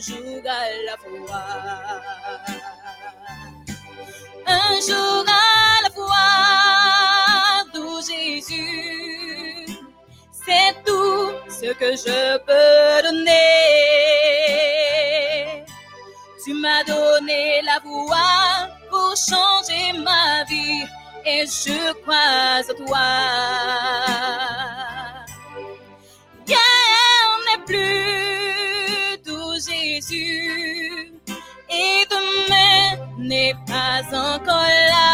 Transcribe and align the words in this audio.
un 0.00 0.02
jour 0.02 0.42
à 0.46 0.64
la 0.86 0.96
fois. 0.96 1.44
Un 4.46 4.80
jour 4.80 5.24
à 5.28 5.82
la 5.82 5.90
fois, 5.90 7.64
d'où 7.74 8.00
Jésus, 8.00 9.66
c'est 10.32 10.74
tout 10.86 11.32
ce 11.48 11.72
que 11.74 11.90
je 11.96 12.38
peux 12.46 13.02
donner. 13.08 13.64
Tu 16.44 16.54
m'as 16.54 16.82
donné 16.84 17.60
la 17.62 17.78
voix 17.80 18.68
pour 18.88 19.14
changer 19.16 19.92
ma 19.98 20.44
vie 20.44 20.86
et 21.26 21.44
je 21.44 21.92
crois 22.00 22.16
à 22.56 22.62
toi. 22.86 24.59
Et 30.12 32.04
demain 32.10 32.98
n'est 33.18 33.54
pas 33.66 34.02
encore 34.12 34.68
là. 34.90 35.06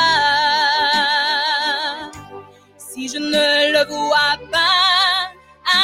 Si 2.78 3.08
je 3.08 3.18
ne 3.18 3.72
le 3.72 3.84
vois 3.88 4.38
pas, 4.50 5.30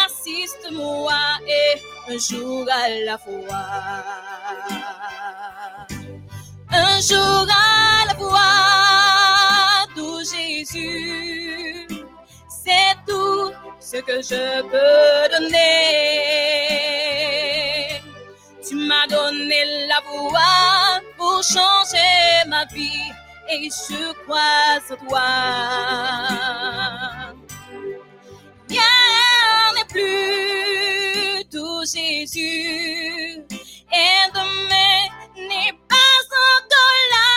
assiste-moi 0.04 1.20
et 1.46 1.80
un 2.12 2.18
jour 2.18 2.66
à 2.70 2.88
la 3.04 3.18
fois. 3.18 4.02
Un 6.70 7.00
jour 7.00 7.46
à 7.50 8.06
la 8.06 8.14
fois, 8.14 9.86
tout 9.94 10.20
Jésus, 10.20 11.86
c'est 12.48 12.96
tout 13.06 13.52
ce 13.78 13.98
que 13.98 14.22
je 14.22 14.62
peux 14.62 15.28
donner. 15.34 17.41
Tu 18.72 18.78
m'as 18.78 19.06
donné 19.06 19.86
la 19.86 20.00
voix 20.00 21.02
pour 21.18 21.42
changer 21.42 22.48
ma 22.48 22.64
vie 22.64 23.12
et 23.50 23.68
je 23.68 24.12
crois 24.22 24.80
en 24.90 24.96
toi. 24.96 25.30
Rien 28.70 29.74
n'est 29.74 29.88
plus 29.90 31.44
tout 31.50 31.82
Jésus 31.84 33.44
et 33.92 34.22
demain 34.32 35.02
n'est 35.36 35.76
pas 35.86 36.20
encore 36.56 37.00
là. 37.12 37.28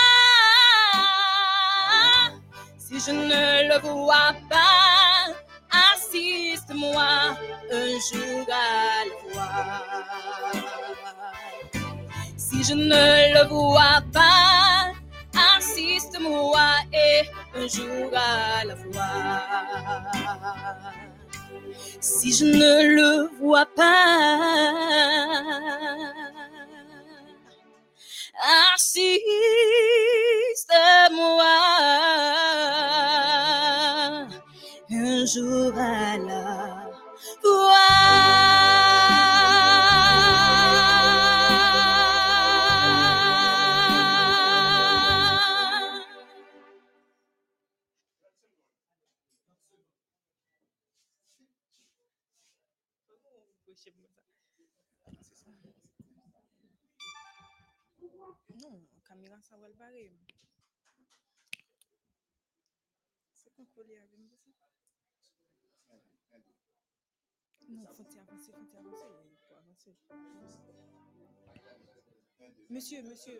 Si 2.77 2.95
je 2.97 3.11
ne 3.11 3.67
le 3.67 3.77
vois 3.81 4.31
pas, 4.49 5.05
assiste-moi 6.16 7.35
un 7.71 7.99
jour 7.99 8.47
à 8.49 9.05
la 9.05 9.16
fois. 9.21 9.49
Si 12.38 12.63
je 12.63 12.73
ne 12.73 13.33
le 13.33 13.44
vois 13.47 14.02
pas, 14.13 14.93
assiste-moi 15.58 16.67
et 16.93 17.21
un 17.55 17.67
jour 17.67 18.09
à 18.13 18.63
la 18.66 18.75
fois. 18.75 19.41
Si 21.99 22.31
je 22.33 22.45
ne 22.45 22.95
le 22.95 23.30
vois 23.39 23.67
pas, 23.75 24.63
assiste-moi 28.73 29.16
un 34.91 35.25
jour 35.25 35.73
à 35.77 36.17
la. 36.17 36.85
Monsieur, 72.75 73.02
monsieur, 73.03 73.39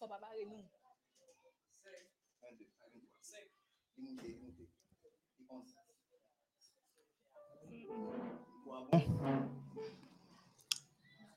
faut 0.00 0.08
pas 0.08 0.18
barrer 0.18 0.46
nous. 0.46 0.64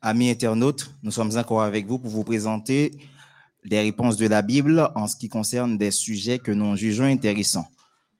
Amis 0.01 0.29
internautes, 0.29 0.89
nous 1.03 1.11
sommes 1.11 1.35
encore 1.37 1.63
avec 1.63 1.85
vous 1.85 1.99
pour 1.99 2.09
vous 2.09 2.23
présenter 2.23 2.91
des 3.65 3.81
réponses 3.81 4.15
de 4.15 4.27
la 4.27 4.41
Bible 4.41 4.89
en 4.95 5.05
ce 5.07 5.17
qui 5.17 5.27
concerne 5.27 5.77
des 5.77 5.91
sujets 5.91 6.39
que 6.39 6.53
nous 6.53 6.77
jugeons 6.77 7.03
intéressants. 7.03 7.67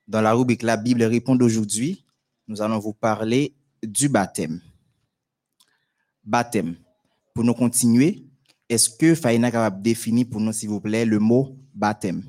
Dans 0.06 0.19
la 0.19 0.34
rubrique 0.34 0.64
La 0.64 0.75
Bible 0.75 1.03
répond 1.03 1.38
d'aujourd'hui, 1.38 2.03
nous 2.50 2.62
allons 2.62 2.80
vous 2.80 2.94
parler 2.94 3.56
du 3.81 4.09
baptême. 4.09 4.62
Baptême. 6.25 6.75
Pour 7.34 7.46
nous 7.46 7.53
continuer, 7.53 8.29
est-ce 8.69 8.90
que 8.90 9.16
Faïna 9.16 9.52
capable 9.52 9.81
définir 9.81 10.28
pour 10.30 10.40
nous, 10.40 10.53
s'il 10.53 10.69
vous 10.69 10.80
plaît, 10.80 11.03
le 11.03 11.18
mot 11.18 11.57
baptême? 11.74 12.24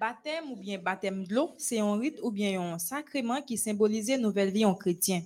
Baptême 0.00 0.50
ou 0.50 0.56
bien 0.56 0.78
baptême 0.78 1.24
de 1.24 1.34
l'eau, 1.34 1.54
c'est 1.58 1.78
un 1.78 1.96
rite 1.96 2.18
ou 2.22 2.30
bien 2.30 2.60
un 2.60 2.78
sacrement 2.78 3.40
qui 3.42 3.56
symbolise 3.56 4.08
une 4.10 4.22
nouvelle 4.22 4.50
vie 4.50 4.64
en 4.64 4.74
chrétien. 4.74 5.22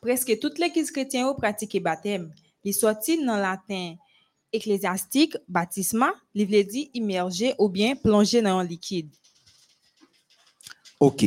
Presque 0.00 0.38
toute 0.38 0.58
l'Église 0.58 0.90
chrétienne 0.90 1.26
pratique 1.36 1.82
baptême. 1.82 2.32
Il 2.64 2.74
sorti 2.74 3.22
dans 3.24 3.36
le 3.36 3.42
latin 3.42 3.94
ecclésiastique, 4.52 5.36
baptisma, 5.48 6.12
il 6.34 6.46
veut 6.46 6.64
dire 6.64 6.88
immerger 6.94 7.54
ou 7.58 7.68
bien 7.68 7.94
plonger 7.94 8.42
dans 8.42 8.58
un 8.58 8.64
liquide? 8.64 9.10
OK. 10.98 11.26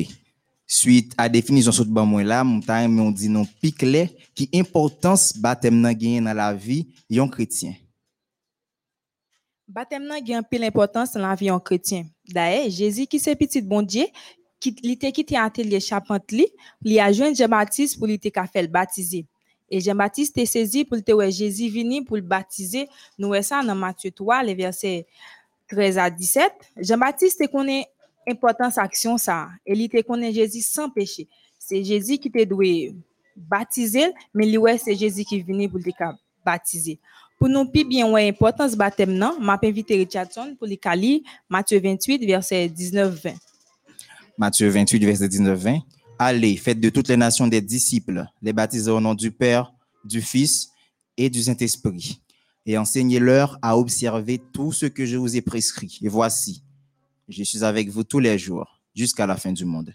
Suite 0.72 1.16
à 1.18 1.28
définition 1.28 1.72
sur 1.72 1.84
ban 1.84 2.06
moi 2.06 2.24
là, 2.24 2.44
mon 2.44 2.62
temps 2.62 2.86
on 2.86 3.10
dit 3.10 3.28
non 3.28 3.44
picle 3.44 4.08
qui 4.36 4.48
importance 4.54 5.36
baptême 5.36 5.82
nan 5.82 5.96
gagne 5.96 6.24
dans 6.24 6.32
la 6.32 6.54
vie 6.54 6.86
yon 7.10 7.28
chrétien. 7.28 7.74
Baptême 9.68 10.06
nan 10.06 10.24
gen 10.24 10.44
pile 10.44 10.66
importance 10.66 11.14
dans 11.14 11.28
la 11.28 11.34
vie 11.34 11.50
en 11.50 11.60
chrétien. 11.60 12.06
D'ailleurs, 12.28 12.70
Jésus 12.70 13.08
qui 13.08 13.18
c'est 13.18 13.36
petit 13.36 13.64
bon 13.64 13.82
Dieu, 13.82 14.06
qui 14.60 14.76
li 14.84 14.96
te 14.96 15.10
quitté 15.10 15.38
atelier 15.38 15.80
charpente 15.80 16.32
li, 16.32 16.46
li 16.84 17.00
a 17.00 17.12
joint 17.12 17.34
Jean-Baptiste 17.34 17.98
pour 17.98 18.06
li 18.06 18.20
te 18.20 18.30
ka 18.30 18.46
fait 18.46 18.62
le 18.62 18.68
baptiser. 18.68 19.26
Et 19.72 19.82
Jean-Baptiste 19.82 20.36
te 20.36 20.46
saisi 20.46 20.86
pour 20.86 21.04
te 21.04 21.12
ouais 21.12 21.32
Jésus 21.32 21.70
vini 21.70 22.04
pour 22.04 22.18
le 22.18 22.22
baptiser. 22.22 22.88
Nous 23.18 23.30
ouais 23.30 23.42
ça 23.42 23.64
dans 23.64 23.74
Matthieu 23.74 24.12
3, 24.12 24.44
les 24.44 24.54
versets 24.54 25.08
13 25.68 25.98
à 25.98 26.12
17. 26.12 26.52
Jean-Baptiste 26.78 27.40
te 27.40 27.52
connaît 27.52 27.88
importance 28.28 28.78
action 28.78 29.18
ça. 29.18 29.50
Et 29.66 29.76
li 29.76 29.90
te 29.90 30.02
connaît 30.02 30.34
Jésus 30.34 30.62
sans 30.62 30.90
péché. 30.90 31.28
C'est 31.58 31.84
Jésus 31.84 32.18
qui 32.18 32.32
te 32.32 32.44
doit 32.44 32.94
baptiser, 33.36 34.12
mais 34.34 34.58
ouais 34.58 34.78
c'est 34.78 34.96
Jésus 34.96 35.24
qui 35.24 35.42
vini 35.42 35.68
pour 35.68 35.80
te 35.80 35.90
baptiser. 36.46 37.00
Pour 37.38 37.50
nous 37.50 37.66
pi 37.66 37.84
bien 37.84 38.10
ouais 38.12 38.28
importance 38.28 38.76
baptême 38.76 39.14
nan, 39.14 39.34
m'a 39.40 39.58
invité 39.64 39.96
Richardson 39.96 40.56
pour 40.58 40.68
li 40.68 40.78
kali 40.78 41.24
Matthieu 41.50 41.80
28 41.80 42.26
verset 42.26 42.68
19 42.68 43.24
20. 43.24 43.34
Matthieu 44.40 44.70
28, 44.70 45.04
verset 45.04 45.28
19-20. 45.28 45.82
Allez, 46.18 46.56
faites 46.56 46.80
de 46.80 46.90
toutes 46.90 47.10
les 47.10 47.18
nations 47.18 47.46
des 47.46 47.60
disciples, 47.60 48.26
les 48.42 48.54
baptisez 48.54 48.90
au 48.90 49.02
nom 49.02 49.14
du 49.14 49.32
Père, 49.32 49.74
du 50.06 50.22
Fils 50.22 50.70
et 51.18 51.30
du 51.30 51.44
Saint-Esprit, 51.44 52.22
et 52.66 52.78
enseignez-leur 52.78 53.60
à 53.62 53.78
observer 53.78 54.40
tout 54.54 54.72
ce 54.72 54.86
que 54.86 55.06
je 55.06 55.18
vous 55.18 55.36
ai 55.36 55.42
prescrit. 55.42 56.00
Et 56.02 56.08
voici, 56.08 56.64
je 57.30 57.44
suis 57.44 57.64
avec 57.64 57.90
vous 57.90 58.04
tous 58.04 58.20
les 58.20 58.38
jours, 58.38 58.82
jusqu'à 58.94 59.26
la 59.26 59.38
fin 59.38 59.54
du 59.54 59.64
monde. 59.64 59.94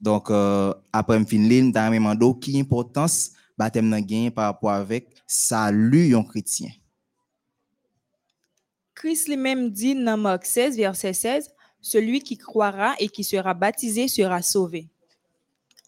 Donc, 0.00 0.30
euh, 0.30 0.72
après 0.92 1.22
finir, 1.26 1.70
dans 1.72 2.00
mando, 2.00 2.32
qui 2.34 2.58
importance 2.58 3.32
baptême 3.60 3.90
nan 3.90 4.06
gen 4.08 4.30
par 4.30 4.46
rapport 4.46 4.70
avec 4.70 5.08
salut 5.26 6.08
yon 6.08 6.24
chrétien. 6.24 6.70
Christ 8.94 9.28
lui-même 9.28 9.70
dit 9.70 9.94
dans 9.94 10.16
Marc 10.16 10.46
16, 10.46 10.76
verset 10.76 11.12
16, 11.12 11.50
Celui 11.82 12.20
qui 12.20 12.36
croira 12.36 12.94
et 12.98 13.08
qui 13.08 13.24
sera 13.24 13.54
baptisé 13.54 14.08
sera 14.08 14.42
sauvé. 14.42 14.88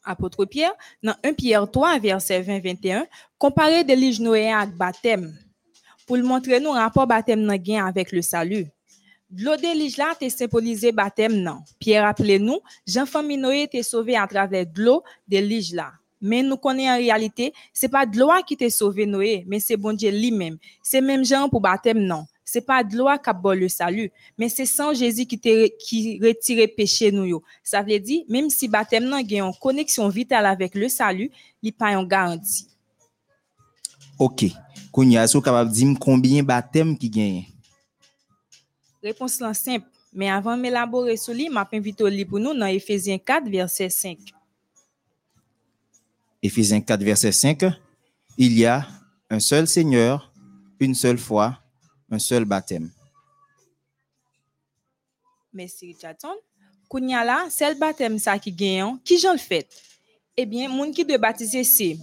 Apôtre 0.05 0.47
Pierre, 0.47 0.73
dans 1.03 1.15
1 1.23 1.35
Pierre 1.35 1.71
3, 1.71 1.99
verset 1.99 2.43
20-21, 2.43 3.07
comparé 3.39 3.85
de 3.85 3.93
l'île 3.93 4.23
Noé 4.23 4.51
avec 4.51 4.75
baptême, 4.75 5.37
pour 6.07 6.17
le 6.17 6.23
montrer 6.23 6.61
nous 6.61 6.71
rapport 6.71 7.07
baptême 7.07 7.43
nan 7.43 7.61
avec 7.87 8.13
le 8.13 8.23
salut. 8.23 8.67
L'eau 9.35 9.57
de 9.57 9.99
là 9.99 10.15
te 10.15 10.29
symbolisé 10.29 10.93
baptême 10.93 11.37
non. 11.37 11.61
Pierre 11.79 12.05
rappelez-nous, 12.05 12.61
Jean-Famille 12.87 13.39
Noé 13.39 13.63
était 13.63 13.83
sauvé 13.83 14.15
à 14.15 14.27
travers 14.27 14.67
l'eau 14.77 15.03
de 15.27 15.39
lige 15.39 15.73
là. 15.73 15.93
Mais 16.21 16.43
nous 16.43 16.57
connaissons 16.57 16.93
en 16.93 16.97
réalité, 16.99 17.53
c'est 17.73 17.89
pas 17.89 18.05
de 18.05 18.19
l'eau 18.19 18.31
qui 18.47 18.57
t'a 18.57 18.69
sauvé 18.69 19.07
Noé, 19.07 19.45
mais 19.49 19.59
c'est 19.59 19.77
bon 19.77 19.95
Dieu 19.95 20.11
lui-même. 20.11 20.59
C'est 20.83 21.01
même 21.01 21.25
Jean 21.25 21.49
pour 21.49 21.61
baptême 21.61 22.01
non. 22.01 22.27
C'est 22.45 22.61
pas 22.61 22.85
de 22.85 22.95
l'eau 22.95 23.07
qui 23.25 23.31
a 23.31 23.55
le 23.55 23.69
salut, 23.71 24.13
mais 24.37 24.51
c'est 24.51 24.67
sans 24.67 24.93
Jésus 24.93 25.25
qui 25.25 25.41
qui 25.41 26.21
retire 26.23 26.69
péché 26.77 27.11
nous 27.11 27.25
yo. 27.25 27.43
Ça 27.63 27.81
veut 27.81 27.99
dire 27.99 28.25
même 28.29 28.51
si 28.51 28.69
baptême 28.69 29.05
non 29.05 29.23
gagne 29.23 29.45
une 29.45 29.55
connexion 29.61 30.09
vitale 30.11 30.45
avec 30.45 30.75
le 30.75 30.91
salut, 30.91 31.31
il 31.63 31.73
pas 31.73 31.93
une 31.93 32.07
garantie. 32.07 32.69
OK. 34.19 34.45
Kounya, 34.93 35.25
est-ce 35.25 35.39
capable 35.39 35.71
de 35.71 35.75
dire 35.75 35.97
combien 35.99 36.43
baptême 36.43 36.99
qui 36.99 37.09
gagne? 37.09 37.47
Réponse 39.03 39.41
là 39.41 39.55
simple, 39.55 39.87
mais 40.13 40.31
avant 40.31 40.57
m'élaborer 40.57 41.17
sur 41.17 41.33
lui, 41.33 41.49
m'a 41.49 41.67
invité 41.73 42.05
au 42.05 42.09
livre 42.09 42.31
pour 42.31 42.39
nous 42.39 42.53
dans 42.53 42.67
Éphésiens 42.67 43.19
4 43.19 43.49
verset 43.49 43.89
5. 43.89 44.19
Éphésiens 46.43 46.81
4, 46.81 47.03
verset 47.03 47.33
5, 47.33 47.65
il 48.37 48.59
y 48.59 48.67
a 48.67 48.87
un 49.31 49.41
seul 49.41 49.67
Seigneur, 49.67 50.31
une 50.79 50.95
seule 50.95 51.19
foi, 51.19 51.59
un 52.11 52.19
seul 52.19 52.45
baptême. 52.45 52.91
Merci 55.53 55.87
Richardson. 55.87 56.35
Kounya 56.89 57.25
là, 57.25 57.47
c'est 57.49 57.73
le 57.73 57.79
baptême 57.79 58.19
ça 58.19 58.39
qui 58.39 58.53
gagne, 58.53 58.99
qui 59.05 59.19
j'en 59.19 59.33
le 59.33 59.39
fait? 59.39 59.69
Eh 60.37 60.45
bien, 60.45 60.69
moun 60.69 60.93
qui 60.93 61.05
doit 61.05 61.19
baptiser 61.19 61.65
c'est 61.65 61.97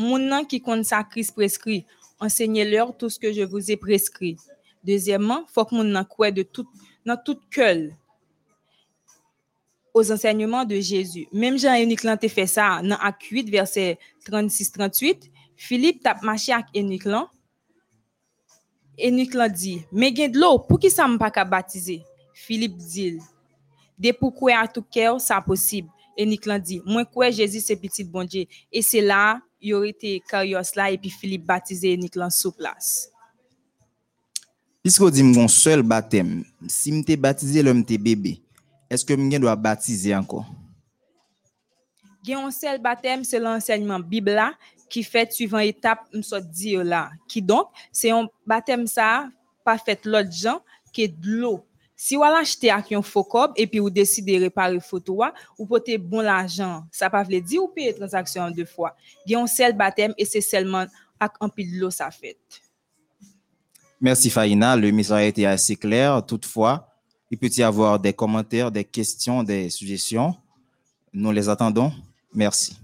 moun 0.00 0.26
nan 0.28 0.46
qui 0.46 0.60
compte 0.60 0.84
sa 0.84 1.04
Christ 1.04 1.34
prescrit, 1.34 1.84
enseignez-leur 2.18 2.96
tout 2.96 3.10
ce 3.10 3.18
que 3.18 3.32
je 3.32 3.42
vous 3.42 3.70
ai 3.70 3.76
prescrit. 3.76 4.36
Deuxièmement, 4.82 5.44
faut 5.52 5.64
que 5.64 5.74
moun 5.74 5.92
nan 5.92 6.04
croit 6.04 6.30
de 6.30 6.42
tout 6.42 6.66
dans 7.04 7.16
tout 7.16 7.38
cœur 7.50 7.76
aux 9.92 10.12
enseignements 10.12 10.64
de 10.64 10.76
Jésus. 10.80 11.26
Même 11.32 11.58
Jean-Enoch 11.58 12.20
te 12.20 12.28
fait 12.28 12.46
ça 12.46 12.80
dans 12.82 12.96
Acte 12.96 13.24
8, 13.24 13.50
verset 13.50 13.98
36-38. 14.26 15.30
Philippe 15.56 16.02
tape 16.02 16.22
marché 16.22 16.52
avec 16.52 16.66
Enoch 16.74 17.04
lan. 17.04 17.28
Enoch 18.98 19.34
lan 19.34 19.48
dit, 19.48 19.82
mais 19.92 20.14
gen 20.14 20.30
de 20.30 20.38
l'eau, 20.38 20.58
pour 20.58 20.78
qui 20.78 20.90
ça 20.90 21.06
pas 21.18 21.30
qu'à 21.30 21.44
baptiser? 21.44 22.02
Philippe 22.32 22.76
dit, 22.76 23.18
de 23.98 24.12
pour 24.12 24.34
quoi 24.34 24.58
à 24.58 24.68
tout 24.68 24.82
cœur, 24.82 25.20
ça 25.20 25.40
possible. 25.40 25.88
Enoch 26.18 26.46
lan 26.46 26.58
dit, 26.58 26.80
moi 26.86 27.04
quoi 27.04 27.30
Jésus 27.30 27.60
c'est 27.60 27.76
petit 27.76 28.04
bon 28.04 28.24
Dieu. 28.24 28.46
Et 28.72 28.82
c'est 28.82 29.02
là, 29.02 29.40
il 29.60 29.74
aurait 29.74 29.90
été 29.90 30.22
carrios 30.28 30.58
là, 30.74 30.90
et 30.90 30.98
puis 30.98 31.10
Philippe 31.10 31.44
baptisé 31.44 31.94
Enoch 31.94 32.16
lan 32.16 32.30
sous 32.30 32.52
place. 32.52 33.10
Puisque 34.82 35.00
mon 35.00 35.48
seul 35.48 35.82
baptême, 35.82 36.44
si 36.66 36.90
m'te 36.90 37.16
baptisé 37.16 37.62
l'homme 37.62 37.84
t'es 37.84 37.98
bébé, 37.98 38.42
est-ce 38.88 39.04
que 39.04 39.14
je 39.14 39.38
dois 39.38 39.56
baptiser 39.56 40.14
encore? 40.14 40.46
Il 42.24 42.30
y 42.30 42.52
seul 42.52 42.80
baptême, 42.80 43.24
c'est 43.24 43.38
l'enseignement 43.38 44.00
Bible 44.00 44.40
qui 44.88 45.02
fait 45.02 45.32
suivant 45.32 45.58
étape, 45.58 46.00
me 46.12 46.40
dit 46.40 46.74
là. 46.76 47.10
Qui 47.28 47.40
donc, 47.40 47.68
c'est 47.92 48.10
un 48.10 48.26
baptême 48.46 48.86
ça, 48.86 49.28
pas 49.64 49.78
fait 49.78 50.04
l'autre 50.04 50.32
gens, 50.32 50.60
qui 50.92 51.02
est 51.02 51.08
de 51.08 51.28
l'eau. 51.28 51.64
Si 52.02 52.16
vous 52.16 52.22
achetez 52.22 52.70
avec 52.70 52.92
un 52.92 53.02
faux 53.02 53.24
cob 53.24 53.52
et 53.56 53.66
puis 53.66 53.78
vous 53.78 53.90
décidez 53.90 54.38
de 54.38 54.44
réparer 54.44 54.80
photo, 54.80 55.22
ou 55.58 55.66
porter 55.66 55.98
bon 55.98 56.22
l'argent, 56.22 56.86
ça 56.90 57.10
pas 57.10 57.22
veut 57.22 57.42
dire 57.42 57.62
ou 57.62 57.68
payer 57.68 57.94
transaction 57.94 58.50
deux 58.50 58.64
fois. 58.64 58.96
Il 59.26 59.32
y 59.32 59.34
a 59.34 59.40
un 59.42 59.46
seul 59.46 59.76
baptême 59.76 60.14
et 60.16 60.24
c'est 60.24 60.40
seulement 60.40 60.86
avec 61.20 61.34
un 61.38 61.48
peu 61.50 61.62
de 61.62 61.78
l'eau 61.78 61.90
ça 61.90 62.10
fait. 62.10 62.38
Merci 64.00 64.30
Faïna, 64.30 64.76
le 64.76 64.90
message 64.92 65.18
a 65.18 65.24
été 65.26 65.44
assez 65.44 65.76
clair. 65.76 66.24
Toutefois, 66.24 66.88
il 67.30 67.36
peut 67.36 67.50
y 67.54 67.62
avoir 67.62 68.00
des 68.00 68.14
commentaires, 68.14 68.72
des 68.72 68.84
questions, 68.84 69.42
des 69.42 69.68
suggestions. 69.68 70.34
Nous 71.12 71.30
les 71.32 71.50
attendons. 71.50 71.92
Merci. 72.32 72.79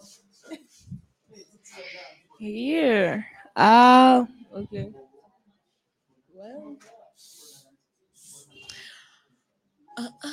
Here. 2.38 3.26
Uh, 3.56 4.24
okay. 4.54 4.92
Well. 6.34 6.76
Uh, 9.96 10.08
uh. 10.24 10.32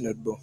L'autre 0.00 0.18
bon. 0.20 0.36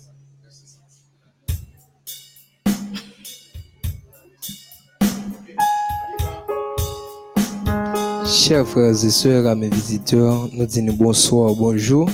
Chers 8.25 8.67
frères 8.67 8.89
et 8.89 9.09
sœurs, 9.09 9.47
à 9.47 9.55
mes 9.55 9.69
visiteurs, 9.69 10.49
nous 10.53 10.65
disons 10.65 10.93
bonsoir, 10.93 11.53
bonjour. 11.55 12.09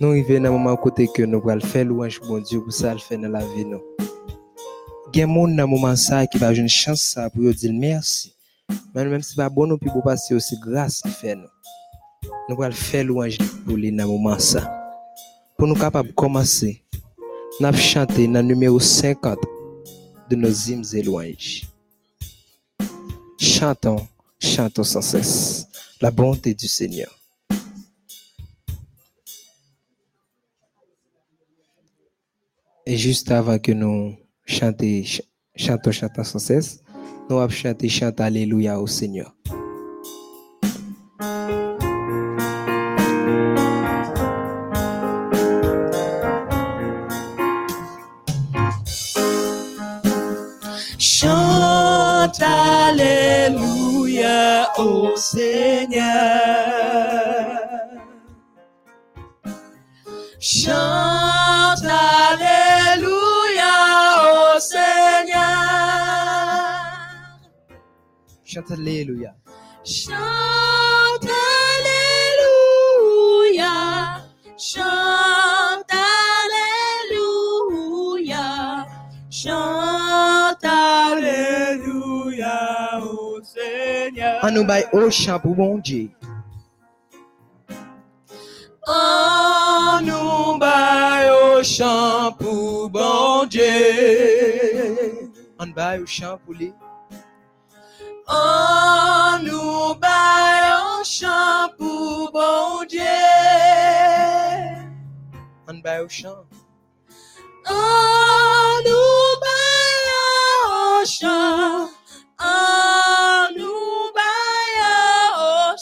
Nous 0.00 0.10
arrivons 0.10 0.40
dans 0.40 0.48
un 0.48 0.52
moment 0.52 0.76
côté 0.76 1.08
que 1.14 1.22
nous 1.22 1.42
allons 1.48 1.60
faire 1.60 1.84
louange 1.84 2.20
bon 2.20 2.40
Dieu 2.40 2.60
pour 2.60 2.72
ça 2.72 2.92
le 2.92 2.98
faire 2.98 3.18
dans 3.18 3.28
la 3.28 3.44
vie 3.44 3.64
nous. 3.64 3.80
Il 5.12 5.20
y 5.20 5.22
a 5.22 5.26
dans 5.26 5.68
moment 5.68 5.94
ça 5.96 6.26
qui 6.26 6.38
va 6.38 6.52
une 6.52 6.68
chance 6.68 7.16
pour 7.34 7.54
dire 7.54 7.72
merci. 7.72 8.34
Mais 8.94 9.04
même 9.04 9.22
si 9.22 9.36
pas 9.36 9.48
bon 9.48 9.66
nous 9.66 9.78
pour 9.78 10.02
passer 10.02 10.34
aussi 10.34 10.56
grâce 10.58 11.00
à 11.04 11.08
faire 11.08 11.36
nous. 11.36 12.30
Nous 12.48 12.62
allons 12.62 12.74
faire 12.74 13.04
louange 13.04 13.38
pour 13.64 13.76
lui 13.76 13.92
dans 13.92 14.08
moment 14.08 14.38
ça. 14.38 14.83
Pour 15.64 15.74
nous 15.74 15.80
capables 15.80 16.10
de 16.10 16.14
commencer, 16.14 16.84
nous 17.58 17.66
allons 17.66 17.78
chanter 17.78 18.26
dans 18.26 18.42
le 18.42 18.48
numéro 18.48 18.78
50 18.78 19.38
de 20.28 20.36
nos 20.36 20.52
hymnes 20.52 20.84
et 20.92 21.02
louanges. 21.02 21.62
Chantons, 23.40 24.06
chantons 24.38 24.84
sans 24.84 25.00
cesse 25.00 25.66
la 26.02 26.10
bonté 26.10 26.52
du 26.52 26.68
Seigneur. 26.68 27.18
Et 32.84 32.98
juste 32.98 33.30
avant 33.30 33.58
que 33.58 33.72
nous 33.72 34.18
chantions, 34.44 35.24
chantons, 35.56 35.92
chantons 35.92 36.24
sans 36.24 36.40
cesse, 36.40 36.82
nous 37.30 37.38
allons 37.38 37.48
chanter, 37.48 37.88
chanter 37.88 38.22
Alléluia 38.22 38.78
au 38.78 38.86
Seigneur. 38.86 39.34
Alléluia 54.64 54.78
au 54.78 55.16
Seigneur. 55.16 56.04
Chante 60.40 61.84
Alléluia 61.84 62.94
au 64.56 64.60
Seigneur. 64.60 65.40
Chante 68.44 68.70
Alléluia. 68.70 69.34
Chante 69.84 71.28
Alléluia. 73.52 73.72
Chante 74.56 75.33
An 84.44 84.52
nou 84.52 84.64
bay 84.68 84.82
o 84.92 85.10
chan 85.10 85.38
pou 85.40 85.54
bon 85.56 85.78
Dje. 85.80 86.10
An 88.94 90.04
nou 90.04 90.58
bay 90.60 91.30
o 91.32 91.62
chan 91.64 92.34
pou 92.36 92.90
bon 92.96 93.48
Dje. 93.48 93.70
An 95.58 95.72
bay 95.72 96.02
o 96.02 96.04
chan 96.16 96.36
pou 96.44 96.52
li. 96.58 96.68
An 98.28 99.46
nou 99.46 99.94
bay 100.04 100.68
o 100.74 101.00
chan 101.08 101.72
pou 101.78 102.28
bon 102.36 102.84
Dje. 102.92 103.16
An 105.72 105.80
bay 105.80 106.04
o 106.04 106.08
chan. 106.18 106.36
An 107.78 108.84
nou 108.90 109.40
bay 109.48 110.12
o 110.20 111.04
chan. 111.16 111.88
An 112.52 113.03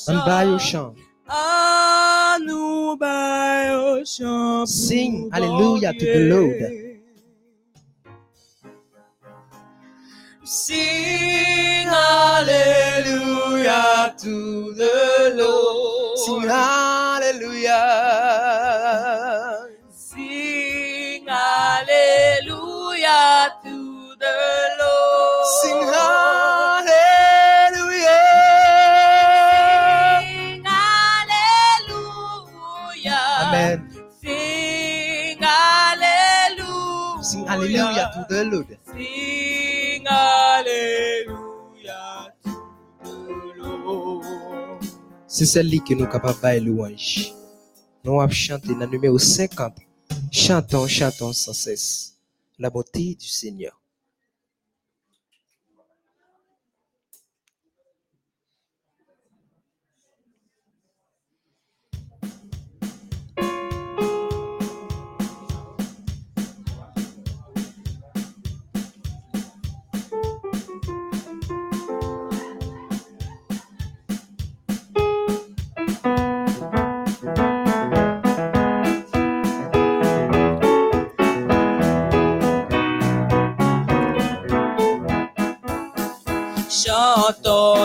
baillant 0.06 0.14
au 0.14 0.14
On 0.14 0.18
chant, 0.24 0.24
bas 0.26 0.44
au 0.46 0.58
chant. 0.58 0.94
en 1.28 2.38
nous 2.46 2.96
baillant 2.96 4.00
au 4.00 4.04
chant. 4.04 4.66
Sing 4.66 5.30
pour 5.30 5.34
hallelujah 5.34 5.92
to 5.92 5.98
the 5.98 6.04
Dieu. 6.04 6.28
Lord. 6.28 6.62
Sing 10.44 11.86
hallelujah 12.82 14.14
to 14.18 14.74
the 14.74 15.34
Lord. 15.36 16.18
Sing 16.18 16.42
hallelujah. 16.48 17.82
Sing 19.90 21.26
hallelujah 21.26 22.50
to 23.64 23.76
the 24.18 24.36
hallelujah. 37.62 38.10
Sing 38.12 38.12
hallelujah 38.12 38.12
to 38.12 38.24
the 38.28 38.44
Lord. 38.44 38.78
Sing 38.84 40.04
hallelujah 40.06 41.32
to 43.04 43.12
the 43.56 43.68
Lord. 43.84 44.80
C'est 45.26 45.46
celle-là 45.46 45.78
que 45.78 45.94
nous 45.94 46.00
sommes 46.00 46.10
capables 46.10 46.40
de 46.42 46.60
louange. 46.60 47.32
Nous 48.04 48.20
allons 48.20 48.30
chanter 48.30 48.74
dans 48.74 48.80
le 48.80 48.86
numéro 48.86 49.18
50. 49.18 49.78
Chantons, 50.30 50.86
chantons 50.86 51.32
sans 51.32 51.52
cesse 51.52 52.18
la 52.58 52.70
beauté 52.70 53.14
du 53.14 53.26
Seigneur. 53.26 53.81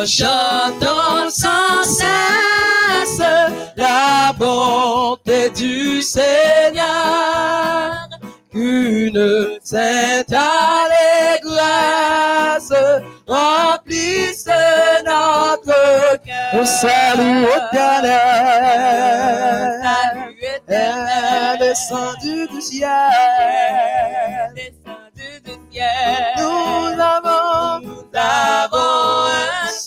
Chantons, 0.07 0.79
chantons 0.79 1.29
sans 1.29 1.83
cesse 1.83 3.21
la 3.75 4.31
bonté 4.39 5.49
du 5.49 6.01
Seigneur. 6.01 6.85
Qu'une 8.51 9.59
sainte 9.61 10.33
allégresse 11.43 12.73
remplisse 13.27 14.47
notre 15.05 16.17
cœur. 16.25 16.61
Au 16.61 16.65
salut 16.65 17.43
éternel, 17.43 18.13
Salut 19.83 20.41
éternel, 20.55 21.59
descendu 21.59 22.47
du 22.47 22.61
ciel. 22.61 22.89
descendu 24.55 25.29
du 25.45 25.51
ciel. 25.69 26.33
Nous 26.37 26.87
avons, 26.99 27.81
Nous 27.81 28.05
avons 28.13 28.76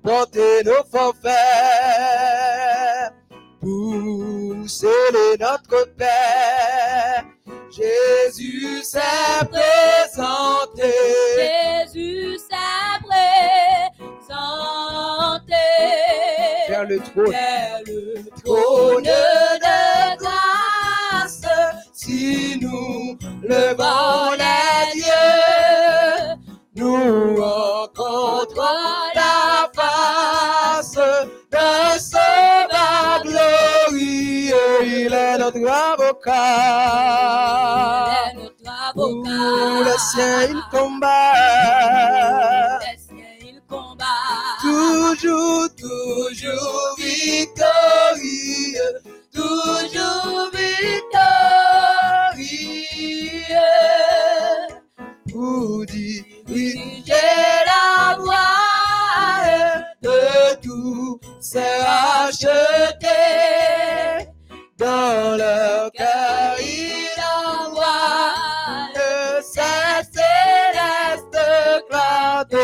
Porter 0.07 0.63
nos 0.63 0.85
forfaits, 0.89 1.33
pour 3.59 4.69
sceller 4.69 5.35
notre 5.37 5.85
paix, 5.97 7.25
Jésus 7.69 8.83
s'est 8.83 9.01
présenté. 9.51 10.93
Jésus 11.35 12.37
s'est 12.37 12.99
présenté. 13.03 14.37
vers 16.69 16.85
le 16.85 16.99
trône. 16.99 17.31
vers 17.31 17.81
le 17.85 18.23
Trône 18.41 19.03
trône 19.03 19.03
de 19.03 20.17
grâce, 20.23 21.41
si 21.91 22.57
nous 22.61 23.17
levons 23.43 24.31
les 24.37 24.99
yeux, 24.99 25.16
est 38.31 38.33
notre 38.35 38.69
avocat. 38.69 38.93
Pour 38.93 39.25
il 40.49 40.61
combat. 40.71 41.33
Les 42.79 42.97
siens, 42.97 43.37
il 43.41 43.61
combat. 43.67 44.05
Toujours, 44.61 45.67
toujours 45.75 46.95
victorieux. 46.97 47.57
toujours 49.33 50.49
victorieux. 50.51 50.77
Pour 55.31 55.85
diriger 55.85 57.13
la 57.65 58.17
voie 58.17 58.35
de 60.01 60.19
tous 60.61 61.19
ces 61.39 61.81
rachetés. 61.85 63.07
Dans 64.77 65.35
leur 65.37 65.91
cœur, 65.91 66.55
il 66.59 67.07
envoie 67.47 68.33
de 68.93 69.41
sa 69.41 70.03
céleste 70.03 71.39
clarté. 71.89 72.57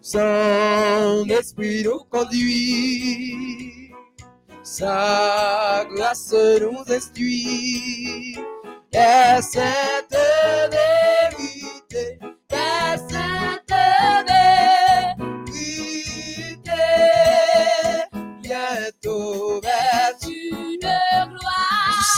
Son 0.00 1.26
esprit 1.28 1.82
nous 1.84 2.04
conduit, 2.08 3.92
sa 4.62 5.84
grâce 5.92 6.34
nous 6.60 6.84
instruit. 6.94 8.38
Et 8.92 9.40
cette 9.40 10.18
vérité, 10.70 12.18
et 12.50 12.96
cette 13.08 13.69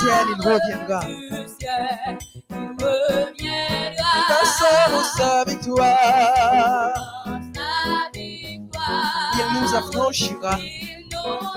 ciel 0.02 0.26
il 0.28 0.40
reviendra. 0.42 1.00
du 1.00 1.14
ciel 1.59 2.18
qui 2.18 2.44
reviendra 2.50 4.11
Nous 4.90 5.04
sa 5.16 5.44
victoire, 5.44 6.94
il 9.35 9.47
nous 9.61 9.71
affranchira. 9.75 10.54
Il 10.59 11.09
nous. 11.12 11.52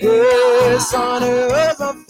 Et 0.00 0.78
heureux 1.22 1.74
enfant, 1.80 2.03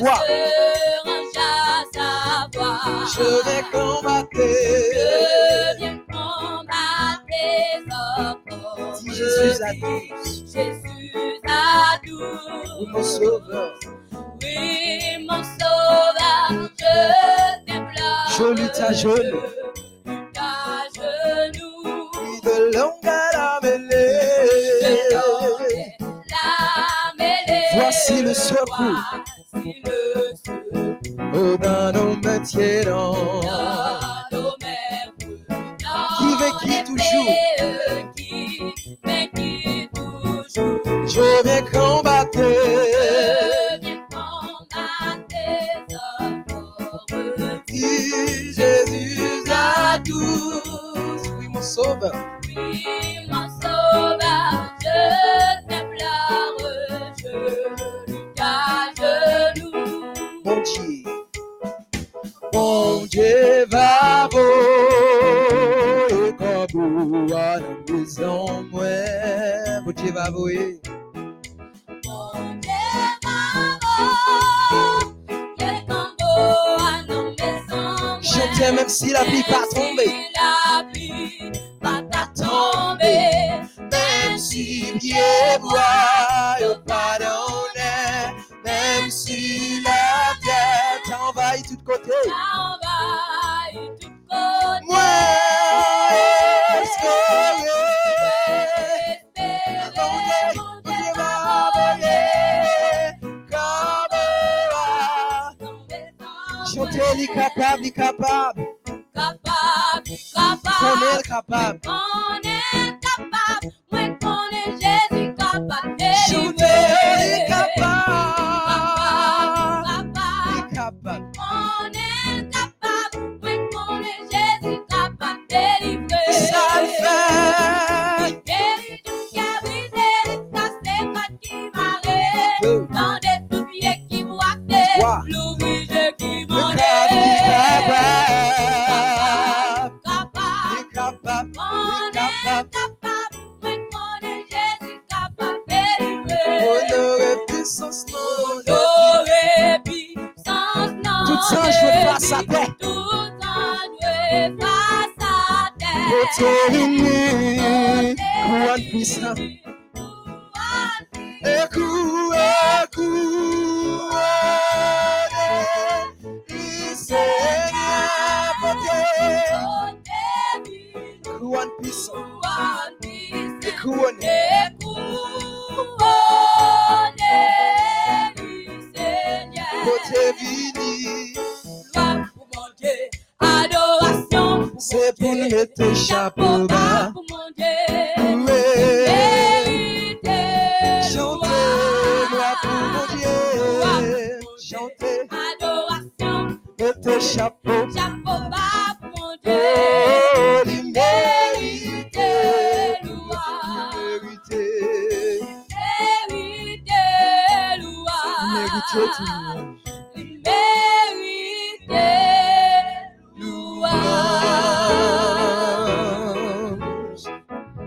Je 0.00 0.06
vais 3.44 3.62
combattre. 3.70 4.28
Je 4.32 5.76
viens 5.76 5.98
combattre. 6.10 7.28
Jésus 9.04 9.62
à. 9.62 9.72
Jésus 10.24 11.12
à 11.46 12.00
mon 12.90 13.02
sauveur. 13.02 13.74
Oui, 14.42 15.26
mon 15.28 15.42
sauveur. 15.42 16.48
Je 16.78 16.94
déplore. 17.66 18.26
Je 18.38 18.44
lui 18.54 18.68
à 18.80 18.92
genoux. 18.94 19.44
À 20.34 20.88
genoux. 20.94 22.10
De. 22.42 22.54
De. 22.72 22.80
Voici 27.74 28.22
le 28.22 28.34
secours. 28.34 29.09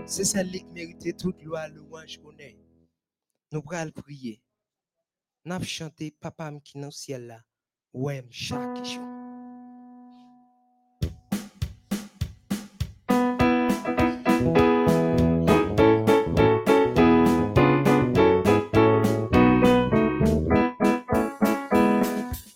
C'est 0.06 0.24
celle 0.24 0.50
qui 0.50 0.64
mérite 0.66 1.16
toute 1.16 1.38
gloire, 1.38 1.68
louange, 1.70 2.20
honneur. 2.22 2.52
Nous 3.52 3.62
prenons 3.62 3.86
le 3.86 3.90
prier. 3.90 4.42
Nous 5.46 5.64
chanter 5.64 6.10
Papa 6.20 6.52
qui 6.62 6.76
est 6.76 6.80
dans 6.80 6.88
le 6.88 6.92
ciel 6.92 7.26
là. 7.26 7.40
Ouais, 7.92 8.22
chaque 8.30 8.84
jour. 8.84 9.02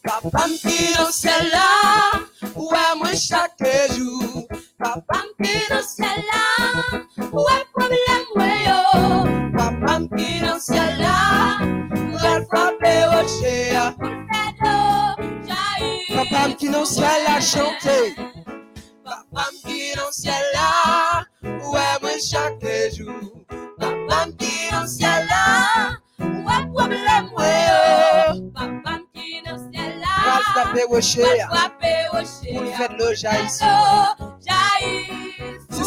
Papa 0.02 0.44
qui 0.48 0.68
est 0.68 0.96
dans 0.96 1.06
le 1.06 1.12
ciel 1.12 1.48
là. 1.50 2.20
Ouais, 2.54 2.98
moi 2.98 3.14
chaque 3.14 3.58
jour. 3.92 3.97
Papa 4.78 5.18
qui 5.42 5.68
dans 5.68 5.76
le 5.76 5.82
ciel 5.82 6.06
là, 6.32 6.46
ouais, 7.32 7.64
problème, 7.74 8.26
ouais, 8.36 8.64
yo. 8.64 8.80
Papa 9.56 9.98
qui 10.16 10.40
dans 10.40 10.54
le 10.54 10.60
ciel 10.60 10.98
là, 10.98 11.58
ouais, 12.12 12.46
frapper 12.46 13.00
au 13.08 13.26
chien. 13.26 13.94
Papa 16.14 16.52
qui 16.56 16.68
dans 16.70 16.80
le 16.80 16.86
ciel 16.86 17.24
là, 17.26 17.40
chanter. 17.40 18.14
Papa 19.04 19.44
qui 19.64 19.94
dans 19.96 20.06
le 20.06 20.12
ciel 20.12 20.44
là, 20.54 21.24
ouais, 21.42 21.98
moi 22.00 22.10
chaque 22.24 22.94
jour. 22.94 23.44
Papa 23.80 24.26
qui 24.38 24.70
dans 24.70 24.82
le 24.82 24.86
ciel 24.86 25.26
là, 25.28 25.90
ouais, 26.20 26.66
problème, 26.72 27.28
ouais, 27.36 27.60
yo. 27.68 28.52
Va 28.54 30.38
frapper 30.52 30.84
au 30.88 31.00
chien. 31.00 31.24
Pour 32.52 32.62
le 32.62 32.70
faire 32.70 32.96
le 32.98 33.14
jaillisse. 33.14 33.62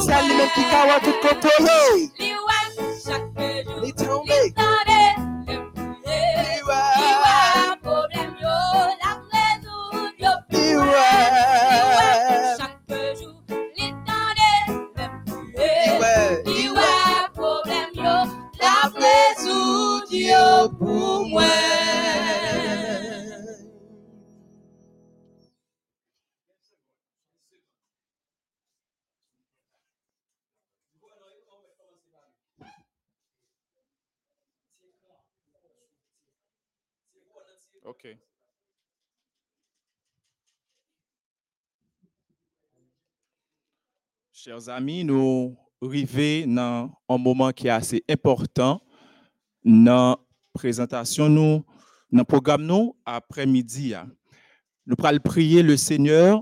Lui-même 0.07 0.49
qui 0.55 0.63
kawa 0.63 0.99
tout 0.99 1.13
Chers 44.43 44.69
amis, 44.69 45.03
nous 45.03 45.55
arrivons 45.83 46.51
dans 46.55 46.91
un 47.07 47.17
moment 47.19 47.51
qui 47.51 47.67
est 47.67 47.69
assez 47.69 48.03
important 48.09 48.81
dans 49.63 50.09
la 50.09 50.19
présentation, 50.51 51.29
nous, 51.29 51.63
dans 52.11 52.21
le 52.21 52.23
programme 52.23 52.89
après-midi. 53.05 53.93
hein. 53.93 54.09
Nous 54.87 54.95
allons 55.03 55.19
prier 55.19 55.61
le 55.61 55.77
Seigneur 55.77 56.41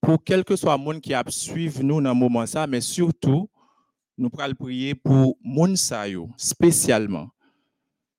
pour 0.00 0.24
quel 0.24 0.42
que 0.42 0.56
soit 0.56 0.76
le 0.76 0.82
monde 0.82 1.00
qui 1.00 1.14
a 1.14 1.22
suivi 1.28 1.84
nous 1.84 2.02
dans 2.02 2.10
ce 2.10 2.16
moment 2.16 2.44
ça, 2.44 2.66
mais 2.66 2.80
surtout, 2.80 3.48
nous 4.18 4.30
allons 4.38 4.56
prier 4.56 4.96
pour 4.96 5.38
yo, 6.08 6.28
spécialement. 6.36 7.30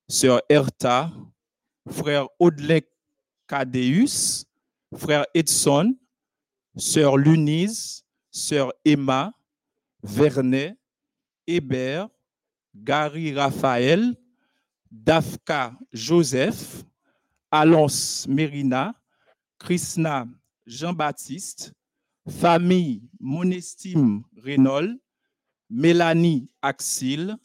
Sœur 0.08 0.42
Erta, 0.48 1.12
frère 1.89 2.30
Audley 2.39 2.88
Cadeus, 3.50 4.46
frère 4.96 5.26
Edson, 5.34 5.94
sœur 6.78 7.18
Lunise, 7.18 8.03
sœur 8.34 8.74
Emma, 8.84 9.32
Vernet, 10.02 10.76
Hébert, 11.48 12.10
Gary 12.76 13.34
Raphaël, 13.34 14.17
Dafka 14.91 15.78
Joseph, 15.93 16.84
Alonce 17.52 18.28
Mérina, 18.28 18.93
Krishna 19.60 20.28
Jean-Baptiste, 20.65 21.72
famille 22.28 23.08
Monestime 23.19 24.24
Renault, 24.36 25.00
Mélanie 25.69 26.50
Axil, 26.62 27.38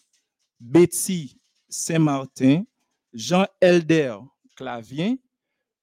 Betty 0.58 1.38
Saint-Martin, 1.68 2.64
Jean-Elder 3.12 4.16
Clavien, 4.56 5.16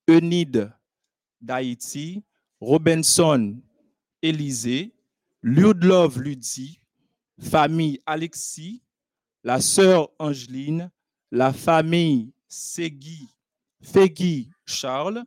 Eunide 0.10 0.74
d'Haïti, 1.40 2.24
Robinson 2.60 3.62
Élysée, 4.22 4.95
Ludlove 5.48 6.22
Ludi, 6.22 6.82
famille 7.40 8.02
Alexis, 8.08 8.82
la 9.44 9.62
sœur 9.62 10.10
Angeline, 10.18 10.90
la 11.30 11.54
famille 11.54 12.34
Segui, 12.48 13.28
Fegui 13.80 14.50
Charles, 14.66 15.24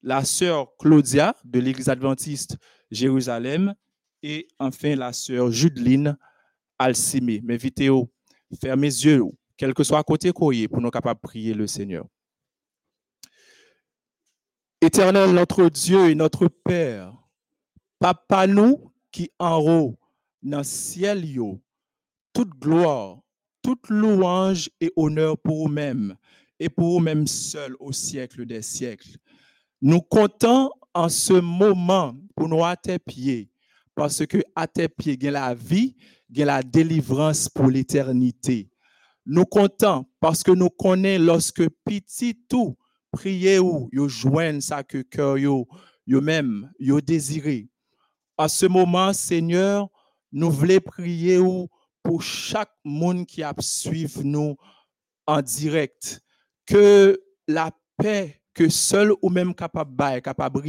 la 0.00 0.24
sœur 0.24 0.74
Claudia 0.78 1.36
de 1.44 1.60
l'Église 1.60 1.90
adventiste 1.90 2.56
Jérusalem 2.90 3.74
et 4.22 4.48
enfin 4.58 4.96
la 4.96 5.12
sœur 5.12 5.50
Judeline 5.50 6.16
Alcimé. 6.78 7.42
Mais 7.44 7.58
vidéo, 7.58 8.10
fermez 8.58 8.86
les 8.86 9.04
yeux, 9.04 9.22
quel 9.58 9.74
que 9.74 9.84
soit 9.84 9.98
à 9.98 10.02
côté 10.02 10.32
courrier, 10.32 10.66
pour 10.66 10.80
nous 10.80 10.90
capables 10.90 11.20
de 11.20 11.28
prier 11.28 11.52
le 11.52 11.66
Seigneur. 11.66 12.06
Éternel, 14.80 15.32
notre 15.32 15.68
Dieu 15.68 16.08
et 16.08 16.14
notre 16.14 16.48
Père, 16.48 17.14
Papa 17.98 18.46
nous 18.46 18.91
qui 19.12 19.30
en 19.38 19.60
haut, 19.60 19.98
dans 20.42 20.64
ciel, 20.64 21.24
toute 22.32 22.50
gloire, 22.58 23.18
toute 23.62 23.88
louange 23.88 24.70
et 24.80 24.92
honneur 24.96 25.38
pour 25.38 25.64
vous-même 25.64 26.16
et 26.58 26.68
pour 26.68 26.94
vous-même 26.94 27.26
seul 27.26 27.76
au 27.78 27.92
siècle 27.92 28.44
des 28.46 28.62
siècles. 28.62 29.16
Nous 29.80 30.00
comptons 30.00 30.70
en 30.94 31.08
ce 31.08 31.34
moment 31.34 32.16
pour 32.34 32.48
nous 32.48 32.64
à 32.64 32.76
tes 32.76 32.98
pieds, 32.98 33.50
parce 33.94 34.26
que 34.26 34.38
à 34.56 34.66
tes 34.66 34.88
pieds, 34.88 35.14
il 35.14 35.24
y 35.24 35.28
a 35.28 35.32
la 35.32 35.54
vie, 35.54 35.94
il 36.30 36.38
y 36.38 36.42
a 36.42 36.46
la 36.46 36.62
délivrance 36.62 37.48
pour 37.48 37.66
l'éternité. 37.66 38.70
Nous 39.24 39.44
comptons 39.44 40.06
parce 40.18 40.42
que 40.42 40.50
nous 40.50 40.70
connaissons 40.70 41.24
lorsque 41.24 41.68
petit 41.84 42.34
tout 42.48 42.76
prier 43.12 43.58
ou 43.58 43.88
yo 43.92 44.08
joignent 44.08 44.60
ça 44.60 44.82
que 44.82 45.02
cœur 45.02 45.38
yo 45.38 45.68
yo 46.06 46.20
même 46.20 46.72
yo 46.78 47.00
désiré. 47.00 47.68
À 48.42 48.48
ce 48.48 48.66
moment, 48.66 49.12
Seigneur, 49.12 49.88
nous 50.32 50.50
voulons 50.50 50.80
prier 50.80 51.38
ou 51.38 51.68
pour 52.02 52.24
chaque 52.24 52.72
monde 52.84 53.24
qui 53.24 53.40
a 53.40 53.54
suivi 53.60 54.24
nous 54.24 54.56
en 55.28 55.40
direct 55.40 56.20
que 56.66 57.22
la 57.46 57.70
paix 57.96 58.40
que 58.52 58.68
seul 58.68 59.12
ou 59.22 59.30
même 59.30 59.54
capable 59.54 59.94
bail 59.94 60.20
capable. 60.20 60.60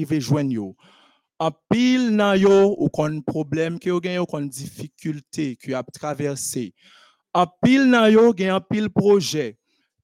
En 1.39 1.49
pile 1.67 2.11
nan 2.13 2.37
yo 2.37 2.75
ou 2.77 2.91
kon 2.93 3.23
problème 3.25 3.79
que 3.79 3.89
yo 3.89 3.99
gen 3.99 4.47
difficulté 4.47 5.55
que 5.55 5.73
a 5.73 5.81
traversé. 5.81 6.75
En 7.33 7.47
pile 7.47 7.89
nan 7.89 8.11
yo 8.11 8.31
gen 8.37 8.53
en 8.53 8.61
pile 8.61 8.87
projet 8.87 9.57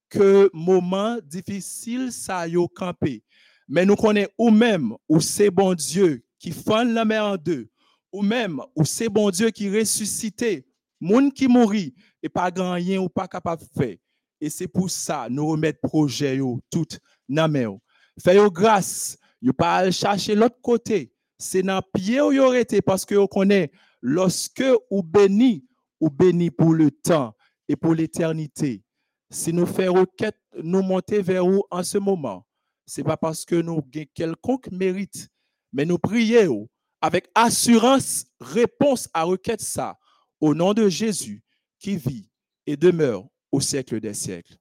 que 0.08 0.50
moment 0.52 1.18
difficile 1.22 2.10
ça 2.10 2.48
yo 2.48 2.66
campé. 2.66 3.22
Mais 3.68 3.86
nous 3.86 3.94
connaissons 3.94 4.32
ou 4.36 4.50
même 4.50 4.92
ou 5.08 5.20
c'est 5.20 5.52
bon 5.52 5.72
Dieu 5.72 6.24
qui 6.40 6.50
fend 6.50 6.84
la 6.84 7.04
mer 7.04 7.24
en 7.24 7.36
deux, 7.36 7.68
ou 8.10 8.22
même 8.22 8.60
ou 8.74 8.84
c'est 8.84 9.08
bon 9.08 9.30
Dieu 9.30 9.50
qui 9.50 9.70
ressuscité, 9.70 10.66
moun 10.98 11.30
qui 11.30 11.46
mourit 11.46 11.94
et 12.22 12.28
pas 12.28 12.50
grand 12.50 12.72
rien 12.72 13.00
ou 13.00 13.08
pas 13.08 13.28
capable 13.28 13.62
de 13.62 13.68
faire. 13.80 13.96
Et 14.40 14.50
c'est 14.50 14.66
pour 14.66 14.90
ça 14.90 15.28
nous 15.30 15.46
remettre 15.46 15.80
projet 15.80 16.36
yo 16.36 16.58
tout 16.70 16.96
nan 17.28 17.52
men 17.52 17.62
yo. 17.62 17.80
Fait 18.18 18.36
yo 18.36 18.50
grâce, 18.50 19.18
yo 19.40 19.52
pas 19.52 19.90
chercher 19.90 20.34
l'autre 20.34 20.60
côté. 20.62 21.12
C'est 21.38 21.62
dans 21.62 21.82
pied 21.94 22.20
où 22.20 22.32
yo 22.32 22.52
été 22.54 22.80
parce 22.80 23.04
que 23.04 23.14
yo 23.14 23.28
connaît 23.28 23.70
lorsque 24.00 24.64
ou 24.90 25.02
béni 25.02 25.66
ou 26.00 26.08
béni 26.08 26.50
pour 26.50 26.72
le 26.72 26.90
temps 26.90 27.36
et 27.68 27.76
pour 27.76 27.94
l'éternité. 27.94 28.82
Si 29.30 29.52
nous 29.52 29.66
faisons 29.66 29.94
requête, 29.94 30.36
nous 30.62 30.82
monter 30.82 31.22
vers 31.22 31.46
où 31.46 31.62
en 31.70 31.82
ce 31.82 31.98
moment, 31.98 32.46
c'est 32.86 33.04
pas 33.04 33.16
parce 33.16 33.44
que 33.44 33.54
nous 33.54 33.72
avons 33.72 34.06
quelconque 34.14 34.70
mérite, 34.72 35.28
mais 35.72 35.84
nous 35.84 35.98
prions 35.98 36.68
avec 37.00 37.30
assurance, 37.34 38.26
réponse 38.40 39.08
à 39.14 39.24
requête 39.24 39.60
ça, 39.60 39.98
au 40.40 40.54
nom 40.54 40.74
de 40.74 40.88
Jésus 40.88 41.42
qui 41.78 41.96
vit 41.96 42.30
et 42.66 42.76
demeure 42.76 43.26
au 43.50 43.60
siècle 43.60 44.00
des 44.00 44.14
siècles. 44.14 44.56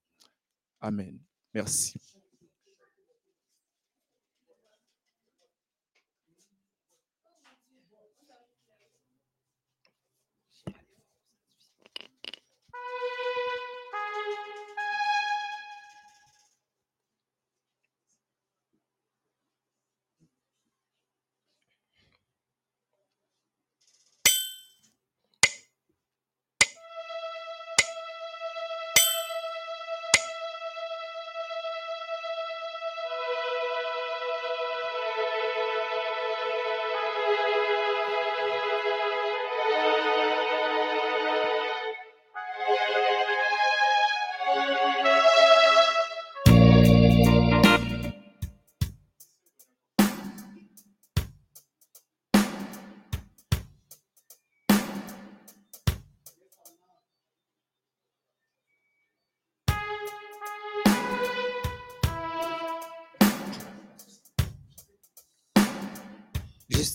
Amen. 0.79 1.19
Merci. 1.53 1.99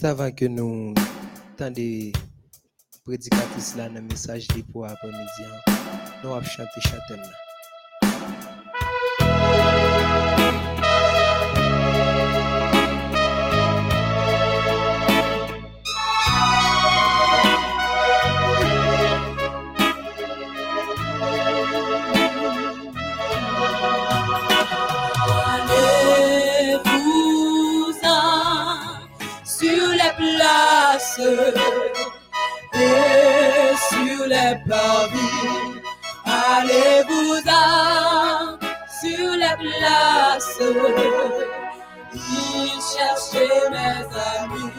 Avant 0.05 0.31
que 0.31 0.45
nous 0.45 0.95
des 1.71 2.13
prédicatrices 3.05 3.77
là, 3.77 3.89
dans 3.89 3.95
le 3.95 4.03
message 4.03 4.49
de 4.49 4.63
pour 4.73 4.87
après-midi, 4.87 5.21
hein, 5.41 5.73
nous 6.23 6.31
allons 6.31 6.43
chanter 6.43 6.81
chanter 6.81 7.17
là. 7.17 7.44
Et 31.19 32.85
sur 33.89 34.27
les 34.27 34.55
parvis. 34.69 35.81
Allez-vous-en 36.27 37.79
sur 39.01 39.31
les 39.33 39.57
places 39.61 40.61
y 42.15 42.71
chercher 42.81 43.53
mes 43.71 44.05
amis. 44.41 44.73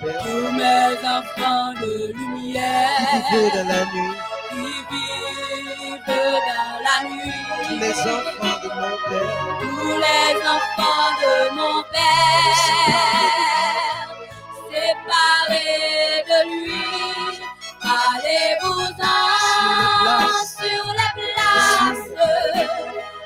Tous 0.00 0.52
mes 0.52 0.92
enfants 1.06 1.72
de 1.80 1.92
lumière 2.12 2.88
Vivez 3.30 3.50
dans 3.54 3.68
la 3.68 3.82
nuit, 3.86 4.16
qui 4.50 4.68
vivent 4.90 6.06
dans 6.06 6.76
la 6.86 6.96
nuit. 7.08 7.38
tous 7.62 7.78
les 7.80 7.96
enfants 8.00 8.58
de 8.62 8.68
mon 8.74 8.96
père, 9.08 9.60
tous 9.60 9.96
les 10.04 10.32
enfants 10.56 11.12
de 11.22 11.34
mon 11.54 11.82
père, 11.92 13.77
allez-vous-en 18.14 19.26
sur 20.58 20.84
les 20.98 21.12
places 21.18 22.10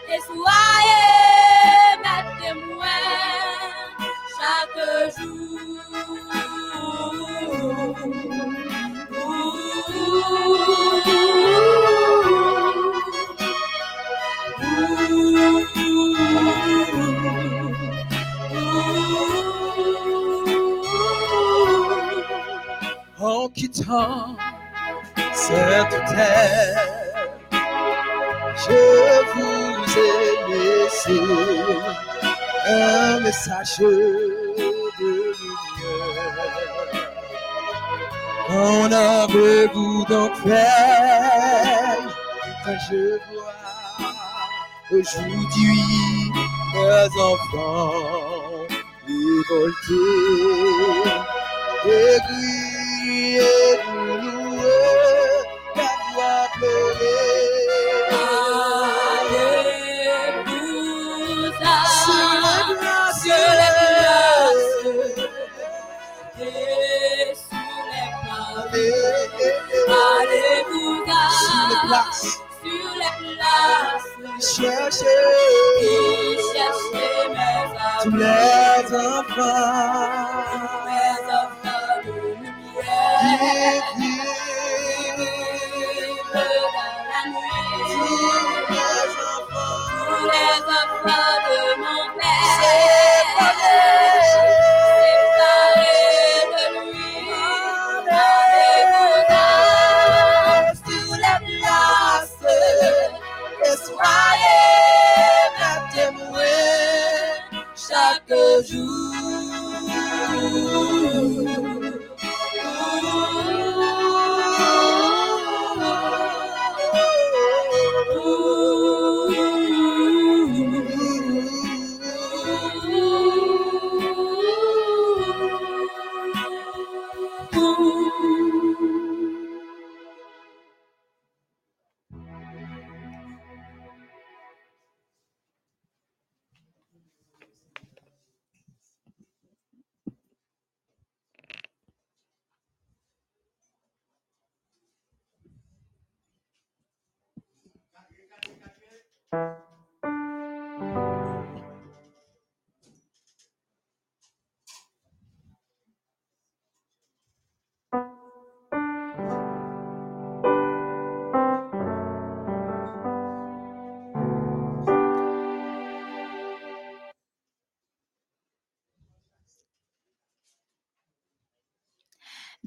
et 0.08 0.20
soyez 0.26 1.16
mes 2.02 2.24
témoins 2.40 3.08
chaque 4.38 4.80
jour. 5.18 5.52
quittant 23.54 24.21
cette 25.72 26.04
terre, 26.04 26.86
je 28.64 28.80
vous 29.32 29.74
ai 30.08 30.18
laissé 30.52 31.18
un 32.68 33.20
message 33.20 33.78
de 33.78 33.94
lumière. 35.38 36.12
Qu'en 38.46 38.92
avez-vous 38.92 40.04
donc 40.08 40.34
fait 40.44 40.78
quand 42.64 42.80
je 42.90 43.04
vois 43.28 43.60
aujourd'hui 44.98 45.84
mes 46.74 47.08
enfants 47.30 47.92
révoltés? 49.06 50.52
aigri 51.84 53.36
et 53.36 53.76
Places, 71.92 72.40
sur 72.62 72.90
les 72.94 73.12
places 73.36 74.56
cherchez 74.56 75.04
et 75.82 76.38
cherchez 76.54 77.28
mes 77.28 77.68
amis, 78.08 78.16
les 78.16 78.96
enfants 78.96 79.60
mes 80.86 81.20
enfants 81.34 82.00
de 82.06 82.12
lumière. 82.40 83.84
Tous 86.32 86.38
les 86.38 86.62
enfants 89.28 89.80
Tous 90.08 90.24
les 90.24 90.56
enfants 90.80 91.41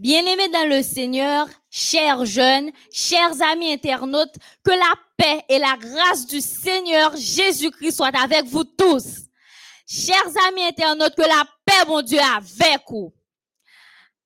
Bien-aimés 0.05 0.49
dans 0.49 0.69
le 0.69 0.83
Seigneur, 0.83 1.47
chers 1.71 2.25
jeunes, 2.25 2.69
chers 2.91 3.41
amis 3.41 3.73
internautes, 3.73 4.35
que 4.63 4.69
la 4.69 4.93
paix 5.17 5.43
et 5.49 5.57
la 5.57 5.75
grâce 5.79 6.27
du 6.27 6.41
Seigneur 6.41 7.17
Jésus-Christ 7.17 7.93
soient 7.93 8.11
avec 8.15 8.45
vous 8.45 8.65
tous. 8.65 9.21
Chers 9.87 10.31
amis 10.47 10.61
internautes, 10.61 11.15
que 11.15 11.23
la 11.23 11.43
paix, 11.65 11.87
mon 11.87 12.03
Dieu, 12.03 12.19
avec 12.19 12.83
vous. 12.87 13.11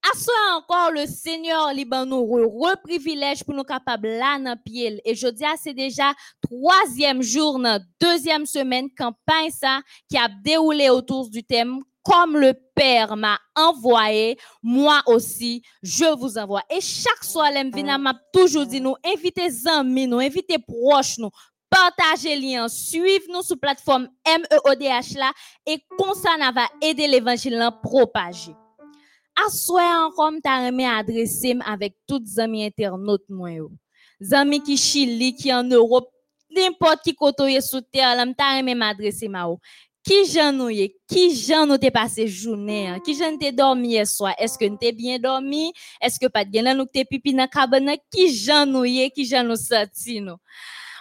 À 0.03 0.17
ce 0.17 0.57
encore, 0.57 0.91
le 0.91 1.05
Seigneur 1.05 1.71
liban 1.71 2.05
nous 2.05 2.25
re 2.25 2.75
privilège 2.83 3.45
pour 3.45 3.53
nous 3.53 3.63
capables 3.63 4.09
là 4.09 4.37
dans 4.37 4.57
pied. 4.57 4.99
Et 5.05 5.15
je 5.15 5.29
dis, 5.29 5.45
c'est 5.63 5.73
déjà 5.73 6.13
troisième 6.41 7.21
jour, 7.21 7.57
dans 7.57 7.81
deuxième 8.01 8.45
semaine, 8.45 8.89
campagne 8.97 9.49
ça, 9.49 9.79
qui 10.09 10.17
a 10.17 10.27
déroulé 10.43 10.89
autour 10.89 11.29
du 11.29 11.41
thème 11.41 11.79
comme 12.03 12.38
le 12.38 12.53
Père 12.75 13.15
m'a 13.15 13.38
envoyé, 13.55 14.38
moi 14.63 15.01
aussi, 15.05 15.62
je 15.83 16.15
vous 16.17 16.38
envoie. 16.38 16.63
Et 16.69 16.81
chaque 16.81 17.23
soir, 17.23 17.51
l'envina 17.53 17.97
m'a 17.97 18.13
toujours 18.33 18.65
dit, 18.65 18.81
nous 18.81 18.95
invitez 19.05 19.49
amis, 19.67 20.07
nous 20.07 20.19
invitez 20.19 20.57
proches, 20.59 21.17
nous 21.17 21.29
partagez 21.69 22.35
lien, 22.35 22.67
suivez 22.67 23.21
nous 23.29 23.43
sur 23.43 23.59
plateforme 23.59 24.09
MEODH 24.25 25.17
là, 25.17 25.31
et 25.65 25.83
comme 25.97 26.15
ça, 26.15 26.31
ça 26.39 26.51
va 26.51 26.67
aider 26.81 27.07
l'évangile 27.07 27.62
à 27.62 27.71
propager. 27.71 28.55
À 29.45 29.49
soir 29.49 30.07
encore, 30.07 30.31
t'as 30.43 30.65
remis 30.65 30.85
adresser 30.85 31.57
avec 31.65 31.95
toutes 32.07 32.23
les 32.25 32.39
amis 32.39 32.65
internautes, 32.65 33.29
moi. 33.29 33.51
Zami 34.21 34.62
qui 34.62 34.75
Chili, 34.75 35.33
qui 35.33 35.53
en 35.53 35.63
Europe, 35.63 36.09
n'importe 36.49 37.03
qui 37.03 37.15
côté 37.15 37.62
sur 37.62 37.81
terre, 37.91 38.15
là, 38.15 38.25
m'ta 38.25 38.57
remis 38.57 38.75
m'adresser 38.75 39.29
ma 39.29 39.47
Qui 40.05 40.23
jan 40.31 40.55
nou 40.55 40.71
ye? 40.71 40.89
Qui 41.09 41.29
jan 41.35 41.67
nou 41.67 41.77
te 41.77 41.89
passé 41.91 42.27
journée? 42.27 42.88
hein? 42.88 42.99
Qui 43.05 43.15
jan 43.15 43.38
te 43.38 43.51
dormi? 43.51 43.95
Est-ce 43.95 44.57
que 44.57 44.65
nous 44.65 44.77
te 44.77 44.91
bien 44.91 45.19
dormi? 45.19 45.73
Est-ce 46.01 46.19
que 46.19 46.27
pas 46.27 46.45
de 46.45 46.53
gen 46.53 46.65
nan 46.69 46.77
nou 46.79 46.88
te 46.88 47.03
pipi 47.03 47.33
nan 47.35 47.49
cabane? 47.51 47.97
Qui 48.09 48.29
jan 48.33 48.69
nou 48.69 48.88
ye? 48.88 49.09
Qui 49.12 49.25
jan 49.25 49.47
nou 49.47 49.59
senti 49.59 50.21
nou? 50.21 50.39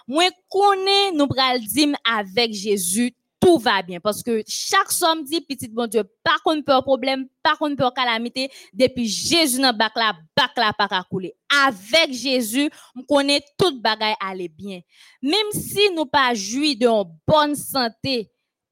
Moi 0.08 0.30
connais 0.48 1.12
nous 1.12 1.28
pral 1.28 1.61
dim 1.61 1.92
avec 2.02 2.54
Jésus 2.54 3.14
tout 3.40 3.58
va 3.58 3.82
bien 3.82 4.00
parce 4.00 4.22
que 4.22 4.42
chaque 4.48 4.90
samedi 4.90 5.40
petit 5.42 5.68
bon 5.68 5.87
Dieu 5.87 6.02
pas 6.24 6.38
qu'on 6.44 6.61
peur 6.62 6.82
problème 6.82 7.26
pas 7.42 7.56
qu'on 7.56 7.76
peur 7.76 7.92
calamité 7.94 8.50
depuis 8.72 9.06
Jésus 9.06 9.61
dans 9.61 9.72
bac 9.72 9.92
la 9.94 10.14
bac 10.37 10.50
la 10.56 10.72
pas 10.72 10.88
ka 10.88 11.04
couler 11.08 11.37
avec 11.64 12.12
Jésus 12.12 12.70
on 12.96 13.02
connaît 13.02 13.42
toute 13.56 13.80
bagaille 13.80 14.16
aller 14.18 14.48
bien 14.48 14.80
même 15.22 15.52
si 15.52 15.90
nous 15.94 16.06
pas 16.06 16.34
joui 16.34 16.74
de 16.74 16.88
une 16.88 17.04
bonne 17.26 17.54
santé 17.54 18.30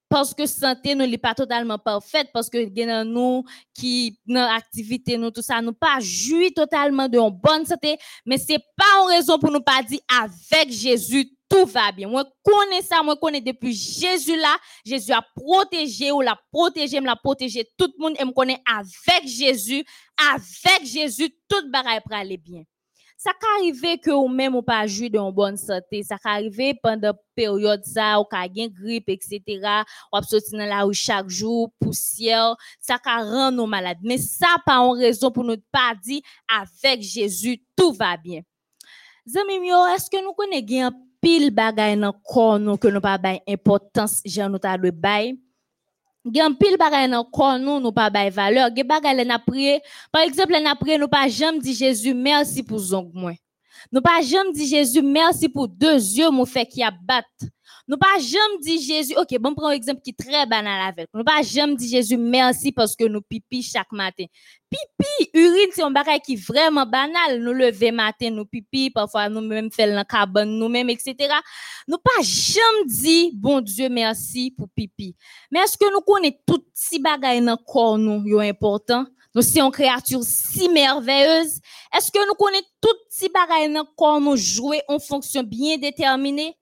parce 0.08 0.32
que 0.34 0.46
santé 0.46 0.94
nous 0.94 1.06
n'est 1.06 1.18
pas 1.18 1.34
totalement 1.34 1.78
parfaite 1.78 2.28
parce 2.32 2.48
que 2.48 2.58
nan 2.84 3.08
nous 3.08 3.44
qui 3.74 4.18
dans 4.26 4.48
activité 4.50 5.16
nous 5.18 5.30
tout 5.30 5.42
ça 5.42 5.60
nous 5.60 5.72
pas 5.72 5.98
joui 6.00 6.52
totalement 6.52 7.08
de 7.08 7.18
bonne 7.30 7.66
santé 7.66 7.98
mais 8.24 8.38
c'est 8.38 8.62
pas 8.76 9.02
une 9.02 9.16
raison 9.16 9.38
pour 9.38 9.50
nous 9.50 9.62
pas 9.62 9.82
dire 9.82 10.00
avec 10.08 10.70
Jésus 10.70 11.30
tout 11.48 11.64
va 11.66 11.92
bien. 11.92 12.08
Moi 12.08 12.24
connais 12.42 12.82
ça, 12.82 13.02
moi 13.02 13.16
connais 13.16 13.40
depuis 13.40 13.72
Jésus 13.72 14.36
là, 14.36 14.56
Jésus 14.84 15.12
a 15.12 15.22
protégé 15.34 16.10
ou 16.10 16.20
l'a 16.20 16.36
protégé, 16.50 17.00
me 17.00 17.06
l'a 17.06 17.16
protégé 17.16 17.68
tout 17.78 17.92
le 17.96 18.02
monde 18.02 18.16
et 18.18 18.24
me 18.24 18.32
connaît 18.32 18.60
avec 18.66 19.28
Jésus, 19.28 19.84
avec 20.32 20.84
Jésus 20.84 21.30
toute 21.48 21.70
bagaille 21.70 22.00
pour 22.00 22.14
aller 22.14 22.36
bien. 22.36 22.62
Ça 23.16 23.30
peut 23.40 23.46
arriver 23.58 23.98
que 23.98 24.10
ou 24.10 24.28
même 24.28 24.54
ou 24.54 24.62
pas 24.62 24.86
jouer 24.86 25.08
de 25.08 25.30
bonne 25.30 25.56
santé, 25.56 26.02
ça 26.02 26.16
peut 26.22 26.28
arriver 26.28 26.78
pendant 26.82 27.14
période 27.34 27.82
ça 27.84 28.20
ou 28.20 28.24
ka 28.24 28.46
gen 28.46 28.68
grippe 28.68 29.08
etc. 29.08 29.40
ou 30.12 30.22
sorti 30.22 30.52
dans 30.52 30.66
la 30.66 30.82
rue 30.82 30.94
chaque 30.94 31.28
jour, 31.28 31.70
poussière, 31.80 32.56
ça 32.78 32.98
peut 32.98 33.10
rendre 33.10 33.56
nous 33.56 33.66
malades. 33.66 33.98
Mais 34.02 34.18
ça 34.18 34.56
pas 34.66 34.78
une 34.78 34.98
raison 34.98 35.30
pour 35.30 35.44
nous 35.44 35.56
pas 35.72 35.94
dire 36.02 36.20
avec 36.48 37.02
Jésus 37.02 37.62
tout 37.74 37.92
va 37.92 38.16
bien. 38.16 38.42
Zami 39.26 39.54
est-ce 39.54 40.10
que 40.10 40.22
nous 40.22 40.32
connaissons 40.32 40.92
pile 41.20 41.50
bagay 41.50 41.96
nan 41.96 42.12
corps 42.22 42.78
que 42.78 42.88
nous 42.88 43.00
pas 43.00 43.18
importance 43.48 44.20
jan 44.24 44.50
nous 44.50 44.58
ta 44.58 44.76
bay? 44.78 45.36
Gen 46.34 46.56
pile 46.58 46.76
bagay 46.76 47.06
nan 47.06 47.22
corps 47.32 47.58
nous 47.58 47.78
nous 47.78 47.92
pas 47.92 48.10
bay 48.10 48.30
valeur. 48.30 48.70
Gen 48.74 48.86
bagay 48.86 49.14
le 49.14 49.24
na 49.24 49.38
prié. 49.38 49.80
Par 50.10 50.22
exemple, 50.22 50.52
le 50.54 50.60
na 50.60 50.74
prié 50.74 50.98
nous 50.98 51.08
pas 51.08 51.28
jamais 51.28 51.60
dit 51.60 51.74
Jésus 51.74 52.14
merci 52.14 52.62
pour 52.62 52.78
zong 52.78 53.10
moi. 53.14 53.32
Nous 53.92 54.00
pas 54.00 54.20
jamais 54.22 54.52
dit 54.52 54.66
Jésus 54.66 55.02
merci 55.02 55.48
pour 55.48 55.68
deux 55.68 55.94
yeux 55.94 56.30
mon 56.30 56.44
fait 56.44 56.66
qui 56.66 56.82
a 56.82 56.90
battre. 56.90 57.28
Nous 57.88 57.98
pas 57.98 58.18
jamais 58.18 58.58
dit 58.62 58.82
Jésus, 58.82 59.14
ok, 59.16 59.38
bon, 59.38 59.54
prends 59.54 59.68
un 59.68 59.70
exemple 59.70 60.00
qui 60.00 60.10
est 60.10 60.18
très 60.18 60.44
banal 60.44 60.88
avec. 60.88 61.08
Nous 61.14 61.22
pas 61.22 61.42
jamais 61.42 61.76
dit 61.76 61.88
Jésus 61.88 62.16
merci 62.16 62.72
parce 62.72 62.96
que 62.96 63.04
nous 63.04 63.20
pipi 63.20 63.62
chaque 63.62 63.92
matin. 63.92 64.24
Pipi, 64.68 65.30
urine, 65.34 65.70
c'est 65.72 65.82
un 65.82 65.90
bagage 65.92 66.22
qui 66.24 66.32
est 66.32 66.44
vraiment 66.44 66.84
banal. 66.84 67.40
Nous 67.40 67.52
lever 67.52 67.92
matin, 67.92 68.30
nous 68.30 68.44
pipi, 68.44 68.90
parfois 68.90 69.28
nous 69.28 69.40
même 69.40 69.70
faire 69.70 69.88
dans 69.88 69.94
la 69.94 70.04
cabane, 70.04 70.50
nous 70.50 70.68
même, 70.68 70.90
etc. 70.90 71.14
Nous 71.86 71.98
pas 71.98 72.22
jamais 72.22 72.86
dit, 72.86 73.30
bon 73.34 73.60
Dieu, 73.60 73.88
merci 73.88 74.50
pour 74.50 74.68
pipi. 74.68 75.14
Mais 75.52 75.60
est-ce 75.60 75.78
que 75.78 75.92
nous 75.92 76.00
connaissons 76.00 76.38
tout 76.44 76.64
si 76.74 76.98
bagay 76.98 77.40
dans 77.40 77.56
corps 77.56 77.98
nous, 77.98 78.40
important? 78.40 79.06
Nous 79.32 79.42
sommes 79.42 79.66
une 79.66 79.70
créature 79.70 80.24
si 80.24 80.68
merveilleuse. 80.68 81.60
Est-ce 81.96 82.10
que 82.10 82.26
nous 82.26 82.34
connaissons 82.34 82.66
tout 82.80 82.96
si 83.10 83.28
bagay 83.28 83.72
dans 83.72 83.84
corps 83.96 84.20
nous 84.20 84.36
jouer 84.36 84.82
en 84.88 84.98
fonction 84.98 85.44
bien 85.44 85.78
déterminée? 85.78 86.56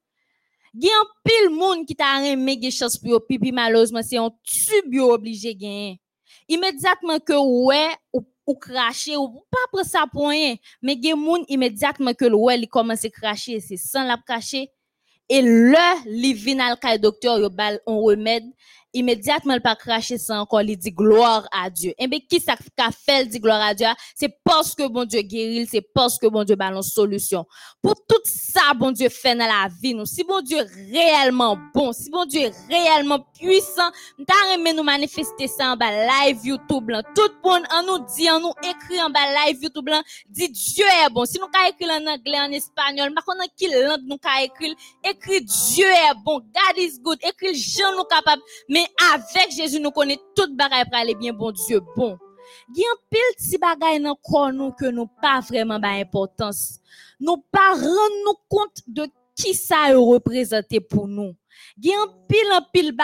Gen 0.74 0.90
pile 1.22 1.50
moun 1.50 1.86
qui 1.86 1.94
t'a 1.94 2.18
remé 2.18 2.58
gen 2.60 2.70
chance 2.70 2.98
pour 2.98 3.24
pipi 3.26 3.52
malheureusement 3.52 4.02
c'est 4.02 4.16
un 4.16 4.30
tube 4.42 4.98
obligé 5.00 5.56
gen. 5.58 5.96
Immédiatement 6.48 7.18
que 7.20 7.32
ouais 7.32 7.94
ou, 8.12 8.22
ou 8.46 8.54
cracher 8.56 9.16
ou 9.16 9.28
pas 9.50 9.68
prendre 9.72 9.86
ça 9.86 10.04
pour 10.10 10.28
rien 10.28 10.56
mais 10.82 10.98
gen 11.00 11.16
moun 11.16 11.44
immédiatement 11.48 12.12
que 12.12 12.24
ouais 12.24 12.58
il 12.58 12.68
commence 12.68 13.04
à 13.04 13.10
cracher 13.10 13.60
c'est 13.60 13.76
sans 13.76 14.04
la 14.04 14.18
et 15.28 15.40
le 15.40 16.10
li 16.10 16.34
vin 16.34 16.58
al 16.58 17.00
docteur 17.00 17.38
yo 17.38 17.48
remède 17.86 18.44
immédiatement 18.94 19.54
il 19.54 19.60
pas 19.60 19.76
cracher 19.76 20.18
ça 20.18 20.40
encore 20.40 20.62
il 20.62 20.76
dit 20.76 20.92
gloire 20.92 21.46
à 21.52 21.68
Dieu. 21.68 21.92
Et 21.98 22.06
bien 22.06 22.20
qui 22.20 22.40
ça 22.40 22.54
qu'a 22.76 22.90
fait 22.90 23.26
dit 23.26 23.40
gloire 23.40 23.60
à 23.60 23.74
Dieu? 23.74 23.86
C'est 24.14 24.34
parce 24.44 24.74
que 24.74 24.88
bon 24.88 25.04
Dieu 25.04 25.20
guérit 25.22 25.66
c'est 25.70 25.82
parce 25.94 26.18
que 26.18 26.26
bon 26.26 26.44
Dieu 26.44 26.56
balance 26.56 26.92
solution 26.92 27.44
pour 27.82 27.94
tout 28.06 28.20
ça 28.24 28.72
bon 28.74 28.92
Dieu 28.92 29.08
fait 29.08 29.34
dans 29.34 29.46
la 29.46 29.68
vie 29.82 29.94
nous. 29.94 30.06
Si 30.06 30.24
bon 30.24 30.40
Dieu 30.40 30.58
réellement 30.92 31.58
bon 31.74 31.92
si 31.92 32.08
bon 32.10 32.24
Dieu 32.24 32.50
réellement 32.70 33.20
puissant 33.38 33.90
aimé 34.54 34.72
nous 34.72 34.82
manifester 34.82 35.48
ça 35.48 35.72
en 35.72 35.76
bas 35.76 35.90
live 35.90 36.38
YouTube 36.44 36.88
là. 36.90 37.02
Tout 37.14 37.28
le 37.42 37.50
monde 37.50 37.64
en 37.72 37.82
nous 37.82 38.04
dit 38.14 38.30
en 38.30 38.40
nous 38.40 38.52
écrit 38.62 39.00
en 39.02 39.10
bas 39.10 39.46
live 39.46 39.58
YouTube 39.62 39.88
là 39.88 40.02
dit 40.28 40.48
Dieu 40.48 40.84
est 41.04 41.10
bon. 41.10 41.24
Si 41.24 41.38
nous 41.38 41.48
ka 41.48 41.68
écrit 41.68 41.90
en 41.90 42.06
anglais 42.06 42.40
en 42.40 42.52
espagnol 42.52 43.12
ma 43.12 43.22
connait 43.22 43.48
qui 43.56 43.68
langue 43.68 44.06
nous 44.06 44.18
ka 44.18 44.42
écrit. 44.42 44.74
Écrit 45.04 45.42
Dieu 45.42 45.86
est 45.86 46.14
bon. 46.24 46.38
God 46.38 46.78
is 46.78 47.00
good. 47.00 47.18
Écrit 47.22 47.54
Jean 47.54 47.96
nous 47.96 48.04
capable 48.04 48.42
avec 49.12 49.50
Jésus 49.52 49.80
nous 49.80 49.90
connaît 49.90 50.18
toute 50.34 50.56
bagaille 50.56 50.84
pour 50.84 50.96
aller 50.96 51.14
bien 51.14 51.32
bon 51.32 51.52
Dieu 51.52 51.80
bon 51.96 52.18
Gen 52.74 52.96
pile 53.10 53.34
ti 53.38 53.58
bagay 53.58 53.98
nan 53.98 54.16
corps 54.22 54.52
nous 54.52 54.72
que 54.72 54.86
nous 54.86 55.08
pas 55.20 55.40
vraiment 55.40 55.80
ba 55.80 55.88
importance. 56.00 56.80
Nous 57.20 57.36
pas 57.50 57.74
rendre 57.74 58.40
compte 58.48 58.80
de 58.86 59.06
qui 59.36 59.54
ça 59.54 59.90
est 59.90 59.94
représenté 59.94 60.80
pour 60.80 61.08
nous. 61.08 61.34
Gen 61.82 61.92
pile 62.28 62.52
en 62.52 62.62
pile 62.72 62.96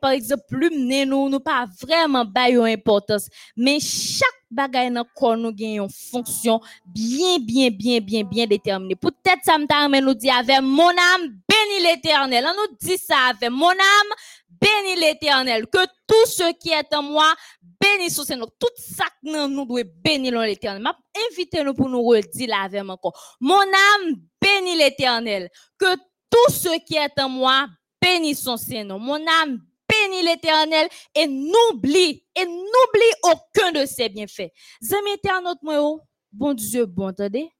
par 0.00 0.10
exemple 0.10 0.44
lumne 0.50 1.04
nous 1.04 1.28
nous 1.28 1.40
pas 1.40 1.66
vraiment 1.80 2.24
ba 2.24 2.48
yo 2.50 2.64
importance. 2.64 3.28
Mais 3.56 3.78
chaque 3.80 4.28
bagay 4.50 4.90
nan 4.90 5.04
corps 5.14 5.36
nous 5.36 5.56
gen 5.56 5.82
une 5.84 5.90
fonction 5.90 6.60
bien 6.84 7.38
bien 7.38 7.70
bien 7.70 8.00
bien 8.00 8.24
bien 8.24 8.46
déterminée. 8.46 8.96
Peut-être 8.96 9.44
ça 9.44 9.58
me 9.58 10.00
nous 10.00 10.14
dit 10.14 10.30
avec 10.30 10.60
mon 10.62 10.88
âme 10.88 11.36
bénis 11.48 11.86
l'éternel. 11.86 12.44
On 12.48 12.54
nous 12.54 12.76
dit 12.80 12.98
ça 12.98 13.30
avec 13.30 13.50
mon 13.50 13.70
âme 13.70 14.12
bénis 14.60 15.00
l'éternel. 15.00 15.66
Que 15.66 15.84
tout 16.06 16.26
ce 16.26 16.52
qui 16.58 16.70
est 16.70 16.94
en 16.94 17.02
moi 17.02 17.34
bénis 17.80 18.10
son 18.10 18.24
Seigneur. 18.24 18.48
Tout 18.58 18.68
ça 18.76 19.04
que 19.04 19.46
nous 19.46 19.64
doit 19.64 19.82
bénir 20.04 20.40
l'éternel. 20.40 20.82
M'a 20.82 20.96
invité 21.30 21.62
nous 21.62 21.74
pour 21.74 21.88
nous 21.88 22.02
redire 22.02 22.48
la 22.48 22.68
même 22.68 22.90
encore. 22.90 23.36
Mon 23.40 23.60
âme 23.60 24.16
bénis 24.40 24.76
l'éternel. 24.76 25.50
Que 25.78 25.94
tout 26.30 26.52
ce 26.52 26.78
qui 26.84 26.96
est 26.96 27.20
en 27.20 27.28
moi 27.28 27.66
bénis 28.00 28.34
son 28.34 28.56
Seigneur. 28.56 28.98
Mon 28.98 29.24
âme 29.42 29.60
bénis 29.88 30.22
l'éternel 30.22 30.88
et 31.14 31.26
n'oublie, 31.26 32.24
et 32.34 32.44
n'oublie 32.44 33.12
aucun 33.22 33.72
de 33.72 33.86
ses 33.86 34.08
bienfaits. 34.08 34.50
Zami 34.82 35.12
internaute 35.12 35.62
moi, 35.62 35.76
oh, 35.80 36.00
bon 36.32 36.54
Dieu, 36.54 36.86
bon, 36.86 37.08
attendez. 37.08 37.50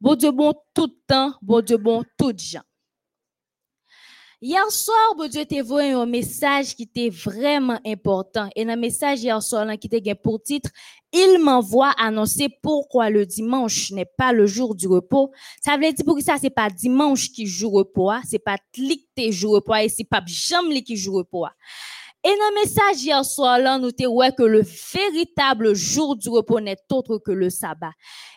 Bon 0.00 0.14
Dieu, 0.14 0.30
bon 0.30 0.54
tout 0.74 0.88
temps, 1.06 1.34
bon 1.40 1.60
Dieu, 1.62 1.76
bon 1.76 2.04
tout 2.18 2.34
gens. 2.36 2.60
Hier 4.42 4.70
soir, 4.70 4.96
bon 5.18 5.28
Dieu 5.28 5.44
t'a 5.44 5.56
envoyé 5.56 5.92
un 5.92 6.06
message 6.06 6.74
qui 6.74 6.84
était 6.84 7.10
vraiment 7.10 7.78
important. 7.84 8.48
Et 8.56 8.64
dans 8.64 8.74
le 8.74 8.80
message 8.80 9.22
hier 9.22 9.42
soir, 9.42 9.66
là, 9.66 9.76
qui 9.76 9.86
était 9.92 10.14
pour 10.14 10.42
titre, 10.42 10.70
il 11.12 11.38
m'envoie 11.44 11.90
annoncer 11.98 12.48
pourquoi 12.62 13.10
le 13.10 13.26
dimanche 13.26 13.90
n'est 13.90 14.06
pas 14.06 14.32
le 14.32 14.46
jour 14.46 14.74
du 14.74 14.88
repos. 14.88 15.30
Ça 15.62 15.76
veut 15.76 15.92
dire 15.92 16.06
pour 16.06 16.16
que 16.16 16.24
ça, 16.24 16.36
c'est 16.40 16.48
pas 16.48 16.70
dimanche 16.70 17.30
qui 17.30 17.46
joue 17.46 17.68
repos, 17.68 18.10
hein. 18.10 18.22
c'est 18.26 18.38
pas 18.38 18.56
clic 18.72 19.10
qui 19.14 19.30
joue 19.30 19.50
repos, 19.50 19.74
et 19.74 19.90
c'est 19.90 20.04
pas 20.04 20.22
jamli 20.24 20.84
qui 20.84 20.96
joue 20.96 21.16
repos. 21.16 21.44
Et 22.22 22.28
dans 22.28 22.34
le 22.34 22.60
message 22.60 23.02
hier 23.02 23.24
soir, 23.24 23.58
là, 23.58 23.78
nous 23.78 23.92
te 23.92 24.06
ouais 24.06 24.30
que 24.32 24.42
le 24.42 24.60
véritable 24.62 25.74
jour 25.74 26.16
du 26.16 26.28
repos 26.28 26.60
n'est 26.60 26.76
autre 26.92 27.16
que 27.16 27.32
le 27.32 27.48
sabbat. 27.48 27.92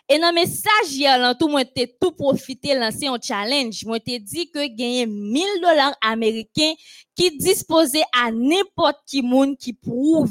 Et 0.08 0.18
dans 0.18 0.28
le 0.28 0.34
message 0.34 0.90
hier, 0.90 1.18
là, 1.18 1.34
tout 1.34 1.48
le 1.48 1.52
monde 1.52 1.64
tout 2.00 2.12
profité, 2.12 2.74
lancer 2.74 3.08
un 3.08 3.18
challenge. 3.22 3.84
Moi, 3.84 4.00
te 4.00 4.18
dit 4.18 4.50
que 4.50 4.66
gagner 4.74 5.06
1000 5.06 5.42
dollars 5.60 5.94
américains 6.02 6.72
qui 7.14 7.36
disposait 7.36 8.04
à 8.18 8.30
n'importe 8.30 8.98
qui 9.06 9.20
monde 9.20 9.58
qui 9.58 9.74
prouve 9.74 10.30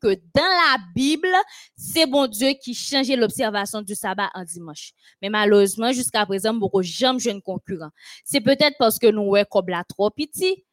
que 0.00 0.14
dans 0.34 0.42
la 0.42 0.78
Bible, 0.94 1.28
c'est 1.76 2.06
bon 2.06 2.26
Dieu 2.26 2.50
qui 2.60 2.74
changeait 2.74 3.16
l'observation 3.16 3.80
du 3.80 3.94
sabbat 3.94 4.30
en 4.34 4.42
dimanche. 4.42 4.92
Mais 5.22 5.28
malheureusement, 5.28 5.92
jusqu'à 5.92 6.26
présent, 6.26 6.52
beaucoup 6.52 6.82
jamais 6.82 7.20
jeune 7.20 7.40
concurrent. 7.40 7.90
C'est 8.24 8.40
peut-être 8.40 8.76
parce 8.76 8.98
que 8.98 9.06
nous, 9.06 9.22
ouais, 9.22 9.44
comme 9.48 9.68
la 9.68 9.84
trop 9.84 10.10
petit, 10.10 10.64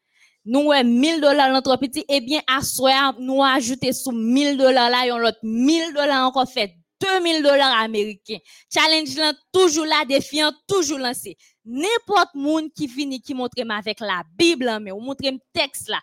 nous 0.46 0.62
ouais 0.62 0.84
1000 0.84 1.22
dollars 1.22 1.50
l'entre 1.50 1.76
petit 1.78 2.06
eh 2.08 2.22
bien 2.22 2.41
à 2.48 2.62
soir 2.62 3.16
nous 3.20 3.43
ajouter 3.43 3.91
sous 3.93 4.12
1000 4.12 4.58
dollars 4.58 4.89
là 4.89 5.08
yon 5.08 5.18
l'autre 5.18 5.39
1000 5.43 5.93
dollars 5.93 6.28
encore 6.28 6.50
fait 6.50 6.76
2000 7.02 7.43
dollars 7.43 7.82
américains 7.82 8.38
challenge 8.72 9.16
là 9.18 9.34
toujours 9.52 9.86
là 9.86 10.06
défiant 10.08 10.52
toujours 10.68 11.00
lancé 11.00 11.36
n'importe 11.66 12.36
monde 12.36 12.72
qui 12.76 12.88
vient 12.88 13.18
qui 13.18 13.34
montre 13.34 13.56
avec 13.70 14.00
la 14.00 14.24
Bible 14.38 14.80
mais 14.82 14.91
ou 14.91 15.00
montre 15.00 15.24
texte 15.54 15.89
là 15.89 16.00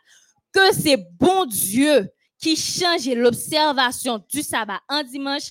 que 0.52 0.74
c'est 0.74 0.98
bon 1.18 1.46
Dieu 1.46 2.08
qui 2.38 2.56
change 2.56 3.08
l'observation 3.08 4.22
du 4.28 4.42
sabbat 4.42 4.80
en 4.88 5.02
dimanche 5.04 5.50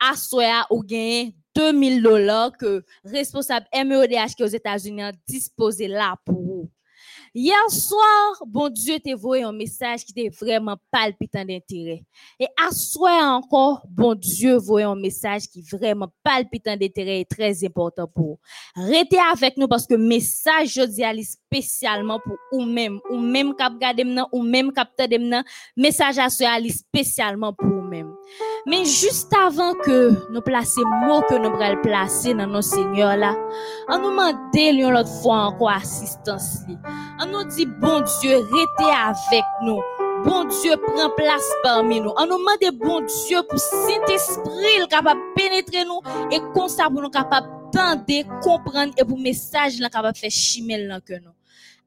à 0.00 0.14
soir 0.16 0.66
ou 0.70 0.82
gagner 0.82 1.34
2000 1.54 2.02
dollars 2.02 2.52
que 2.56 2.84
responsable 3.04 3.66
MEODH 3.74 4.34
qui 4.36 4.44
aux 4.44 4.46
États-Unis 4.46 5.02
disposé 5.26 5.88
là 5.88 6.14
pour 6.24 6.40
vous. 6.40 6.70
Hier 7.40 7.70
soir, 7.70 8.42
bon 8.48 8.68
Dieu 8.68 8.98
t'a 8.98 9.12
envoyé 9.12 9.44
un 9.44 9.52
message 9.52 10.04
qui 10.04 10.10
était 10.10 10.28
vraiment 10.28 10.76
palpitant 10.90 11.44
d'intérêt. 11.44 12.02
Et 12.40 12.48
à 12.60 12.72
soir 12.72 13.36
encore, 13.36 13.86
bon 13.88 14.16
Dieu 14.16 14.56
envoyé 14.56 14.84
un 14.84 14.96
message 14.96 15.42
qui 15.46 15.62
vraiment 15.62 16.08
palpitant 16.24 16.76
d'intérêt 16.76 17.20
et 17.20 17.24
très 17.24 17.64
important 17.64 18.08
pour 18.12 18.24
vous. 18.24 18.40
Restez 18.74 19.20
avec 19.32 19.56
nous 19.56 19.68
parce 19.68 19.86
que 19.86 19.94
message 19.94 20.80
dis 20.88 21.04
aller 21.04 21.22
spécialement 21.50 22.20
pour 22.20 22.36
ou 22.52 22.64
même, 22.64 23.00
ou 23.10 23.18
même 23.18 23.54
cap 23.54 23.72
maintenant, 23.80 24.28
ou 24.32 24.42
même 24.42 24.72
cap 24.72 24.88
maintenant, 24.98 25.42
message 25.76 26.18
à 26.18 26.28
aller 26.52 26.70
spécialement 26.70 27.52
pour 27.52 27.68
vous 27.68 27.82
même. 27.82 28.12
Mais 28.66 28.84
juste 28.84 29.32
avant 29.34 29.74
que 29.74 30.10
nous 30.30 30.40
placer 30.42 30.82
mots 31.06 31.22
que 31.22 31.34
nous 31.34 31.60
allons 31.60 31.82
placer 31.82 32.34
dans 32.34 32.46
nos 32.46 32.62
seigneurs 32.62 33.16
là, 33.16 33.34
on 33.88 33.98
nous 33.98 34.10
demande 34.10 34.36
une 34.54 34.96
autre 34.96 35.22
fois 35.22 35.46
encore 35.46 35.70
assistance. 35.70 36.58
li. 36.68 36.76
On 37.20 37.26
nous 37.26 37.44
dit, 37.44 37.66
bon 37.66 38.02
Dieu, 38.20 38.36
restez 38.36 38.92
avec 39.06 39.44
nous. 39.62 39.80
Bon 40.24 40.44
Dieu, 40.44 40.76
prend 40.76 41.10
place 41.16 41.48
parmi 41.62 42.00
nous. 42.00 42.12
On 42.16 42.26
nous 42.26 42.38
demande, 42.38 42.78
bon 42.78 43.00
Dieu, 43.00 43.38
pour 43.48 43.58
cet 43.58 44.10
esprit 44.10 44.88
capable 44.90 45.20
de 45.20 45.34
pénétrer 45.34 45.84
nous 45.84 46.00
et 46.30 46.40
comme 46.54 46.68
ça, 46.68 46.90
pour 46.90 47.00
nous 47.00 47.10
capable 47.10 47.48
d'entendre, 47.72 48.40
comprendre 48.42 48.92
et 48.98 49.04
pour 49.04 49.18
message 49.18 49.78
capable 49.78 50.12
de 50.12 50.18
faire 50.18 50.30
chimel 50.30 50.88
dans 50.88 51.00
que 51.00 51.14
nous. 51.14 51.37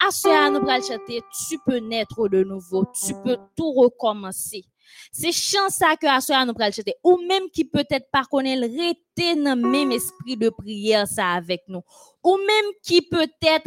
À 0.04 0.12
ce 0.12 0.28
nous 0.50 0.68
allons 0.68 0.84
chanter, 0.84 1.22
tu 1.48 1.60
peux 1.66 1.78
naître 1.78 2.28
de 2.28 2.44
nouveau, 2.44 2.86
tu 2.86 3.14
peux 3.24 3.38
tout 3.56 3.72
recommencer. 3.74 4.64
C'est 5.12 5.32
chance 5.32 5.76
ça 5.76 5.96
que 5.96 6.08
à 6.08 6.22
ce 6.22 6.32
nous 6.32 6.54
allons 6.58 6.72
chanter. 6.72 6.96
Ou 7.04 7.18
même 7.28 7.50
qui 7.54 7.66
peut-être 7.66 8.10
pas 8.12 8.24
dans 8.32 8.42
le 8.42 9.56
même 9.56 9.92
esprit 9.92 10.38
de 10.38 10.50
prière 10.50 11.08
ça 11.08 11.34
avec 11.34 11.64
nous. 11.68 11.82
Ou 12.24 12.38
même 12.38 12.72
qui 12.84 13.02
peut-être 13.02 13.66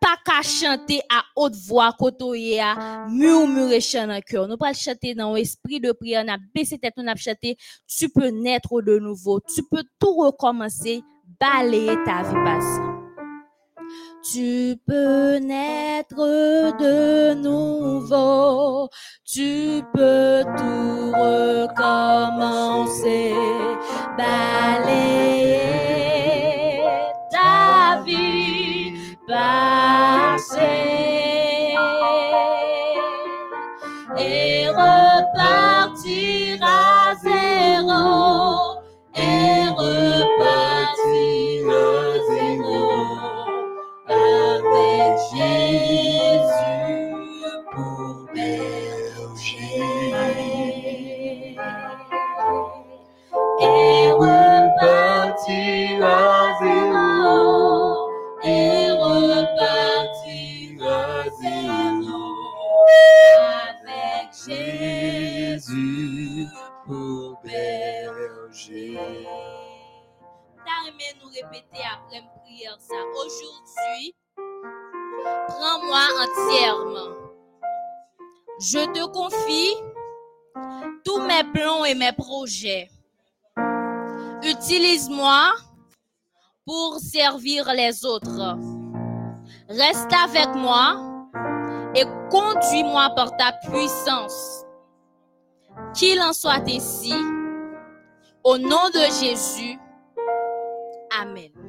pas 0.00 0.16
qu'à 0.24 0.42
chanter 0.42 1.00
à 1.10 1.22
haute 1.36 1.54
voix, 1.54 1.94
côté 1.98 2.60
à 2.60 3.06
murmurer 3.08 3.80
chant 3.80 4.06
dans 4.06 4.20
cœur. 4.20 4.48
Nous 4.48 4.56
chanter 4.74 5.14
dans 5.14 5.34
l'esprit 5.34 5.80
de 5.80 5.92
prière, 5.92 6.24
on 6.26 6.32
a 6.32 6.38
baissé 6.54 6.78
tête, 6.78 6.94
on 6.96 7.06
a 7.06 7.14
chanté, 7.16 7.56
tu 7.86 8.08
peux 8.08 8.28
naître 8.28 8.82
de 8.82 8.98
nouveau, 8.98 9.40
tu 9.40 9.62
peux 9.62 9.84
tout 9.98 10.14
recommencer, 10.16 11.02
balayer 11.40 11.96
ta 12.04 12.22
vie 12.22 12.44
passée. 12.44 12.95
Tu 14.22 14.76
peux 14.86 15.38
naître 15.38 16.16
de 16.16 17.34
nouveau, 17.34 18.88
tu 19.24 19.82
peux 19.94 20.42
tout 20.56 21.12
recommencer, 21.12 22.54
balayer 24.18 25.60
ta 27.30 28.02
vie 28.04 28.94
passée 29.28 30.56
et 34.18 34.68
repartir 34.68 36.35
projets. 82.16 82.90
Utilise-moi 84.42 85.52
pour 86.64 86.98
servir 86.98 87.72
les 87.72 88.04
autres. 88.04 88.58
Reste 89.68 90.12
avec 90.12 90.54
moi 90.54 91.32
et 91.94 92.04
conduis-moi 92.30 93.10
par 93.16 93.36
ta 93.36 93.52
puissance. 93.52 94.64
Qu'il 95.94 96.20
en 96.20 96.32
soit 96.32 96.62
ainsi. 96.68 97.14
Au 98.44 98.58
nom 98.58 98.88
de 98.92 99.00
Jésus. 99.20 99.78
Amen. 101.20 101.65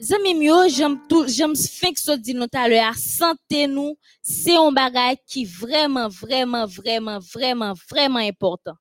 Fin 0.00 1.92
que 1.92 2.00
ça 2.00 2.16
dit 2.16 2.32
nous 2.32 2.46
à 2.54 2.68
l'heure, 2.68 2.94
santé 2.94 3.66
nous, 3.66 3.98
c'est 4.22 4.56
un 4.56 4.70
bagage 4.70 5.16
qui 5.26 5.44
vraiment, 5.44 6.08
vraiment, 6.08 6.66
vraiment, 6.66 7.18
vraiment, 7.18 7.72
vraiment 7.90 8.20
important. 8.20 8.74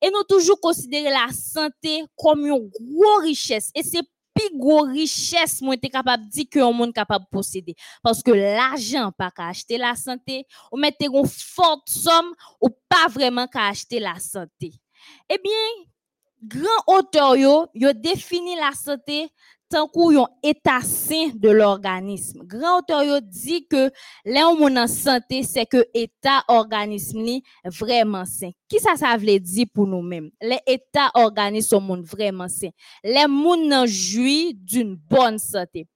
Et 0.00 0.10
nous 0.10 0.22
toujours 0.28 0.60
considérer 0.60 1.10
la 1.10 1.26
santé 1.32 2.04
comme 2.16 2.46
une 2.46 2.68
grosse 2.68 3.22
richesse. 3.24 3.70
Et 3.74 3.82
c'est 3.82 4.04
plus 4.32 4.56
gros 4.56 4.82
richesse 4.82 5.60
moi 5.60 5.76
t'es 5.76 5.88
capable 5.88 6.24
de 6.26 6.30
dire 6.30 6.44
que 6.48 6.60
un 6.60 6.70
monde 6.70 6.92
capable 6.94 7.24
de 7.24 7.30
posséder 7.30 7.74
parce 8.00 8.22
que 8.22 8.30
l'argent 8.30 9.10
pas 9.10 9.32
qu'à 9.32 9.48
acheter 9.48 9.76
la 9.76 9.96
santé 9.96 10.46
ou 10.70 10.76
mettre 10.76 10.98
une 11.00 11.26
forte 11.26 11.88
somme 11.88 12.32
ou 12.60 12.68
pas 12.88 13.08
vraiment 13.08 13.48
qu'à 13.48 13.66
acheter 13.66 13.98
la 13.98 14.20
santé 14.20 14.72
eh 15.28 15.38
bien 15.42 15.84
grand 16.44 16.82
auteur 16.86 17.36
yo 17.36 17.66
yo 17.74 17.92
défini 17.92 18.54
la 18.54 18.70
santé 18.72 19.28
tant 19.70 19.86
qu'on 19.86 20.26
état 20.42 20.80
sain 20.82 21.30
de 21.34 21.48
l'organisme. 21.48 22.42
Grand 22.44 22.78
auteur 22.80 23.22
dit 23.22 23.66
que 23.66 23.90
là 24.24 24.48
on 24.48 24.76
en 24.76 24.86
santé 24.86 25.42
c'est 25.44 25.64
que 25.64 25.86
état 25.94 26.42
organisme 26.48 27.40
vraiment 27.64 28.24
sain. 28.24 28.50
Qui 28.68 28.80
ça 28.80 28.96
ça 28.96 29.16
veut 29.16 29.38
dire 29.38 29.66
pour 29.72 29.86
nous-mêmes? 29.86 30.30
Les 30.42 30.58
états 30.66 31.10
organismes 31.14 31.68
sont 31.68 32.02
vraiment 32.02 32.48
sain. 32.48 32.70
Les 33.04 33.26
moun 33.28 33.68
nan 33.68 33.86
jouit 33.86 34.54
d'une 34.54 34.96
bonne 34.96 35.38
santé. 35.38 35.86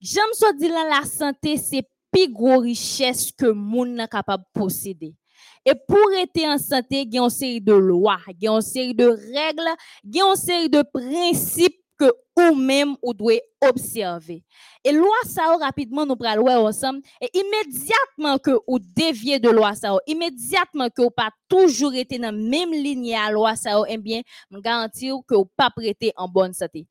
J'aime 0.00 0.32
ça 0.34 0.52
dire 0.52 0.72
là 0.72 1.00
la 1.00 1.06
santé 1.06 1.56
c'est 1.56 1.88
plus 2.12 2.30
gros 2.30 2.58
richesse 2.58 3.32
que 3.32 3.50
moun 3.50 3.94
nan 3.94 4.06
capable 4.06 4.44
de 4.44 4.60
posséder. 4.60 5.14
Et 5.64 5.74
pour 5.86 6.12
être 6.16 6.44
en 6.46 6.58
santé, 6.58 7.02
il 7.02 7.14
y 7.14 7.18
a 7.18 7.22
une 7.22 7.30
série 7.30 7.60
de 7.60 7.74
lois, 7.74 8.18
il 8.28 8.44
y 8.44 8.48
a 8.48 8.52
une 8.52 8.60
série 8.60 8.94
de 8.94 9.06
règles, 9.06 9.76
il 10.02 10.16
y 10.16 10.20
a 10.20 10.26
une 10.26 10.36
série 10.36 10.70
de 10.70 10.82
principes 10.82 11.77
que 11.98 12.12
ou 12.36 12.54
même 12.54 12.96
ou 13.02 13.12
doit 13.12 13.40
observer. 13.60 14.44
Et 14.84 14.92
loi 14.92 15.16
ça 15.24 15.56
rapidement 15.60 16.06
nous 16.06 16.14
ouais 16.14 16.54
ensemble 16.54 17.00
et 17.20 17.28
immédiatement 17.34 18.38
que 18.38 18.58
ou 18.66 18.78
dévier 18.78 19.40
de 19.40 19.50
loi 19.50 19.74
ça 19.74 19.96
immédiatement 20.06 20.88
que 20.90 21.02
ou 21.02 21.10
pas 21.10 21.30
toujours 21.48 21.92
dans 21.92 22.34
même 22.34 22.72
ligne 22.72 23.16
à 23.16 23.30
loi 23.30 23.56
ça 23.56 23.82
eh 23.88 23.98
bien 23.98 24.22
me 24.50 24.60
garantir 24.60 25.16
que 25.26 25.34
ou 25.34 25.46
pas 25.56 25.70
prêter 25.70 26.12
en 26.16 26.28
bonne 26.28 26.52
santé. 26.52 26.86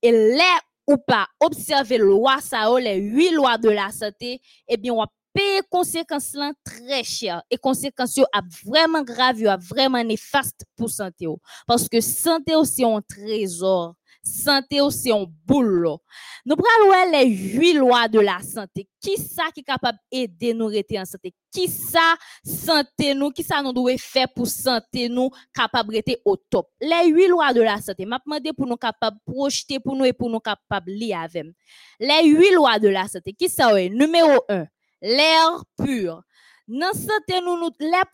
Et 0.00 0.12
là 0.12 0.60
ou 0.86 0.96
pas 0.96 1.26
observer 1.40 1.98
loi 1.98 2.38
ça 2.40 2.68
les 2.78 2.96
huit 2.96 3.30
lois 3.30 3.58
de 3.58 3.70
la 3.70 3.90
santé 3.90 4.40
eh 4.68 4.76
bien 4.76 4.92
on 4.92 5.04
payer 5.32 5.60
conséquences 5.70 6.34
là 6.34 6.52
très 6.64 7.02
cher 7.02 7.42
et 7.50 7.56
conséquences 7.56 8.16
yo 8.16 8.24
vraiment 8.64 9.02
grave 9.02 9.40
yo 9.40 9.50
vraiment 9.58 10.02
néfaste 10.04 10.64
pour 10.76 10.90
santé 10.90 11.26
parce 11.66 11.88
que 11.88 12.00
santé 12.00 12.54
aussi 12.54 12.84
un 12.84 13.00
trésor 13.00 13.94
santé 14.22 14.80
aussi 14.80 15.10
un 15.10 15.26
boule. 15.44 15.88
Nous 16.44 16.56
prenons 16.56 17.10
les 17.12 17.26
huit 17.26 17.74
lois 17.74 18.08
de 18.08 18.20
la 18.20 18.40
santé. 18.40 18.88
Qui 19.00 19.16
ça 19.16 19.44
qui 19.52 19.60
est 19.60 19.64
capable 19.64 19.98
d'aider 20.10 20.54
nous 20.54 20.66
rester 20.66 20.98
en 20.98 21.04
santé? 21.04 21.34
Qui 21.52 21.68
ça 21.68 22.14
santé 22.44 23.14
nous? 23.14 23.30
Qui 23.30 23.42
ça 23.42 23.62
nous 23.62 23.72
doit 23.72 23.96
faire 23.98 24.28
pour 24.34 24.46
santé 24.46 25.08
nous 25.08 25.30
capable 25.54 25.94
rester 25.94 26.20
au 26.24 26.36
top? 26.36 26.68
Les 26.80 27.08
huit 27.10 27.28
lois 27.28 27.52
de 27.52 27.62
la 27.62 27.80
santé. 27.80 28.04
M'a 28.06 28.18
demandé 28.24 28.52
pour 28.52 28.66
nous 28.66 28.76
capable 28.76 29.18
projeter 29.24 29.78
pour 29.80 29.96
nous 29.96 30.04
et 30.04 30.12
pour 30.12 30.30
nous 30.30 30.40
capable 30.40 30.90
lire 30.90 31.20
avec. 31.20 31.46
Les 31.98 32.28
huit 32.28 32.52
lois 32.52 32.78
de 32.78 32.88
la 32.88 33.06
santé. 33.08 33.32
Qui 33.32 33.48
ça 33.48 33.80
est? 33.80 33.88
Numéro 33.88 34.44
un, 34.48 34.66
l'air 35.00 35.64
pur. 35.76 36.22
Nous, 36.68 36.80
l'air 37.80 38.04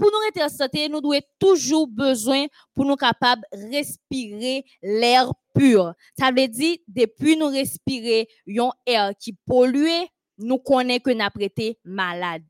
en 0.41 0.49
santé, 0.49 0.89
nous 0.89 1.01
devons 1.01 1.21
toujours 1.39 1.87
besoin 1.87 2.47
pour 2.75 2.85
nous 2.85 2.97
capable 2.97 3.43
respirer 3.53 4.65
l'air 4.83 5.31
pur. 5.55 5.93
Ça 6.19 6.31
veut 6.31 6.49
dire, 6.49 6.77
depuis 6.87 7.37
nous 7.37 7.49
respirer 7.49 8.29
un 8.49 8.71
air 8.87 9.13
qui 9.19 9.35
pollué, 9.47 10.09
nous 10.39 10.59
connaissons 10.59 11.03
que 11.05 11.11
nous 11.11 11.21
avons 11.21 11.41
été 11.41 11.79
malade. 11.85 12.45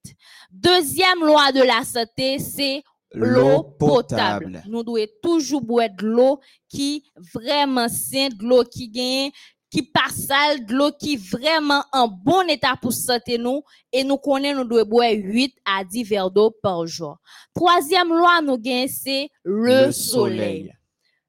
Deuxième 0.50 1.20
loi 1.20 1.52
de 1.52 1.62
la 1.62 1.82
santé, 1.84 2.38
c'est 2.38 2.82
l'eau 3.12 3.62
potable. 3.62 4.62
Nous 4.68 4.82
devons 4.82 5.06
toujours 5.22 5.62
boire 5.62 5.88
de 5.90 6.06
l'eau 6.06 6.40
qui 6.68 7.04
vraiment 7.34 7.88
saine, 7.88 8.32
de 8.34 8.44
l'eau 8.44 8.64
qui 8.64 8.88
gagne 8.88 9.30
qui 9.70 9.82
pas 9.82 10.08
sale, 10.08 10.64
de 10.64 10.74
l'eau 10.74 10.92
qui 10.92 11.16
vraiment 11.16 11.84
en 11.92 12.08
bon 12.08 12.48
état 12.48 12.76
pour 12.80 12.92
santé 12.92 13.38
nous, 13.38 13.62
et 13.92 14.04
nous 14.04 14.16
connaissons, 14.16 14.58
nous 14.58 14.64
devons 14.64 14.88
boire 14.88 15.10
8 15.12 15.54
à 15.64 15.84
10 15.84 16.04
verres 16.04 16.30
d'eau 16.30 16.50
par 16.50 16.86
jour. 16.86 17.18
Troisième 17.54 18.08
loi, 18.08 18.40
nous 18.42 18.58
gagnons, 18.58 18.86
c'est 18.88 19.30
le, 19.44 19.90
soleil. 19.92 20.72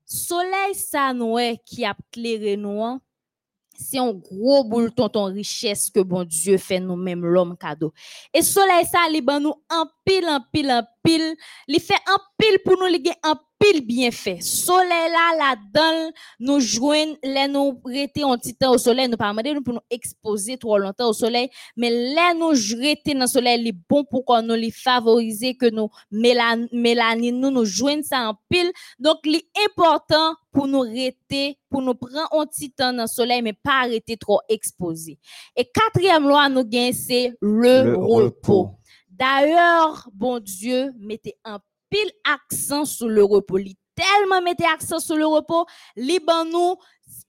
Soleil, 0.05 0.73
ça 0.73 1.13
nous 1.13 1.37
est 1.37 1.57
qui 1.65 1.85
a 1.85 1.95
éclairé 2.11 2.57
nous, 2.57 2.83
hein. 2.83 2.99
c'est 3.75 3.99
un 3.99 4.13
gros 4.13 4.63
boule 4.63 4.91
tonton 4.91 5.25
richesse 5.25 5.89
que 5.89 5.99
bon 5.99 6.23
Dieu 6.23 6.57
fait 6.57 6.79
nous-mêmes 6.79 7.25
l'homme 7.25 7.55
cadeau. 7.57 7.93
Et 8.33 8.41
soleil 8.41 8.85
ça 8.85 9.07
li 9.09 9.21
ban 9.21 9.39
nous 9.39 9.53
en 9.69 9.85
pile 10.03 10.27
en 10.27 10.39
pile 10.51 10.71
en 10.71 10.83
pile, 11.03 11.35
li 11.67 11.79
fait 11.79 12.01
en 12.07 12.17
pile 12.37 12.59
pour 12.65 12.77
nous 12.79 12.87
li 12.87 13.03
en 13.23 13.35
pile 13.59 13.85
bien 13.85 14.09
fait. 14.11 14.41
Soleil 14.41 15.11
là 15.11 15.37
la 15.37 15.55
dedans 15.55 16.11
nous 16.39 16.59
joindre 16.59 17.15
les 17.23 17.47
nous 17.47 17.79
rester 17.85 18.23
un 18.23 18.37
petit 18.37 18.55
au 18.65 18.77
soleil, 18.77 19.07
nous 19.09 19.17
pas 19.17 19.33
nous 19.33 19.61
pour 19.61 19.73
nous 19.73 19.81
exposer 19.89 20.57
trop 20.57 20.77
longtemps 20.77 21.09
au 21.09 21.13
soleil, 21.13 21.49
mais 21.75 21.89
les 21.89 22.37
nous 22.37 22.49
rester 22.49 23.13
dans 23.13 23.21
le 23.21 23.27
soleil 23.27 23.61
li 23.61 23.71
bon 23.71 24.05
pour 24.05 24.23
qu'on 24.25 24.41
nous 24.41 24.55
li 24.55 24.71
favoriser 24.71 25.55
que 25.55 25.69
nous 25.69 25.89
mélan 26.11 26.67
mélanine 26.71 27.39
nous 27.39 27.51
nous 27.51 27.65
joindre 27.65 28.03
ça 28.03 28.29
en 28.29 28.35
pile. 28.49 28.71
Donc 28.97 29.25
li 29.25 29.43
important 29.65 30.35
pour 30.51 30.67
nous 30.67 30.79
rester, 30.79 31.57
pour 31.69 31.81
nous 31.81 31.93
prendre 31.93 32.27
un 32.33 32.45
petit 32.45 32.71
temps 32.71 32.93
dans 32.93 33.03
le 33.03 33.07
soleil, 33.07 33.41
mais 33.41 33.53
pas 33.53 33.81
arrêter 33.83 34.17
trop 34.17 34.39
exposé. 34.49 35.19
Et 35.55 35.65
quatrième 35.65 36.27
loi, 36.27 36.49
nous 36.49 36.63
gagnons, 36.63 36.91
c'est 36.93 37.33
le, 37.41 37.83
Le 37.83 37.95
repos. 37.95 38.15
repos. 38.15 38.69
D'ailleurs, 39.09 40.09
bon 40.13 40.39
Dieu, 40.39 40.93
mettez 40.97 41.35
un 41.43 41.59
pile 41.89 42.11
accent 42.23 42.85
sur 42.85 43.07
le 43.07 43.23
repos. 43.23 43.57
Li 43.57 43.77
tellement 43.95 44.41
mettez 44.41 44.65
accent 44.65 44.99
sur 44.99 45.15
le 45.17 45.25
repos, 45.25 45.65
li 45.95 46.19
ban 46.19 46.45
nous 46.45 46.75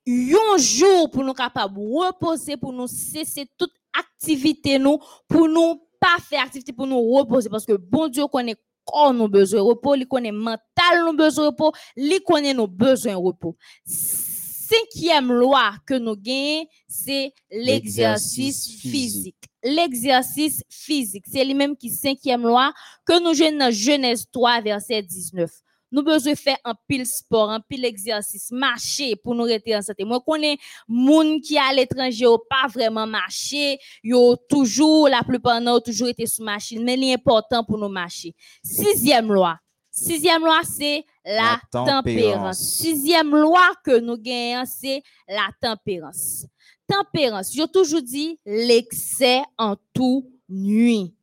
un 0.06 0.56
jour 0.58 1.11
pour 1.11 1.24
nous 1.24 1.34
capables 1.34 1.74
de 1.74 1.80
reposer, 1.80 2.56
pour 2.56 2.72
nous 2.72 2.86
cesser 2.86 3.46
toute 3.58 3.72
activité 3.98 4.78
nous, 4.78 4.98
pour 5.28 5.48
nous 5.48 5.82
pas 6.00 6.16
faire 6.22 6.42
activité, 6.42 6.72
pour 6.72 6.86
nous 6.86 7.00
reposer. 7.12 7.48
Parce 7.48 7.66
que 7.66 7.72
bon 7.72 8.08
Dieu 8.08 8.26
connaît 8.26 8.56
corps 8.84 9.12
nous 9.14 9.28
besoin 9.28 9.61
de 9.61 9.64
repos, 9.64 9.94
il 9.94 10.06
connaît 10.06 10.32
mental 10.32 11.04
nous 11.04 11.12
besoin 11.16 11.44
de 11.44 11.48
repos, 11.50 11.72
il 11.96 12.20
connaît 12.20 12.54
nos 12.54 12.66
besoins 12.66 13.12
de 13.12 13.18
repos. 13.18 13.56
Cinquième 13.84 15.32
loi 15.32 15.72
que 15.86 15.94
nous 15.94 16.16
gagnons, 16.16 16.66
c'est 16.88 17.32
l'exercice 17.50 18.64
L'exercice 18.64 18.66
physique. 18.80 18.90
physique. 18.92 19.49
L'exercice 19.62 20.62
physique, 20.68 21.24
c'est 21.30 21.44
lui-même 21.44 21.76
qui 21.76 21.90
cinquième 21.90 22.42
loi 22.42 22.72
que 23.04 23.20
nous 23.22 23.34
jouons 23.34 23.58
dans 23.58 23.70
Genèse 23.72 24.26
3, 24.32 24.61
verset 24.62 25.02
19. 25.02 25.50
Nous 25.92 26.02
besoin 26.02 26.36
faire 26.36 26.56
un 26.64 26.74
pile 26.86 27.04
sport, 27.04 27.50
un 27.50 27.61
pile 27.61 27.84
exercice, 27.84 28.52
marcher 28.52 29.16
pour 29.16 29.34
nous 29.34 29.42
rester 29.42 29.74
en 29.76 29.82
santé. 29.82 30.04
Moi, 30.04 30.20
connais 30.24 30.56
moun 30.86 31.40
qui 31.40 31.58
à 31.58 31.72
l'étranger 31.72 32.26
ou 32.28 32.38
pas 32.48 32.68
vraiment 32.72 33.08
marcher, 33.08 33.76
yo 34.04 34.36
toujours, 34.48 35.08
la 35.08 35.22
plupart 35.24 35.61
d'entre 35.61 35.86
toujours 35.90 36.08
été 36.08 36.26
sous 36.26 36.44
machine, 36.44 36.84
mais 36.84 36.96
l'important 36.96 37.64
pour 37.64 37.76
nous 37.76 37.88
marcher. 37.88 38.34
Sixième 38.62 39.32
loi. 39.32 39.58
Sixième 39.90 40.44
loi, 40.44 40.61
c'est 40.62 41.04
la, 41.24 41.32
La 41.34 41.61
tempérance. 41.72 42.04
tempérance. 42.04 42.58
Sixième 42.58 43.34
loi 43.34 43.72
que 43.84 43.98
nous 43.98 44.16
gagnons, 44.16 44.64
c'est 44.64 45.02
la 45.28 45.48
tempérance. 45.61 46.46
Tempérance, 46.91 47.53
j'ai 47.55 47.68
toujours 47.68 48.03
dit 48.03 48.38
l'excès 48.45 49.43
en 49.57 49.76
tout 49.95 50.30
nuit. 50.49 51.14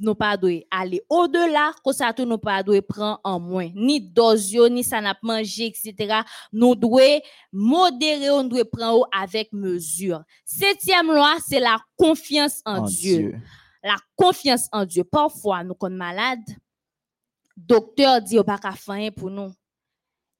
Nous 0.00 0.14
pas 0.14 0.36
doit 0.36 0.64
aller 0.70 1.02
au-delà, 1.08 1.72
que 1.84 1.92
ça 1.92 2.12
tout 2.12 2.24
nous 2.24 2.38
pas 2.38 2.62
prendre 2.88 3.20
en 3.24 3.40
moins. 3.40 3.68
Ni 3.74 4.00
dose, 4.00 4.52
yo, 4.52 4.68
ni 4.68 4.84
ça 4.84 5.00
n'a 5.00 5.14
pas 5.14 5.20
mangé, 5.24 5.66
etc. 5.66 6.20
Nous 6.52 6.76
devons 6.76 7.20
modérer, 7.52 8.30
on 8.30 8.44
doit 8.44 8.64
prendre 8.64 9.08
avec 9.12 9.52
mesure. 9.52 10.22
Septième 10.44 11.08
loi, 11.08 11.36
c'est 11.44 11.58
la 11.58 11.78
confiance 11.96 12.62
en, 12.64 12.82
En 12.82 12.84
Dieu 12.84 13.18
Dieu. 13.18 13.40
la 13.82 13.96
confiance 14.14 14.68
en 14.70 14.84
Dieu. 14.84 15.02
Parfois, 15.02 15.64
nous 15.64 15.74
sommes 15.80 15.96
malades, 15.96 16.56
docteur 17.56 18.22
dit, 18.22 18.38
on 18.38 18.44
pas 18.44 18.60
pour 19.16 19.30
nous. 19.30 19.52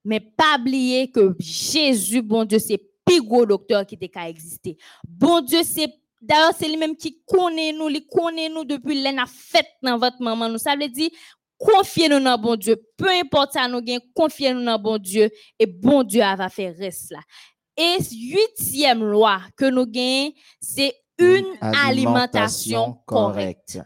Mais 0.04 0.20
pas 0.20 0.56
oublier 0.56 1.10
que 1.10 1.34
Jésus, 1.40 2.22
bon 2.22 2.44
Dieu, 2.44 2.60
c'est 2.60 2.87
plus 3.08 3.22
gros 3.22 3.46
docteur 3.46 3.86
qui 3.86 3.94
était 3.94 4.08
qu'à 4.08 4.28
exister. 4.28 4.76
Bon 5.06 5.40
Dieu, 5.40 5.60
c'est 5.62 5.92
D'ailleurs, 6.20 6.52
c'est 6.58 6.66
lui-même 6.66 6.96
qui 6.96 7.22
connaît 7.26 7.72
nous, 7.72 7.88
il 7.88 8.04
connaît 8.06 8.48
nous 8.48 8.64
depuis 8.64 9.00
l'année 9.00 9.22
fête 9.28 9.68
dans 9.82 9.98
votre 9.98 10.20
maman. 10.20 10.48
Nous, 10.48 10.58
ça 10.58 10.74
veut 10.74 10.88
dire, 10.88 11.10
confiez-nous 11.58 12.20
dans 12.20 12.36
bon 12.36 12.56
Dieu. 12.56 12.76
Peu 12.96 13.08
importe 13.08 13.52
ça 13.52 13.68
nous 13.68 13.80
gagne, 13.80 14.00
confiez-nous 14.14 14.64
dans 14.64 14.78
bon 14.78 14.98
Dieu 14.98 15.30
et 15.58 15.66
bon 15.66 16.02
Dieu 16.02 16.20
va 16.20 16.48
faire 16.48 16.74
reste 16.76 17.12
là. 17.12 17.20
Et 17.76 17.98
huitième 18.10 19.04
loi 19.04 19.40
que 19.56 19.66
nous 19.66 19.86
gagnons, 19.86 20.32
c'est 20.60 20.92
une 21.18 21.56
alimentation 21.60 22.94
correcte. 23.06 23.78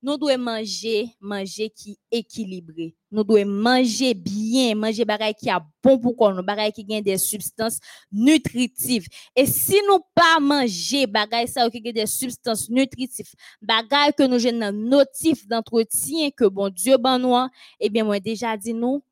Nous 0.00 0.16
devons 0.16 0.38
manger, 0.38 1.10
manger 1.20 1.70
qui 1.70 1.98
équilibré. 2.10 2.94
Nous 3.10 3.24
devons 3.24 3.50
manger 3.50 4.14
bien, 4.14 4.76
manger 4.76 5.04
bagay 5.04 5.34
qui 5.34 5.50
a 5.50 5.60
bon 5.82 5.98
pour 5.98 6.16
corps, 6.16 6.40
bagay 6.40 6.70
qui 6.70 6.84
gagne 6.84 7.02
des 7.02 7.18
substances 7.18 7.80
nutritives. 8.12 9.08
Et 9.34 9.44
si 9.44 9.74
nous 9.88 9.98
pas 10.14 10.38
manger 10.40 11.06
bagay 11.08 11.48
ça 11.48 11.68
qui 11.68 11.80
gagne 11.80 11.94
des 11.94 12.06
substances 12.06 12.70
nutritives, 12.70 13.32
bagay 13.60 14.12
que 14.16 14.22
nous 14.22 14.38
jeunes 14.38 14.70
notif 14.70 15.48
d'entretien 15.48 16.30
que 16.30 16.44
bon 16.44 16.68
Dieu 16.68 16.96
ban 16.96 17.18
nous, 17.18 17.34
eh 17.80 17.90
bien 17.90 18.04
moi 18.04 18.20
déjà 18.20 18.56
dit 18.56 18.74
nous, 18.74 19.02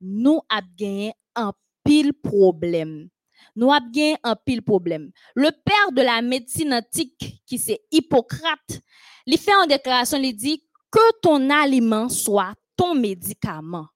nous 0.00 0.40
a 0.48 0.60
gagné 0.76 1.12
un 1.36 1.52
pile 1.84 2.12
problème. 2.12 3.08
Nous 3.56 3.72
a 3.72 3.80
gagné 3.80 4.16
un 4.22 4.36
pile 4.36 4.62
problème. 4.62 5.10
Le 5.34 5.50
père 5.50 5.92
de 5.92 6.02
la 6.02 6.22
médecine 6.22 6.72
antique 6.74 7.42
qui 7.46 7.58
c'est 7.58 7.82
Hippocrate, 7.90 8.80
il 9.26 9.38
fait 9.38 9.54
en 9.54 9.66
déclaration, 9.66 10.18
il 10.18 10.34
dit 10.34 10.64
que 10.90 11.20
ton 11.20 11.50
aliment 11.50 12.08
soit 12.08 12.54
ton 12.76 12.94
médicament. 12.94 13.86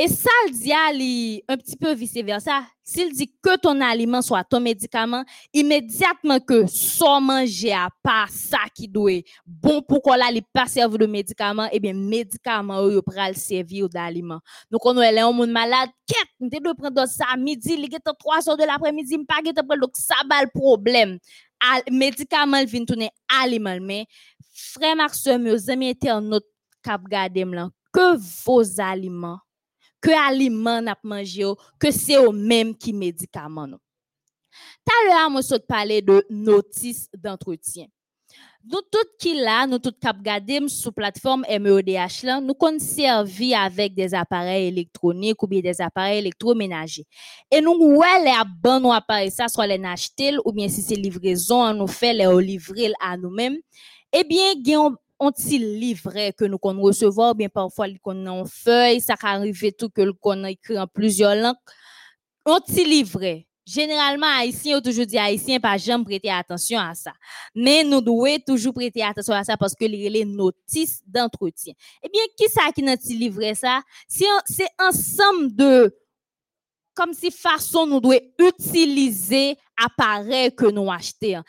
Et 0.00 0.06
ça, 0.06 0.30
le 0.46 0.52
dit 0.52 1.42
un 1.48 1.56
petit 1.56 1.76
peu 1.76 1.92
vice-versa. 1.92 2.62
S'il 2.84 3.12
dit 3.12 3.34
que 3.42 3.56
ton 3.56 3.80
aliment 3.80 4.22
soit 4.22 4.44
ton 4.44 4.60
médicament, 4.60 5.24
immédiatement 5.52 6.38
que 6.38 6.68
sans 6.68 7.20
manger 7.20 7.72
à 7.72 7.88
part 8.00 8.28
ça 8.30 8.60
qui 8.72 8.86
doit 8.86 9.24
bon 9.44 9.82
pour 9.82 10.00
qu'on 10.00 10.14
il 10.14 10.40
pas 10.52 10.66
servir 10.66 10.98
de 10.98 11.06
médicament, 11.06 11.68
eh 11.72 11.80
bien, 11.80 11.94
médicament, 11.94 12.88
il 12.88 13.02
pral 13.02 13.34
servir 13.34 13.88
d'aliment. 13.88 14.38
Donc, 14.70 14.86
on 14.86 14.92
là, 14.92 15.28
on 15.28 15.42
est 15.42 15.46
malade, 15.48 15.90
quête, 16.06 16.28
on 16.40 16.46
doit 16.46 16.76
prendre 16.76 17.08
ça 17.08 17.24
à 17.34 17.36
midi, 17.36 17.74
il 17.76 17.92
est 17.92 17.98
3 17.98 18.48
heures 18.48 18.56
de 18.56 18.64
l'après-midi, 18.64 19.16
il 19.18 19.26
pas 19.26 19.42
prendre, 19.42 19.80
donc 19.80 19.96
ça 19.96 20.14
va 20.30 20.42
le 20.42 20.48
problème. 20.54 21.18
Médicament 21.90 22.64
vient 22.64 22.84
tourner 22.84 23.10
aliment, 23.42 23.80
mais 23.82 24.06
frère 24.54 24.94
Maxime, 24.94 25.38
mes 25.38 25.68
amis 25.68 25.88
internautes, 25.90 26.46
cap 26.84 27.02
gardem 27.10 27.68
que 27.92 28.16
vos 28.44 28.80
aliments 28.80 29.40
que 30.00 30.10
aliments 30.28 30.82
n'a 30.82 30.96
mangé 31.02 31.44
que 31.78 31.90
c'est 31.90 32.18
au 32.18 32.32
même 32.32 32.74
qui 32.76 32.92
médicaments 32.92 33.66
non. 33.66 33.78
Tout 34.84 34.92
à 34.92 35.30
l'heure 35.30 35.42
saute 35.42 35.66
parler 35.66 36.02
de 36.02 36.24
notice 36.30 37.08
d'entretien. 37.16 37.86
Nous 38.70 38.80
tout 38.90 39.08
qui 39.18 39.34
là, 39.34 39.66
nous 39.66 39.78
tout 39.78 39.94
cap 39.98 40.20
gadem 40.20 40.68
sur 40.68 40.92
plateforme 40.92 41.44
MEODH 41.48 42.24
là, 42.24 42.40
nous 42.40 42.54
kon 42.54 42.78
servi 42.78 43.54
avec 43.54 43.94
des 43.94 44.12
appareils 44.12 44.66
électroniques 44.66 45.42
ou 45.42 45.46
bien 45.46 45.60
des 45.60 45.80
appareils 45.80 46.18
électroménagers. 46.18 47.06
Et 47.50 47.60
nous 47.60 47.72
ouais 47.72 48.24
les 48.24 48.32
bon 48.62 48.80
nous 48.80 48.92
appareil 48.92 49.30
ça 49.30 49.48
soit 49.48 49.66
les 49.66 49.82
acheter 49.84 50.36
ou 50.44 50.52
bien 50.52 50.68
si 50.68 50.82
c'est 50.82 50.96
livraison 50.96 51.62
on 51.62 51.74
nous 51.74 51.86
fait 51.86 52.12
les 52.12 52.42
livrer 52.42 52.92
à 53.00 53.16
nous-mêmes. 53.16 53.56
Eh 54.12 54.24
bien, 54.24 54.54
gen 55.20 55.26
on 55.26 55.32
petit 55.32 55.58
livret 55.58 56.32
que 56.32 56.44
nous 56.44 56.58
qu'on 56.58 56.80
recevoir, 56.80 57.34
bien 57.34 57.48
parfois 57.48 57.86
qu'on 58.02 58.26
en 58.26 58.44
feuille, 58.44 59.00
ça 59.00 59.16
peut 59.16 59.26
arriver 59.26 59.72
tout 59.72 59.90
que 59.90 60.10
qu'on 60.12 60.44
écrit 60.44 60.78
en 60.78 60.86
plusieurs 60.86 61.34
langues. 61.34 61.56
On 62.46 62.60
petit 62.60 62.84
livret. 62.84 63.44
Généralement, 63.66 64.26
haïtien, 64.38 64.78
on 64.78 64.80
toujours 64.80 65.04
dit 65.04 65.18
haïtien, 65.18 65.60
pas 65.60 65.76
jamais 65.76 66.02
prêter 66.02 66.30
attention 66.30 66.78
à 66.78 66.94
ça. 66.94 67.12
Mais 67.54 67.84
nous 67.84 68.00
devons 68.00 68.38
toujours 68.46 68.72
prêter 68.72 69.02
attention 69.02 69.34
à 69.34 69.44
ça 69.44 69.58
parce 69.58 69.74
que 69.74 69.84
les 69.84 70.24
notices 70.24 71.02
d'entretien. 71.06 71.74
Eh 72.02 72.08
bien, 72.08 72.22
qui 72.34 72.48
ça 72.48 72.72
qui 72.74 72.82
n'a 72.82 72.96
petit 72.96 73.14
livret 73.14 73.54
ça? 73.54 73.82
C'est 74.08 74.24
ensemble 74.78 75.54
de 75.54 75.94
comme 76.94 77.12
si 77.12 77.30
façon 77.30 77.86
nous 77.86 78.00
devons 78.00 78.18
utiliser 78.38 79.56
appareil 79.76 80.52
que 80.52 80.66
nous 80.66 80.90
achetons. 80.90 81.42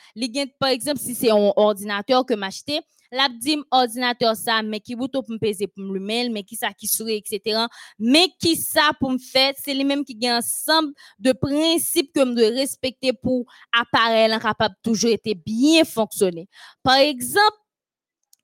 Par 0.60 0.70
exemple, 0.70 1.00
si 1.00 1.16
c'est 1.16 1.32
un 1.32 1.54
ordinateur 1.56 2.26
que 2.26 2.34
m'acheter, 2.34 2.82
la 3.12 3.30
dit 3.30 3.58
ordinateur 3.72 4.36
ça, 4.36 4.62
mais 4.62 4.80
qui 4.80 4.96
bouton 4.96 5.22
pour 5.22 5.32
me 5.32 5.38
peser 5.38 5.68
pour 5.68 5.84
me 5.84 6.00
mail, 6.00 6.32
mais 6.32 6.44
qui 6.44 6.56
ça 6.56 6.74
qui 6.74 6.88
sourit, 6.88 7.22
etc. 7.26 7.66
Mais 7.98 8.28
qui 8.40 8.56
ça 8.56 8.92
pour 9.00 9.12
me 9.12 9.18
faire, 9.18 9.54
c'est 9.58 9.74
les 9.74 9.84
mêmes 9.84 10.04
qui 10.04 10.18
ont 10.24 10.38
ensemble 10.38 10.94
de 11.20 11.32
principes 11.32 12.12
que 12.14 12.24
me 12.24 12.36
dois 12.36 12.50
respecter 12.50 13.14
pour 13.14 13.46
appareil 13.72 14.30
capable 14.40 14.76
toujours 14.84 15.12
été 15.12 15.36
bien 15.36 15.84
fonctionner. 15.84 16.48
Par 16.84 16.96
exemple, 16.96 17.59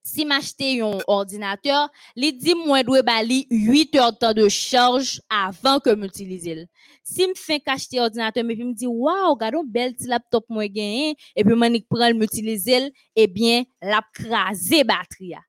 si 0.06 0.24
m'acheter 0.24 0.82
un 0.82 1.00
ordinateur, 1.08 1.90
li 2.16 2.32
dit 2.32 2.54
moi 2.54 2.84
doit 2.84 3.02
bali 3.02 3.48
8 3.50 3.96
heures 3.96 4.14
de 4.14 4.34
de 4.34 4.48
charge 4.48 5.20
avant 5.30 5.80
que 5.80 5.90
m'utilise. 5.96 6.68
Si 7.04 7.28
me 7.28 7.34
fait 7.36 7.60
ordinateur 8.00 8.44
mais 8.44 8.56
puis 8.56 8.64
me 8.64 8.74
dit 8.74 8.86
waouh, 8.88 9.34
regarde 9.34 9.56
un 9.56 9.64
bel 9.66 9.96
petit 9.96 10.08
laptop 10.08 10.46
moi 10.48 10.68
gagné 10.68 11.16
et 11.36 11.44
puis 11.44 11.56
m'en 11.56 11.72
prend 11.90 12.14
m'utiliser, 12.14 12.94
eh 13.16 13.28
bien, 13.28 13.64
l'a 13.82 14.02
crasé 14.14 14.84
batterie. 14.84 15.34
a. 15.34 15.42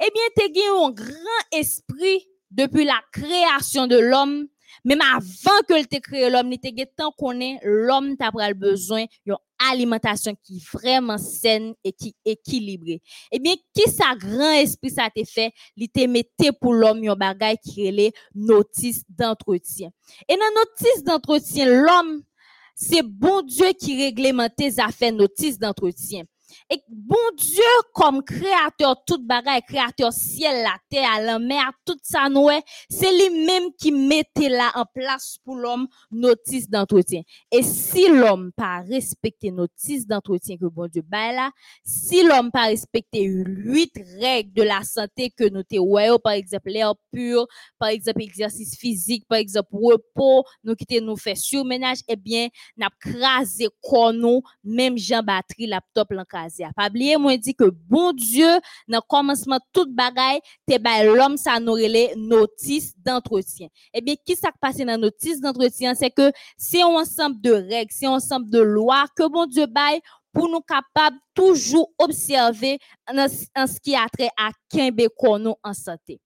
Eh 0.00 0.10
bien, 0.12 0.22
te 0.36 0.52
gen 0.52 0.86
un 0.86 0.90
grand 0.90 1.44
esprit 1.52 2.26
depuis 2.50 2.84
la 2.84 3.00
création 3.12 3.86
de 3.86 3.96
l'homme 3.96 4.48
même 4.84 5.00
avant 5.00 5.62
que 5.66 5.74
le 5.74 6.00
créé 6.00 6.28
l'homme, 6.28 6.52
il 6.52 6.58
gen 6.60 6.86
tant 6.96 7.10
qu'on 7.12 7.40
est, 7.40 7.58
l'homme 7.62 8.16
t'a 8.16 8.30
besoin 8.54 9.06
alimentation 9.70 10.34
qui 10.42 10.56
est 10.56 10.72
vraiment 10.72 11.18
saine 11.18 11.74
et 11.84 11.92
qui 11.92 12.14
équilibrée. 12.24 13.00
Eh 13.32 13.38
bien, 13.38 13.54
qui 13.74 13.90
sa 13.90 14.14
grand 14.16 14.52
esprit 14.52 14.90
ça 14.90 15.08
te 15.14 15.24
fait, 15.24 15.52
il 15.76 15.88
te 15.88 16.06
mette 16.06 16.30
pour 16.60 16.74
l'homme 16.74 17.02
yon 17.04 17.16
bagay 17.16 17.56
qui 17.62 17.86
est 17.86 17.92
les 17.92 18.12
notices 18.34 19.02
d'entretien. 19.08 19.90
Et 20.28 20.36
dans 20.36 20.60
notice 20.60 21.04
d'entretien, 21.04 21.66
l'homme, 21.66 22.22
c'est 22.74 23.02
bon 23.02 23.42
Dieu 23.42 23.72
qui 23.78 23.96
réglemente 23.96 24.52
les 24.58 24.80
affaires 24.80 25.12
notices 25.12 25.58
d'entretien. 25.58 26.24
Et 26.70 26.82
bon 26.88 27.16
Dieu, 27.36 27.62
comme 27.92 28.22
créateur 28.22 29.02
tout 29.06 29.24
bagay, 29.24 29.60
créateur 29.66 30.12
ciel, 30.12 30.62
la 30.62 30.76
terre, 30.88 31.22
la 31.22 31.38
mer, 31.38 31.72
tout 31.84 31.98
ça 32.02 32.28
nous 32.28 32.50
est, 32.50 32.62
c'est 32.88 33.10
lui-même 33.12 33.70
qui 33.78 33.92
mettait 33.92 34.48
là 34.48 34.70
en 34.74 34.84
place 34.84 35.38
pour 35.44 35.56
l'homme 35.56 35.86
notice 36.10 36.68
d'entretien. 36.68 37.22
Et 37.50 37.62
si 37.62 38.08
l'homme 38.08 38.52
pas 38.56 38.80
respecté 38.80 39.50
notice 39.50 40.06
d'entretien 40.06 40.56
que 40.56 40.66
bon 40.66 40.86
Dieu 40.86 41.02
bail 41.02 41.34
là, 41.34 41.50
si 41.84 42.22
l'homme 42.22 42.50
pas 42.50 42.66
respecté 42.66 43.24
huit 43.24 43.92
règles 44.20 44.52
de 44.52 44.62
la 44.62 44.82
santé 44.82 45.30
que 45.30 45.48
nous 45.48 45.62
te 45.62 45.78
ouais, 45.78 46.08
par 46.22 46.32
exemple 46.32 46.70
l'air 46.70 46.94
pur, 47.12 47.46
par 47.78 47.88
exemple 47.88 48.22
exercice 48.22 48.76
physique, 48.76 49.26
par 49.28 49.38
exemple 49.38 49.70
repos, 49.72 50.44
nous 50.62 50.74
quitter 50.74 51.00
nous 51.00 51.16
faire 51.16 51.36
surménage, 51.36 51.98
eh 52.08 52.16
bien, 52.16 52.48
n'a 52.76 52.88
crasé 53.00 53.68
quoi 53.80 54.12
nous, 54.12 54.42
même 54.62 54.98
Jean 54.98 55.22
batterie 55.22 55.66
laptop 55.66 56.10
l'encrasé. 56.44 56.64
Pas 56.76 57.18
moi 57.18 57.36
dit 57.36 57.54
que 57.54 57.64
bon 57.64 58.12
Dieu 58.12 58.48
dans 58.88 59.00
commencement 59.00 59.58
toute 59.72 59.92
bagaille 59.94 60.40
te 60.66 60.78
bay 60.78 61.04
l'homme 61.04 61.36
ça 61.36 61.58
nous 61.60 61.76
notice 62.16 62.94
d'entretien. 62.98 63.68
Eh 63.92 64.00
bien 64.00 64.14
qui 64.24 64.36
ça 64.36 64.50
passe 64.60 64.78
dans 64.78 65.00
notice 65.00 65.40
d'entretien 65.40 65.94
c'est 65.94 66.10
que 66.10 66.32
c'est 66.56 66.82
un 66.82 66.86
ensemble 66.86 67.40
de 67.40 67.52
règles, 67.52 67.92
c'est 67.92 68.06
un 68.06 68.12
ensemble 68.12 68.50
de 68.50 68.60
lois 68.60 69.06
que 69.16 69.28
bon 69.28 69.46
Dieu 69.46 69.66
bail 69.66 70.00
pour 70.32 70.48
nous 70.48 70.60
capables 70.60 71.16
toujours 71.32 71.92
observer 71.98 72.78
en, 73.08 73.28
ce 73.28 73.80
qui 73.80 73.94
a 73.94 74.06
trait 74.12 74.30
à 74.36 74.50
Kembe 74.68 75.08
nous 75.38 75.54
en 75.62 75.72
santé. 75.74 76.20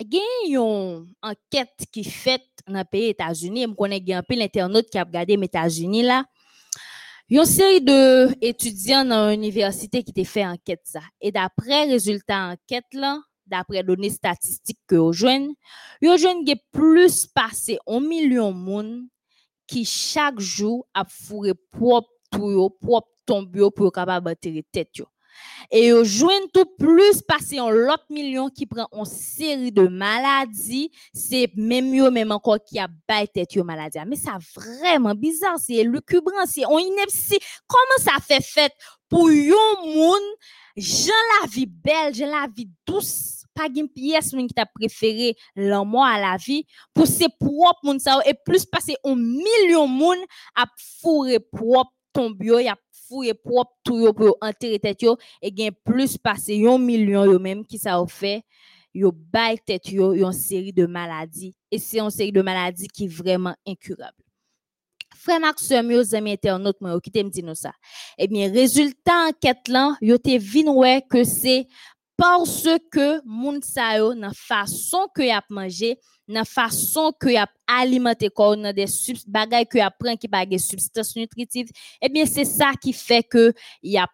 Gen 0.00 0.50
yon 0.50 1.06
enquête 1.22 1.86
qui 1.92 2.02
fait 2.02 2.42
dans 2.66 2.78
le 2.78 2.84
pays 2.84 3.10
États-Unis, 3.10 3.66
je 3.68 3.74
connais 3.74 4.02
gen 4.04 4.22
peu 4.26 4.34
l'internaute 4.34 4.88
qui 4.90 4.98
a 4.98 5.04
regardé 5.04 5.36
les 5.36 5.44
États-Unis 5.44 6.02
là. 6.02 6.24
Yon 7.32 7.46
série 7.46 7.80
de 7.80 8.28
étudiants 8.44 9.06
dans 9.06 9.30
l'université 9.30 10.02
qui 10.02 10.12
te 10.12 10.22
fait 10.22 10.44
enquête. 10.44 10.98
Et 11.18 11.32
d'après 11.32 11.84
résultat 11.84 12.50
enquête 12.50 12.84
là, 12.92 13.22
d'après 13.46 13.82
données 13.82 14.10
statistiques 14.10 14.82
que 14.86 14.96
yo 14.96 15.14
joignent, 15.14 15.54
yo 16.02 16.18
joignent 16.18 16.44
gen 16.44 16.58
plus 16.72 17.26
passé 17.26 17.78
1 17.86 18.00
million 18.00 18.52
moun 18.52 19.08
qui 19.66 19.86
chaque 19.86 20.40
jour 20.40 20.86
a 20.92 21.06
fourré 21.08 21.54
propre 21.70 22.12
tout 22.30 22.50
yo, 22.50 22.68
propre 22.68 23.08
tombe 23.24 23.56
yo 23.56 23.70
pour 23.70 23.86
yo 23.86 23.90
capable 23.90 24.28
enterrer 24.28 24.66
tête 24.70 24.98
yo. 24.98 25.06
Et 25.70 25.86
yo 25.86 26.04
joignent 26.04 26.48
tout 26.52 26.66
plus 26.78 27.22
passé 27.22 27.58
un 27.58 27.70
lot 27.70 28.02
million 28.10 28.48
qui 28.50 28.66
prend 28.66 28.88
une 28.92 29.04
série 29.04 29.72
de 29.72 29.86
maladies, 29.86 30.90
c'est 31.14 31.50
même 31.56 31.94
yo 31.94 32.10
même 32.10 32.32
encore 32.32 32.62
qui 32.64 32.78
a 32.78 32.88
tête 33.06 33.54
yo 33.54 33.64
maladie. 33.64 33.98
Mais 34.06 34.16
ça 34.16 34.38
vraiment 34.54 35.14
bizarre, 35.14 35.58
c'est 35.58 35.82
lucubrant, 35.82 36.46
c'est 36.46 36.66
on. 36.66 36.78
Comment 36.78 37.98
ça 37.98 38.12
fait 38.20 38.72
pour 39.08 39.30
yon 39.30 39.56
moun 39.94 40.22
Jean 40.76 41.12
la 41.40 41.48
vie 41.48 41.66
belle, 41.66 42.14
Jean 42.14 42.30
la 42.30 42.46
vie 42.54 42.68
douce, 42.86 43.44
pas 43.54 43.68
une 43.74 43.88
pièce 43.88 44.30
qui 44.30 44.46
t'a 44.48 44.66
préféré 44.66 45.36
l'amour 45.54 46.04
à 46.04 46.18
la 46.18 46.36
vie. 46.36 46.64
Pour 46.94 47.06
ses 47.06 47.28
propres 47.28 47.80
moun 47.82 47.98
ça 47.98 48.20
et 48.26 48.34
plus 48.34 48.64
passer 48.64 48.96
un 49.04 49.16
million 49.16 49.86
moun 49.86 50.18
à 50.54 50.66
tombe 52.12 52.42
yo, 52.42 52.58
y 52.58 52.68
a 53.02 53.08
fourrer 53.08 53.34
propre 53.34 53.72
tout 53.84 53.98
yo 53.98 54.12
pour 54.12 54.36
enterrer 54.40 54.78
tête 54.78 55.02
et 55.42 55.52
gen 55.56 55.72
plus 55.84 56.16
passer 56.18 56.66
un 56.66 56.78
million 56.78 57.24
yo 57.24 57.38
même 57.38 57.64
qui 57.64 57.78
ça 57.78 58.02
fait 58.08 58.44
yo 58.94 59.12
bay 59.12 59.58
tête 59.64 59.90
yo 59.90 60.12
une 60.12 60.32
série 60.32 60.72
de 60.72 60.86
maladies 60.86 61.54
et 61.70 61.78
c'est 61.78 62.00
une 62.00 62.10
série 62.10 62.32
de 62.32 62.42
maladies 62.42 62.88
qui 62.88 63.04
est 63.04 63.08
vraiment 63.08 63.54
incurable. 63.66 64.16
Frère 65.14 65.40
Max, 65.40 65.68
yo 65.70 66.02
zami 66.02 66.32
internaute 66.32 66.80
moi 66.80 67.00
qui 67.00 67.10
te 67.10 67.18
me 67.18 67.30
dit 67.30 67.44
ça? 67.54 67.72
Eh 68.18 68.26
bien 68.26 68.50
résultat 68.50 69.28
enquête 69.28 69.68
là, 69.68 69.96
yo 70.00 70.18
te 70.18 70.36
vin 70.38 71.00
que 71.00 71.24
c'est 71.24 71.66
parce 72.22 72.68
que 72.92 73.20
moun 73.26 73.60
sa 73.62 73.98
façon 74.32 75.08
que 75.12 75.22
y 75.22 75.32
a 75.32 75.42
mangé, 75.50 75.98
nan 76.28 76.44
façon 76.44 77.10
que 77.18 77.30
y 77.30 77.36
a 77.36 77.48
alimenté 77.66 78.28
corps 78.30 78.56
nan 78.56 78.72
des 78.72 78.86
bagay 79.26 79.66
que 79.66 79.78
y 79.78 79.80
a 79.80 79.90
prend 79.90 80.16
qui 80.16 80.28
des 80.46 80.58
substances 80.58 81.16
nutritives, 81.16 81.70
eh 82.00 82.08
bien 82.08 82.24
c'est 82.24 82.44
ça 82.44 82.74
qui 82.80 82.92
fait 82.92 83.24
que 83.24 83.52
y 83.82 83.98
a 83.98 84.06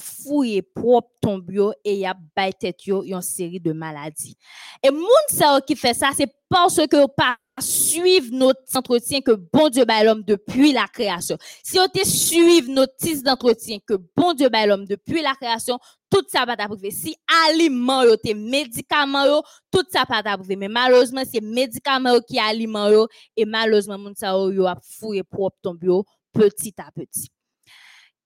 fouillé 0.00 0.62
propre 0.62 1.10
ton 1.20 1.36
bio 1.36 1.74
et 1.84 1.96
y 1.96 2.06
a 2.06 2.14
bay 2.34 2.54
tête 2.54 2.86
yo 2.86 3.04
une 3.04 3.20
série 3.20 3.60
de 3.60 3.72
maladies. 3.72 4.36
Et 4.82 4.90
moun 4.90 5.26
sa 5.28 5.56
yo 5.56 5.60
qui 5.60 5.76
fait 5.76 5.94
ça, 5.94 6.10
c'est 6.16 6.32
parce 6.48 6.86
que 6.86 7.06
pas 7.06 7.36
suivre 7.62 8.28
notre 8.32 8.60
entretien 8.74 9.20
que 9.20 9.32
bon 9.32 9.70
Dieu 9.70 9.84
bat 9.84 10.04
l'homme 10.04 10.22
depuis 10.22 10.72
la 10.72 10.86
création. 10.86 11.38
Si 11.62 11.78
on 11.78 11.88
te 11.88 12.06
suivre 12.06 12.68
notice 12.70 13.22
d'entretien 13.22 13.78
que 13.86 13.94
bon 14.16 14.34
Dieu 14.34 14.48
bat 14.48 14.66
l'homme 14.66 14.84
depuis 14.84 15.22
la 15.22 15.34
création, 15.34 15.78
tout 16.10 16.24
ça 16.28 16.44
va 16.44 16.56
t'approuver. 16.56 16.90
Si 16.90 17.16
aliment 17.48 18.02
yo, 18.02 18.16
te 18.16 18.34
médicaments 18.34 19.42
tout 19.70 19.84
ça 19.90 20.04
va 20.08 20.22
t'approuver. 20.22 20.56
Mais 20.56 20.68
malheureusement, 20.68 21.22
c'est 21.30 21.40
médicaments 21.40 22.20
qui 22.20 22.38
aliment 22.38 22.88
yo, 22.88 23.08
et 23.36 23.46
malheureusement, 23.46 23.98
moun 23.98 24.14
sa 24.14 24.32
yo, 24.32 24.50
yo 24.52 24.66
a 24.66 24.76
fouillé 24.82 25.22
propre 25.22 25.56
ton 25.62 25.74
bio 25.74 26.04
petit 26.32 26.74
à 26.78 26.90
petit. 26.92 27.30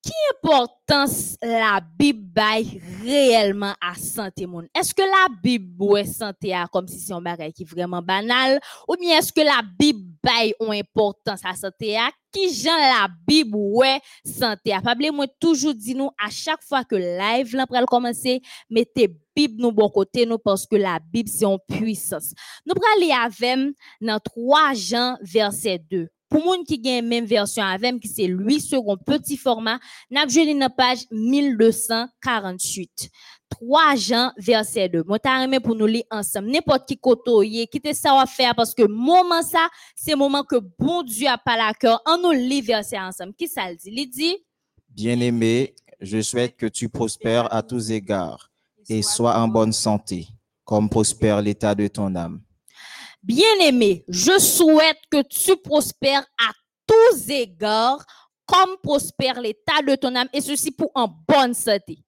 Qui 0.07 0.13
importance 0.37 1.37
la 1.43 1.81
Bible 1.99 2.31
bail 2.33 2.81
réellement 3.03 3.75
à 3.81 3.97
santé 3.97 4.47
moun? 4.47 4.69
Est-ce 4.73 4.95
que 4.95 5.03
la 5.03 5.35
Bible 5.43 5.75
ouais 5.83 6.05
santé 6.05 6.55
a 6.55 6.69
comme 6.69 6.87
si 6.87 7.13
un 7.13 7.21
bagage 7.21 7.55
qui 7.55 7.65
est 7.65 7.69
vraiment 7.69 8.01
banal? 8.01 8.61
Ou 8.87 8.95
bien 8.95 9.19
est-ce 9.19 9.33
que 9.33 9.41
la 9.41 9.63
Bible 9.77 10.15
bail 10.23 10.55
une 10.61 10.75
importance 10.75 11.41
à 11.45 11.57
santé 11.57 11.97
a? 11.97 12.09
Qui 12.31 12.55
gens 12.55 12.77
la 12.77 13.09
Bible 13.27 13.57
ouais 13.57 13.99
santé 14.25 14.73
a? 14.73 14.81
Pas 14.81 14.95
moi 15.13 15.27
toujours 15.41 15.75
dit 15.75 15.97
nous 15.97 16.11
à 16.25 16.31
chaque 16.31 16.63
fois 16.63 16.85
que 16.85 16.95
live 16.95 17.57
là 17.57 17.67
pral 17.67 17.85
commencer, 17.87 18.41
mettez 18.71 19.09
Bible 19.35 19.61
nous 19.61 19.73
bon 19.73 19.89
côté 19.89 20.25
nous 20.25 20.39
parce 20.39 20.69
que 20.69 20.77
la 20.77 21.01
Bible 21.01 21.29
c'est 21.29 21.47
en 21.47 21.59
puissance. 21.59 22.33
Nous 22.65 22.75
pral 22.75 23.01
lire 23.01 23.23
avec 23.23 23.75
dans 24.01 24.21
3 24.21 24.73
Jean 24.75 25.17
verset 25.21 25.81
2. 25.91 26.09
Pour 26.29 26.45
moun 26.45 26.65
qui 26.65 26.79
gagne 26.79 27.07
même 27.07 27.25
version 27.25 27.63
avec 27.63 28.01
qui 28.01 28.09
c'est 28.09 28.27
lui 28.27 28.61
second 28.61 28.97
petit 28.97 29.37
format, 29.37 29.79
n'a 30.11 30.27
joli 30.27 30.59
dans 30.59 30.71
page 30.71 31.05
1248. 31.11 33.11
3 33.49 33.95
Jean 33.97 34.33
verset 34.37 34.89
2. 34.89 35.05
Moi 35.07 35.19
t'as 35.19 35.45
aimé 35.45 35.61
pour 35.61 35.77
nous 35.77 35.87
lire 35.87 36.05
ensemble. 36.11 36.51
N'importe 36.51 36.87
qui 36.87 36.99
kotoye, 36.99 37.69
qui 37.69 37.81
te 37.81 37.93
ça 37.93 38.21
à 38.21 38.27
faire 38.27 38.55
parce 38.55 38.75
que 38.75 38.83
moment 38.83 39.43
ça, 39.43 39.69
c'est 39.95 40.17
moment 40.17 40.43
que 40.43 40.57
bon 40.79 41.03
Dieu 41.03 41.29
a 41.29 41.39
pas 41.39 41.57
la 41.57 41.73
cœur. 41.73 42.03
On 42.07 42.19
nous 42.19 42.33
lit 42.33 42.61
verset 42.61 42.99
ensemble. 42.99 43.35
Qui 43.35 43.47
ça 43.47 43.71
le 43.71 43.77
dit? 43.77 43.93
Il 43.93 44.11
dit? 44.11 44.37
Bien-aimé, 44.89 45.75
je 46.01 46.21
souhaite 46.23 46.57
que 46.57 46.67
tu 46.67 46.89
prospères 46.89 47.53
à 47.55 47.63
tous 47.63 47.91
égards 47.91 48.51
et 48.89 49.03
sois 49.03 49.39
en 49.39 49.49
bonne 49.49 49.73
santé, 49.73 50.29
comme 50.65 50.89
prospère 50.89 51.43
l'état 51.43 51.75
de 51.75 51.87
ton 51.87 52.15
âme. 52.15 52.41
Bien-aimé, 53.27 54.05
je 54.07 54.39
souhaite 54.39 55.01
que 55.11 55.21
tu 55.23 55.57
prospères 55.57 56.25
à 56.39 56.53
tous 56.87 57.29
égards 57.29 58.07
comme 58.47 58.77
prospère 58.81 59.41
l'état 59.41 59.83
de 59.85 59.97
ton 59.97 60.15
âme 60.15 60.29
et 60.33 60.41
ceci 60.41 60.71
pour 60.71 60.93
en 60.95 61.09
bonne 61.27 61.53
santé. 61.53 61.99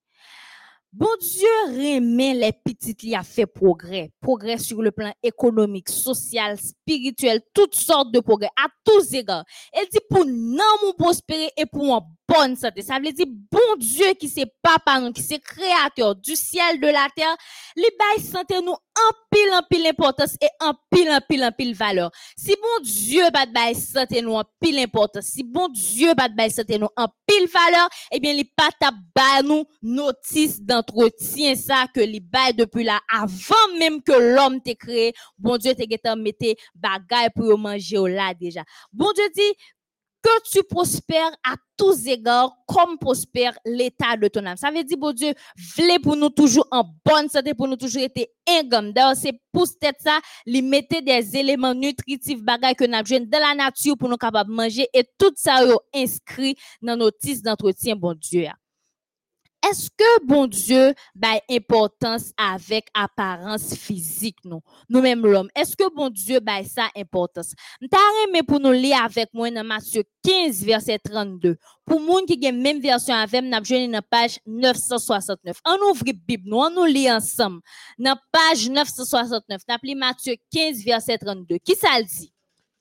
Bon 0.92 1.08
Dieu 1.20 1.48
remet 1.66 2.34
les 2.34 2.52
petites 2.52 3.02
li 3.02 3.16
a 3.16 3.24
fait 3.24 3.46
progrès. 3.46 4.12
Progrès 4.20 4.58
sur 4.58 4.80
le 4.80 4.92
plan 4.92 5.12
économique, 5.20 5.88
social, 5.88 6.56
spirituel, 6.56 7.40
toutes 7.52 7.74
sortes 7.74 8.12
de 8.12 8.20
progrès 8.20 8.50
à 8.56 8.68
tous 8.84 9.12
égards. 9.12 9.44
Elle 9.72 9.88
dit 9.88 9.98
pour 10.08 10.24
non 10.24 10.92
prospérer 10.96 11.50
et 11.56 11.66
pour 11.66 11.90
en 11.90 12.08
bonne 12.28 12.56
santé. 12.56 12.82
Ça 12.82 12.98
veut 12.98 13.12
dire, 13.12 13.26
bon 13.26 13.76
Dieu 13.78 14.12
qui 14.18 14.28
c'est 14.28 14.46
papa 14.62 15.00
nous, 15.00 15.12
qui 15.12 15.22
c'est 15.22 15.38
créateur 15.38 16.14
du 16.14 16.36
ciel, 16.36 16.80
de 16.80 16.86
la 16.86 17.08
terre, 17.16 17.36
li 17.76 17.86
bail 17.98 18.24
santé 18.24 18.60
nous 18.60 18.72
en 18.72 19.12
pile, 19.30 19.52
en 19.52 19.62
pile 19.68 19.86
importance 19.86 20.34
et 20.40 20.48
en 20.60 20.74
pile, 20.90 21.10
en 21.10 21.20
pile, 21.26 21.44
en 21.44 21.52
pile 21.52 21.74
valeur. 21.74 22.10
Si 22.36 22.54
bon 22.54 22.82
Dieu 22.82 23.24
bat 23.32 23.46
bail 23.46 23.74
santé 23.74 24.20
nous 24.22 24.34
en 24.34 24.44
pile 24.60 24.78
importance, 24.78 25.26
si 25.26 25.42
bon 25.42 25.68
Dieu 25.68 26.12
bat 26.14 26.28
bail 26.28 26.50
santé 26.50 26.78
nous 26.78 26.88
en 26.96 27.06
pile 27.26 27.48
valeur, 27.48 27.88
eh 28.12 28.20
bien, 28.20 28.32
li 28.32 28.44
pas 28.44 28.70
tap 28.78 28.94
ba 29.14 29.42
nous 29.42 29.64
notice 29.82 30.60
d'entretien 30.60 31.54
ça 31.54 31.86
que 31.94 32.00
li 32.00 32.20
bail 32.20 32.54
depuis 32.54 32.84
là, 32.84 33.00
avant 33.12 33.54
même 33.78 34.02
que 34.02 34.12
l'homme 34.12 34.60
t'ait 34.60 34.76
créé, 34.76 35.14
bon 35.38 35.56
Dieu 35.56 35.74
t'ait 35.74 35.86
mette 36.16 36.58
bagay 36.74 37.28
pour 37.34 37.58
manger 37.58 37.98
au 37.98 38.06
là 38.06 38.34
déjà. 38.34 38.62
Bon 38.92 39.12
Dieu 39.14 39.24
dit, 39.34 39.54
que 40.22 40.50
tu 40.50 40.62
prospères 40.64 41.32
à 41.44 41.54
tous 41.76 42.06
égards 42.06 42.56
comme 42.66 42.98
prospère 42.98 43.56
l'état 43.64 44.16
de 44.16 44.28
ton 44.28 44.44
âme. 44.46 44.56
Ça 44.56 44.70
veut 44.70 44.82
dire, 44.82 44.98
bon 44.98 45.12
Dieu, 45.12 45.32
vle 45.76 46.00
pour 46.02 46.16
nous 46.16 46.28
toujours 46.28 46.66
en 46.70 46.84
bonne 47.04 47.28
santé, 47.28 47.54
pour 47.54 47.68
nous 47.68 47.76
toujours 47.76 48.02
être 48.02 48.28
ingam. 48.46 48.92
D'ailleurs, 48.92 49.16
c'est 49.16 49.40
pour 49.52 49.66
cette 49.66 50.00
ça, 50.00 50.18
lui 50.46 50.62
mettre 50.62 51.00
des 51.02 51.36
éléments 51.36 51.74
nutritifs 51.74 52.42
bagay 52.42 52.74
que 52.74 52.84
nous 52.84 52.94
avons 52.94 53.26
dans 53.26 53.38
la 53.38 53.54
nature 53.54 53.96
pour 53.96 54.08
nous 54.08 54.16
capables 54.16 54.50
de 54.50 54.54
manger 54.54 54.88
et 54.92 55.04
tout 55.18 55.32
ça 55.36 55.64
yo 55.64 55.80
inscrit 55.94 56.56
dans 56.82 56.96
nos 56.96 57.10
titres 57.10 57.42
d'entretien, 57.42 57.96
bon 57.96 58.14
Dieu. 58.14 58.48
Est-ce 59.70 59.90
que 59.90 60.24
bon 60.24 60.46
Dieu 60.46 60.94
bah 61.14 61.40
importance 61.50 62.32
avec 62.36 62.86
apparence 62.94 63.74
physique 63.74 64.38
nous? 64.44 64.60
Nous 64.88 65.00
même 65.00 65.26
l'homme. 65.26 65.48
Est-ce 65.54 65.76
que 65.76 65.94
bon 65.94 66.08
Dieu 66.08 66.40
bah 66.40 66.62
ça 66.64 66.88
importance? 66.96 67.52
M'ta 67.80 67.98
mais 68.32 68.42
pour 68.42 68.60
nous 68.60 68.72
lire 68.72 69.04
avec 69.04 69.28
moi 69.34 69.50
dans 69.50 69.64
Matthieu 69.64 70.04
15 70.22 70.64
verset 70.64 70.98
32 70.98 71.56
pour 71.84 72.00
moun 72.00 72.24
qui 72.26 72.46
a 72.46 72.52
même 72.52 72.80
version 72.80 73.14
avec 73.14 73.42
n'a 73.44 73.62
joindre 73.62 73.92
dans 73.92 74.02
page 74.08 74.38
969 74.46 75.60
on 75.66 75.90
ouvre 75.90 76.04
Bible 76.04 76.48
nous 76.48 76.56
on 76.56 76.70
nous 76.70 76.84
lit 76.84 77.10
ensemble. 77.10 77.60
Dans 77.98 78.16
page 78.32 78.68
969 78.70 79.62
n'a 79.68 79.78
Matthieu 79.96 80.36
15 80.52 80.84
verset 80.84 81.18
32 81.18 81.58
qui 81.58 81.74
ça 81.74 82.02
dit? 82.02 82.32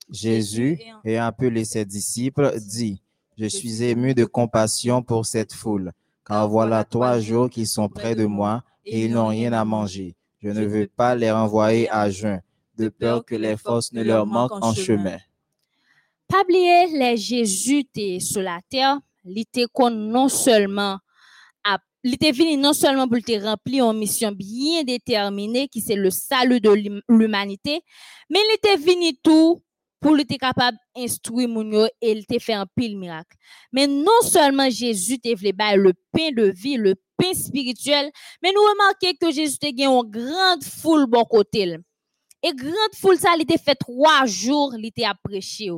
Jésus, 0.09 0.79
ayant 1.03 1.25
appelé 1.25 1.65
ses 1.65 1.85
disciples, 1.85 2.53
dit, 2.59 3.01
Je 3.37 3.47
suis 3.47 3.83
ému 3.83 4.13
de 4.13 4.25
compassion 4.25 5.01
pour 5.03 5.25
cette 5.25 5.53
foule, 5.53 5.91
car 6.27 6.47
voilà 6.49 6.83
trois 6.83 7.19
jours 7.19 7.49
qu'ils 7.49 7.67
sont 7.67 7.87
près 7.89 8.15
de 8.15 8.25
moi 8.25 8.63
et 8.85 9.05
ils 9.05 9.11
n'ont 9.13 9.27
rien 9.27 9.53
à 9.53 9.63
manger. 9.65 10.15
Je 10.41 10.49
ne 10.49 10.65
veux 10.65 10.87
pas 10.87 11.15
les 11.15 11.31
renvoyer 11.31 11.89
à 11.89 12.09
jeun, 12.09 12.41
de 12.77 12.89
peur 12.89 13.25
que 13.25 13.35
les 13.35 13.57
forces 13.57 13.91
ne 13.93 14.03
leur 14.03 14.25
manquent 14.25 14.63
en 14.63 14.73
chemin. 14.73 15.17
Pas 16.27 16.41
oublier 16.43 16.87
les 16.97 17.17
Jésus 17.17 17.85
sur 18.19 18.41
la 18.41 18.59
terre, 18.69 18.99
il 19.25 19.39
était 19.39 19.65
non 19.91 20.29
seulement 20.29 20.99
à 21.63 21.79
il 22.03 22.13
était 22.13 22.31
venu 22.31 22.57
non 22.57 22.73
seulement 22.73 23.07
pour 23.07 23.19
te 23.21 23.31
remplir 23.43 23.89
une 23.89 23.97
mission 23.97 24.31
bien 24.31 24.83
déterminée 24.83 25.67
qui 25.67 25.81
c'est 25.81 25.95
le 25.95 26.09
salut 26.11 26.59
de 26.61 26.69
l'hum- 26.69 27.01
l'humanité, 27.09 27.81
mais 28.29 28.39
il 28.39 28.55
était 28.55 28.77
venu 28.77 29.17
tout 29.23 29.59
pour 29.99 30.15
il 30.15 30.21
était 30.21 30.37
capable 30.37 30.77
d'instruire 30.95 31.49
moun 31.49 31.71
yo 31.71 31.85
et 32.01 32.11
il 32.11 32.25
te 32.25 32.39
fait 32.39 32.53
un 32.53 32.65
pile 32.75 32.97
miracle. 32.97 33.35
Mais 33.71 33.87
non 33.87 34.21
seulement 34.21 34.69
Jésus 34.69 35.19
te 35.19 35.33
bay 35.51 35.75
le 35.75 35.93
pain 36.11 36.29
de 36.35 36.51
vie, 36.51 36.77
le 36.77 36.95
pain 37.17 37.33
spirituel, 37.33 38.11
mais 38.41 38.51
nous 38.53 38.61
remarquons 38.61 39.13
que 39.19 39.31
Jésus 39.31 39.57
te 39.57 39.67
gen 39.67 39.89
une 39.89 40.09
grande 40.09 40.63
foule 40.63 41.07
bon 41.07 41.25
côté. 41.25 41.77
Et 42.43 42.53
grande 42.53 42.95
foule 42.95 43.17
ça, 43.17 43.33
il 43.35 43.41
était 43.41 43.57
fait 43.57 43.75
trois 43.75 44.25
jours, 44.25 44.73
il 44.77 44.85
était 44.85 45.05
prêché. 45.23 45.71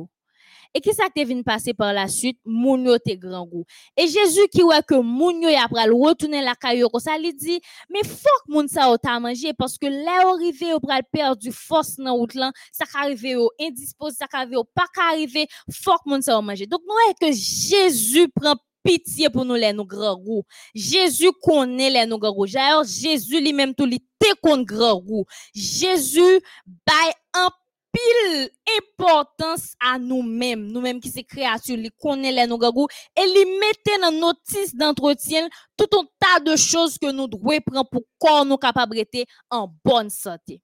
Et 0.72 0.80
qui 0.80 0.92
ça 0.92 1.04
te 1.14 1.24
vient 1.24 1.42
passer 1.42 1.74
par 1.74 1.92
la 1.92 2.06
suite? 2.06 2.38
Moun 2.44 2.84
yo 2.86 2.96
te 2.98 3.14
grand 3.14 3.46
goût. 3.46 3.64
Et 3.96 4.06
Jésus 4.06 4.46
qui 4.52 4.62
ouais 4.62 4.82
que 4.86 4.94
moun 4.94 5.42
yo 5.42 5.48
y 5.48 5.56
après 5.56 5.88
retourner 5.88 6.42
la 6.42 6.54
caillou 6.54 6.88
ça, 6.98 7.16
il 7.18 7.34
dit, 7.34 7.60
mais 7.88 8.02
que 8.02 8.52
moun 8.52 8.66
ou 8.66 8.96
ta 8.98 9.18
manger 9.18 9.52
parce 9.52 9.78
que 9.78 9.86
là 9.86 10.28
arrivé 10.28 10.72
ou 10.74 10.80
pral 10.80 11.02
perdre 11.10 11.36
du 11.36 11.50
force 11.50 11.96
dans 11.96 12.14
route 12.14 12.34
là, 12.34 12.52
ça 12.72 12.84
arrivé 12.94 13.36
au 13.36 13.50
indisposé, 13.60 14.16
ça 14.18 14.26
arrivé 14.32 14.56
au 14.56 14.64
pas 14.64 14.86
arrivé, 15.10 15.46
que 15.66 16.08
moun 16.08 16.22
sa 16.22 16.38
ou 16.38 16.42
manger. 16.42 16.66
Donc 16.66 16.82
nous 16.86 17.14
que 17.20 17.32
Jésus 17.32 18.28
prend 18.28 18.54
pitié 18.82 19.28
pour 19.28 19.44
nous 19.44 19.54
les 19.54 19.72
nous 19.72 19.84
grand 19.84 20.16
goût. 20.16 20.44
Jésus 20.74 21.30
connaît 21.42 21.90
les 21.90 22.06
nous 22.06 22.18
grand 22.18 22.32
goût. 22.32 22.46
Jésus 22.46 23.40
lui-même 23.40 23.74
tout 23.74 23.86
lui 23.86 24.00
te 24.18 24.34
connaît 24.42 24.64
grand 24.64 25.00
goût. 25.00 25.24
Jésus 25.54 26.40
bail 26.66 27.12
en 27.34 27.48
pile 27.92 28.50
importance 28.78 29.74
à 29.80 29.98
nous-mêmes, 29.98 30.66
nous-mêmes 30.66 31.00
qui 31.00 31.10
c'est 31.10 31.24
créatures, 31.24 31.76
les 31.76 31.90
connaît 32.00 32.32
les 32.32 32.46
nous 32.46 32.58
grand 32.58 32.72
goût 32.72 32.88
et 33.16 33.26
les 33.26 33.44
mettez 33.44 34.00
dans 34.00 34.12
notice 34.12 34.74
d'entretien 34.74 35.48
tout 35.76 35.88
un 35.98 36.04
tas 36.18 36.40
de 36.40 36.56
choses 36.56 36.98
que 36.98 37.10
nous 37.10 37.26
devons 37.26 37.60
prendre 37.64 37.88
pour 37.88 38.02
qu'on 38.18 38.44
nous 38.44 38.56
capable 38.56 38.94
d'être 38.94 39.26
en 39.50 39.72
bonne 39.84 40.10
santé. 40.10 40.60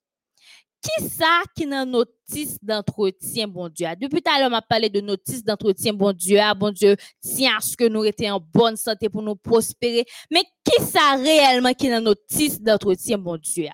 Qui 0.83 1.09
ça 1.09 1.43
qui 1.57 1.67
dans 1.67 1.87
notice 1.89 2.59
d'entretien, 2.63 3.49
bon 3.49 3.67
a? 3.67 3.97
Tout 3.97 4.09
à 4.25 4.39
l'heure, 4.39 4.51
m'a 4.51 4.63
parlé 4.63 4.89
de 4.89 5.01
notice 5.01 5.43
d'entretien, 5.43 5.93
bon 5.93 6.13
Dieu, 6.13 6.39
ah, 6.41 6.55
bon 6.55 6.71
Dieu, 6.71 6.97
tiens 7.21 7.57
à 7.59 7.61
ce 7.61 7.77
que 7.77 7.89
nous 7.89 8.05
étions 8.05 8.35
en 8.35 8.41
bonne 8.41 8.77
santé 8.77 9.09
pour 9.09 9.23
nous 9.23 9.35
prospérer. 9.35 10.05
Mais 10.31 10.45
qui 10.65 10.83
ça 10.85 11.17
réellement 11.17 11.73
qui 11.73 11.89
dans 11.89 12.03
notice 12.03 12.61
d'entretien, 12.61 13.19
bon 13.19 13.37
Dieu? 13.37 13.69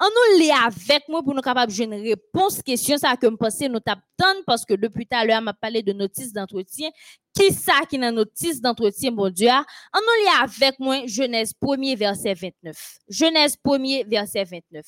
A? 0.00 0.04
On 0.04 0.08
nous 0.08 0.38
lit 0.38 0.50
avec 0.50 1.08
moi 1.08 1.22
pour 1.22 1.34
nous 1.34 1.40
capables 1.40 1.70
de 1.70 1.76
jouer 1.76 1.86
une 1.86 1.94
réponse 1.94 2.62
question 2.62 2.98
ça 2.98 3.16
que 3.16 3.26
me 3.26 3.36
penser 3.36 3.68
nous 3.68 3.80
t'attendre 3.80 4.42
parce 4.46 4.64
que 4.64 4.74
depuis 4.74 5.06
tout 5.06 5.16
à 5.16 5.24
l'heure 5.24 5.42
m'a 5.42 5.54
parlé 5.54 5.82
de 5.82 5.92
notice 5.92 6.32
d'entretien. 6.32 6.90
Qui 7.34 7.52
ça 7.52 7.84
qui 7.88 7.98
dans 7.98 8.14
notice 8.14 8.60
d'entretien, 8.60 9.12
bon 9.12 9.30
Dieu? 9.30 9.48
a? 9.48 9.64
On 9.94 9.98
nous 9.98 10.24
lit 10.24 10.42
avec 10.42 10.78
moi 10.80 11.06
Genèse 11.06 11.52
1er 11.62 11.96
verset 11.96 12.34
29. 12.34 12.98
Genèse 13.08 13.56
1er 13.64 14.08
verset 14.08 14.44
29. 14.44 14.84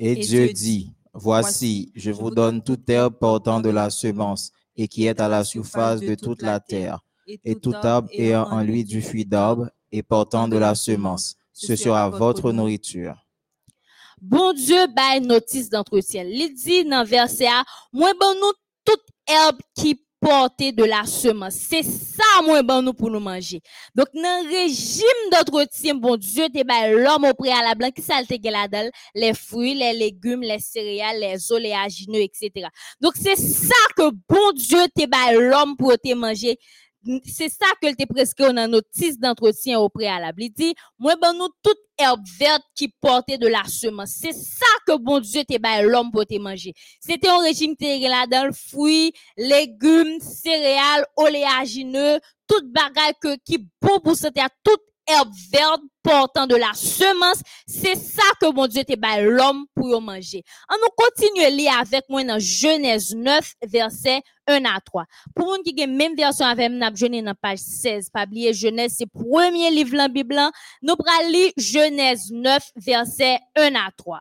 Et, 0.00 0.14
Dieu 0.14 0.52
dit, 0.52 0.92
Voici, 1.12 1.90
je 1.96 2.10
vous 2.10 2.30
donne 2.30 2.62
toute 2.62 2.88
herbe 2.88 3.14
portant 3.18 3.60
de 3.60 3.70
la 3.70 3.90
semence 3.90 4.52
et 4.76 4.86
qui 4.86 5.06
est 5.06 5.20
à 5.20 5.28
la 5.28 5.42
surface 5.42 6.00
de 6.00 6.14
toute 6.14 6.42
la 6.42 6.60
terre, 6.60 7.00
et 7.26 7.56
tout 7.56 7.74
arbre 7.74 8.08
ayant 8.12 8.44
en 8.44 8.62
lui 8.62 8.84
du 8.84 9.02
fruit 9.02 9.24
d'arbre 9.24 9.68
et 9.90 10.02
portant 10.04 10.46
de 10.46 10.56
la 10.56 10.76
semence. 10.76 11.36
Ce 11.52 11.74
sera 11.74 12.08
votre 12.08 12.52
nourriture. 12.52 13.16
Bon 14.20 14.52
Dieu 14.52 14.86
bail 14.88 15.20
notice 15.20 15.68
d'entretien. 15.68 16.24
Il 16.24 16.54
dit 16.54 16.84
dans 16.84 17.04
verset 17.04 17.46
A, 17.46 17.64
moi 17.92 18.12
bon 18.18 18.34
nous 18.34 18.52
toute 18.84 19.04
herbe 19.26 19.58
qui 19.76 20.00
porte 20.20 20.58
de 20.58 20.84
la 20.84 21.04
semence. 21.04 21.54
C'est 21.54 21.82
ça 21.82 22.42
moi 22.44 22.62
bon 22.62 22.82
nous 22.82 22.92
pour 22.92 23.10
nous 23.10 23.20
manger. 23.20 23.60
Donc 23.94 24.06
dans 24.14 24.44
le 24.44 24.50
régime 24.50 25.30
d'entretien, 25.30 25.94
bon 25.94 26.16
Dieu 26.16 26.48
te 26.48 26.64
bail 26.64 26.94
l'homme 26.94 27.24
au 27.24 27.34
préalable 27.34 27.92
qui 27.94 28.02
ça 28.02 28.22
te 28.28 28.34
gen 28.34 28.52
là-dedans, 28.52 28.90
les 29.14 29.34
fruits, 29.34 29.74
les 29.74 29.92
légumes, 29.92 30.42
les 30.42 30.58
céréales, 30.58 31.20
les 31.20 31.52
oléagineux, 31.52 32.20
etc. 32.20 32.66
Donc 33.00 33.14
c'est 33.16 33.36
ça 33.36 33.74
que 33.96 34.10
bon 34.28 34.52
Dieu 34.54 34.86
te 34.94 35.06
bail 35.06 35.36
l'homme 35.36 35.76
pour 35.76 35.92
te 35.92 36.12
manger. 36.14 36.58
C'est 37.24 37.48
ça 37.48 37.66
que 37.80 37.94
te 37.94 38.06
prescrit 38.06 38.52
dans 38.52 38.68
notice 38.68 39.18
d'entretien 39.18 39.78
au 39.78 39.88
préalable. 39.88 40.42
Il 40.42 40.50
dit, 40.50 40.74
moi 40.98 41.14
ben 41.20 41.32
nous 41.32 41.48
toute 41.62 41.78
herbe 41.96 42.20
verte 42.38 42.62
qui 42.74 42.88
portait 43.00 43.38
de 43.38 43.46
la 43.46 43.64
semence. 43.64 44.10
C'est 44.20 44.32
ça 44.32 44.66
que 44.86 44.96
bon 44.96 45.20
Dieu 45.20 45.44
te 45.44 45.58
bail 45.58 45.86
l'homme 45.86 46.10
pour 46.10 46.26
te 46.26 46.38
manger. 46.38 46.74
C'était 47.00 47.28
un 47.28 47.38
régime 47.38 47.72
était 47.72 47.98
là 48.00 48.26
dans 48.26 48.46
le 48.46 48.52
fruit, 48.52 49.12
légumes, 49.36 50.20
céréales, 50.20 51.06
oléagineux, 51.16 52.18
toute 52.46 52.72
bagaille 52.72 53.14
que, 53.20 53.36
qui 53.44 53.58
bon 53.80 54.00
pour 54.02 54.16
santé 54.16 54.40
à 54.40 54.48
toute 54.64 54.82
herbe 55.08 55.32
verte 55.52 55.82
portant 56.02 56.46
de 56.46 56.54
la 56.54 56.72
semence. 56.74 57.40
C'est 57.66 57.96
ça 57.96 58.22
que 58.40 58.52
bon 58.52 58.66
Dieu 58.66 58.84
te 58.84 58.96
bail 58.96 59.24
l'homme 59.24 59.66
pour 59.74 60.00
manger. 60.00 60.42
On 60.70 60.76
nous 60.76 60.94
continue 60.96 61.44
à 61.44 61.50
lire 61.50 61.72
avec 61.78 62.04
moi 62.08 62.24
dans 62.24 62.38
Genèse 62.38 63.14
9, 63.14 63.54
verset 63.66 64.22
1 64.46 64.64
à 64.64 64.80
3. 64.80 65.04
Pour 65.34 65.46
moun 65.46 65.62
qui 65.62 65.76
gen 65.76 65.96
même 65.96 66.16
version 66.16 66.46
avec 66.46 66.70
nous, 66.70 66.78
n'a 66.78 66.90
dans 66.90 67.34
page 67.40 67.58
16. 67.58 68.10
Pas 68.10 68.24
oublier 68.24 68.52
Genèse, 68.52 68.94
c'est 68.98 69.06
premier 69.06 69.70
livre 69.70 69.96
la 69.96 70.08
Bible. 70.08 70.34
là. 70.34 70.50
Nous 70.82 70.96
pral 70.96 71.30
lire 71.30 71.52
Genèse 71.56 72.30
9, 72.30 72.72
verset 72.76 73.38
1 73.56 73.74
à 73.74 73.90
3. 73.96 74.20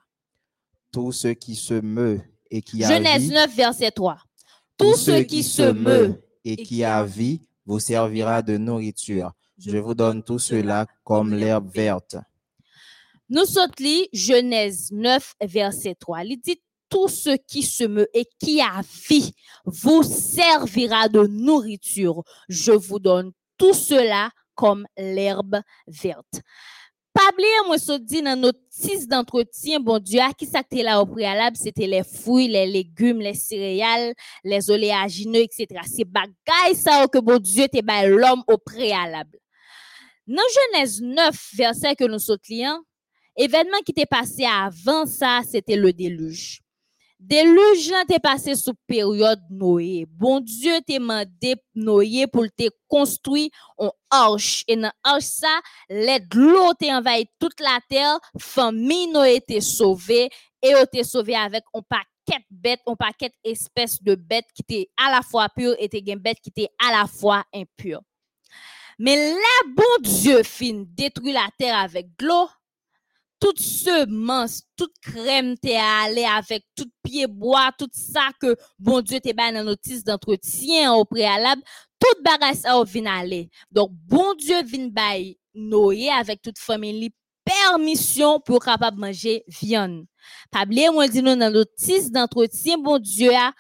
Tout 0.92 1.12
ce 1.12 1.30
qui 1.30 1.56
se 1.56 1.76
meut 1.76 2.22
et 2.50 2.62
qui 2.62 2.84
a 2.84 2.90
Genèse 2.90 3.24
vie, 3.24 3.34
9, 3.34 3.56
verset 3.56 3.92
3. 3.92 4.18
Tout 4.78 4.96
ce 4.96 5.22
qui 5.24 5.44
se 5.44 5.72
meut 5.72 6.22
et 6.44 6.56
qui 6.56 6.84
a 6.84 7.04
vie 7.04 7.42
vous 7.66 7.80
servira 7.80 8.42
de 8.42 8.58
nourriture. 8.58 9.32
Je 9.58 9.78
vous 9.78 9.96
donne 9.96 10.24
tout 10.24 10.40
cela 10.40 10.86
comme 11.04 11.34
l'herbe 11.34 11.70
verte. 11.74 12.16
Nous 13.30 13.46
sommes 13.46 13.72
Genèse 14.14 14.92
9, 14.92 15.36
verset 15.42 15.96
3. 15.96 16.24
Il 16.24 16.40
dit, 16.40 16.62
tout 16.90 17.08
ce 17.08 17.36
qui 17.36 17.64
se 17.64 17.84
meut 17.84 18.08
et 18.14 18.26
qui 18.40 18.62
a 18.62 18.82
vie 19.10 19.34
vous 19.66 20.04
servira 20.04 21.10
de 21.10 21.26
nourriture. 21.28 22.24
Je 22.48 22.72
vous 22.72 23.00
donne 23.00 23.32
tout 23.58 23.74
cela 23.74 24.30
comme 24.56 24.88
l'herbe 24.98 25.62
verte. 25.88 26.42
Pas 27.14 27.34
oublier, 27.34 27.50
moi, 27.66 27.80
ça 27.80 27.98
dit 27.98 28.22
dans 28.22 28.40
notre 28.40 28.60
notice 28.60 29.08
d'entretien, 29.08 29.80
bon 29.80 29.98
Dieu, 29.98 30.20
à 30.22 30.34
qui 30.34 30.46
ça 30.46 30.60
était 30.60 30.84
là 30.84 31.02
au 31.02 31.06
préalable, 31.08 31.58
c'était 31.58 31.88
les 31.88 32.04
fruits, 32.04 32.48
les 32.48 32.68
légumes, 32.68 33.20
les 33.20 33.34
céréales, 33.34 34.14
les 34.44 34.70
oléagineux, 34.70 35.42
etc. 35.42 35.82
C'est 35.92 36.06
bagaille 36.06 36.76
ça 36.76 37.08
que 37.08 37.18
bon 37.18 37.40
Dieu 37.40 37.68
te 37.68 38.08
l'homme 38.08 38.44
au 38.48 38.58
préalable. 38.60 39.40
Dans 40.28 40.44
Genèse 40.74 41.02
9, 41.02 41.52
verset 41.56 41.96
que 41.96 42.04
nous 42.04 42.20
sautons, 42.20 42.84
événement 43.38 43.78
qui 43.86 43.94
t'est 43.94 44.06
passé 44.06 44.44
avant 44.44 45.06
ça, 45.06 45.40
c'était 45.50 45.78
le 45.78 45.94
déluge. 45.94 46.60
Déluge 47.18 47.94
t'est 48.10 48.20
passé 48.20 48.54
sous 48.56 48.74
période 48.86 49.40
Noé. 49.50 50.06
Bon 50.10 50.42
Dieu 50.42 50.74
t'est 50.86 51.00
mandé 51.00 51.56
Noé 51.74 52.28
pour 52.28 52.44
te 52.58 52.70
construire 52.90 53.50
une 53.80 53.90
arche. 54.12 54.66
Et 54.68 54.76
dans 54.76 54.92
arche 55.02 55.24
ça, 55.24 55.62
les 55.90 56.20
de 56.20 56.38
l'eau 56.38 56.74
t'est 56.74 56.94
envahi 56.94 57.26
toute 57.40 57.60
la 57.62 57.80
terre. 57.90 58.20
Famille 58.38 59.08
Noé 59.08 59.40
t'est 59.40 59.62
sauvée 59.62 60.30
et 60.62 60.74
t'est 60.92 61.06
sauvé 61.06 61.38
avec 61.38 61.64
un 61.74 61.82
paquet 61.82 62.44
bêtes, 62.52 62.82
un 62.86 62.96
paquet 62.96 63.32
espèces 63.46 64.04
de 64.04 64.16
bêtes 64.16 64.48
qui 64.54 64.62
étaient 64.62 64.90
à 64.98 65.10
la 65.10 65.22
fois 65.22 65.48
pures 65.48 65.76
et 65.80 65.88
des 65.88 66.02
bêtes 66.18 66.42
qui 66.44 66.50
étaient 66.50 66.70
à 66.86 66.92
la 66.92 67.08
fois 67.08 67.46
impures. 67.54 68.02
Mais 69.00 69.16
là, 69.16 69.74
bon 69.76 70.02
Dieu 70.02 70.44
fin 70.44 70.84
détruit 70.96 71.34
la 71.34 71.48
terre 71.58 71.78
avec 71.78 72.08
de 72.18 72.28
l'eau 72.28 72.48
toute 73.40 73.60
semence, 73.60 74.64
toute 74.76 74.94
crème 75.02 75.58
t'es 75.58 75.78
allé 75.78 76.24
avec 76.26 76.64
tout 76.76 76.90
pied 77.04 77.28
bois, 77.28 77.72
tout 77.78 77.90
ça 77.92 78.30
que 78.42 78.56
bon 78.80 79.02
Dieu 79.02 79.20
t'es 79.20 79.34
dans 79.34 79.64
notice 79.64 80.04
d'entretien 80.04 80.94
au 80.94 81.06
préalable, 81.06 81.62
tout 82.00 82.24
bagage 82.24 82.56
ça 82.58 82.84
vient 82.84 83.06
aller. 83.06 83.50
Donc 83.72 83.92
bon 83.92 84.34
Dieu 84.36 84.64
vient 84.64 84.88
bay 84.88 85.38
Noé 85.54 86.10
avec 86.10 86.42
toute 86.42 86.58
famille 86.58 87.12
permission 87.46 88.40
pour 88.40 88.64
capable 88.64 89.00
manger 89.00 89.44
viande. 89.48 90.06
Pas 90.52 90.64
oublier 90.64 90.90
moi 90.90 91.08
dit 91.08 91.22
nous 91.22 91.36
dans 91.36 91.52
notice 91.54 92.12
d'entretien 92.12 92.78
bon 92.78 93.00
Dieu 93.00 93.32
a 93.34 93.54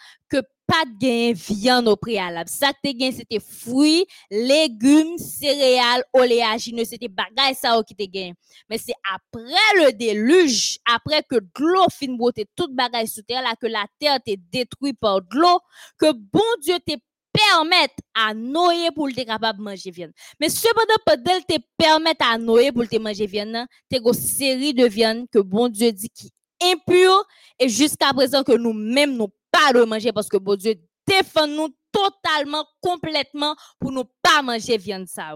de 0.67 0.99
gain 0.99 1.33
viande 1.33 1.87
au 1.87 1.95
préalable. 1.95 2.49
Ça 2.49 2.71
que 2.73 2.91
gain 2.91 3.11
c'était 3.11 3.39
fruits, 3.39 4.05
légumes, 4.29 5.17
céréales, 5.17 6.03
oléagineux, 6.13 6.85
c'était 6.85 7.07
bagaille 7.07 7.55
ça 7.55 7.81
qui 7.85 7.95
te 7.95 8.03
gain. 8.03 8.33
Mais 8.69 8.77
c'est 8.77 8.93
après 9.13 9.41
le 9.75 9.93
déluge, 9.93 10.79
après 10.85 11.23
que 11.23 11.37
l'eau 11.59 11.85
fin 11.89 12.13
beauté 12.13 12.45
toute 12.55 12.73
bagaille 12.73 13.07
sous 13.07 13.21
terre 13.21 13.41
là 13.41 13.53
que 13.59 13.67
la 13.67 13.85
terre 13.99 14.19
t'est 14.23 14.39
détruite 14.51 14.99
par 14.99 15.21
de 15.21 15.37
l'eau 15.37 15.59
que 15.97 16.11
bon 16.11 16.41
Dieu 16.61 16.77
te 16.85 16.93
permette 17.31 17.95
à 18.15 18.33
Noé 18.33 18.89
pour 18.95 19.09
te 19.09 19.21
capable 19.21 19.61
manger 19.61 19.91
viande. 19.91 20.11
Mais 20.39 20.49
cependant 20.49 20.95
pendant 21.05 21.39
te 21.41 21.55
permettre 21.77 22.25
à 22.25 22.37
Noé 22.37 22.71
pour 22.71 22.87
te 22.87 22.97
manger 22.97 23.27
viande, 23.27 23.65
t'es 23.89 23.99
une 23.99 24.13
série 24.13 24.73
de 24.73 24.85
viande 24.85 25.27
que 25.31 25.39
bon 25.39 25.69
Dieu 25.69 25.91
dit 25.91 26.09
qui 26.09 26.31
impure 26.61 27.23
et 27.59 27.69
jusqu'à 27.69 28.11
présent 28.13 28.43
que 28.43 28.53
nous-mêmes 28.53 29.15
nous 29.15 29.29
pas 29.51 29.73
de 29.73 29.83
manger 29.83 30.11
parce 30.11 30.27
que 30.27 30.37
bon 30.37 30.55
Dieu 30.55 30.75
défend 31.05 31.47
nous 31.47 31.69
totalement, 31.91 32.65
complètement 32.81 33.55
pour 33.79 33.91
nous 33.91 34.03
pas 34.21 34.41
manger 34.41 34.77
viande 34.77 35.07
ça. 35.07 35.33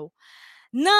Non, 0.74 0.91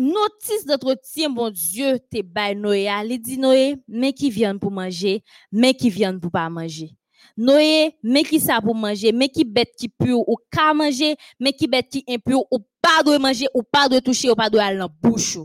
notice 0.00 0.64
d'entretien, 0.66 1.30
bon 1.30 1.50
Dieu, 1.50 1.98
te 2.10 2.22
bay 2.22 2.54
Noé, 2.54 2.88
il 3.04 3.20
dit 3.20 3.38
Noé, 3.38 3.76
mais 3.88 4.12
qui 4.12 4.30
viennent 4.30 4.58
pour 4.58 4.70
manger, 4.70 5.22
mais 5.52 5.74
qui 5.74 5.90
viennent 5.90 6.20
pour 6.20 6.30
pas 6.30 6.48
manger. 6.48 6.90
Noé, 7.36 7.96
mais 8.02 8.22
qui 8.22 8.40
ça 8.40 8.60
pour 8.60 8.74
manger, 8.74 9.12
mais 9.12 9.28
qui 9.28 9.44
bête 9.44 9.74
qui 9.76 9.88
pure 9.88 10.28
ou 10.28 10.36
pas 10.50 10.74
manger, 10.74 11.16
mais 11.38 11.52
qui 11.52 11.66
bête 11.66 11.88
qui 11.88 12.04
impure 12.08 12.44
ou 12.50 12.58
pas 12.80 13.02
de 13.04 13.16
manger 13.18 13.46
ou 13.54 13.62
pas 13.62 13.88
de 13.88 13.98
toucher 14.00 14.30
ou 14.30 14.34
pas 14.34 14.50
de 14.50 14.58
aller 14.58 14.78
dans 14.78 14.90
bouche 15.02 15.38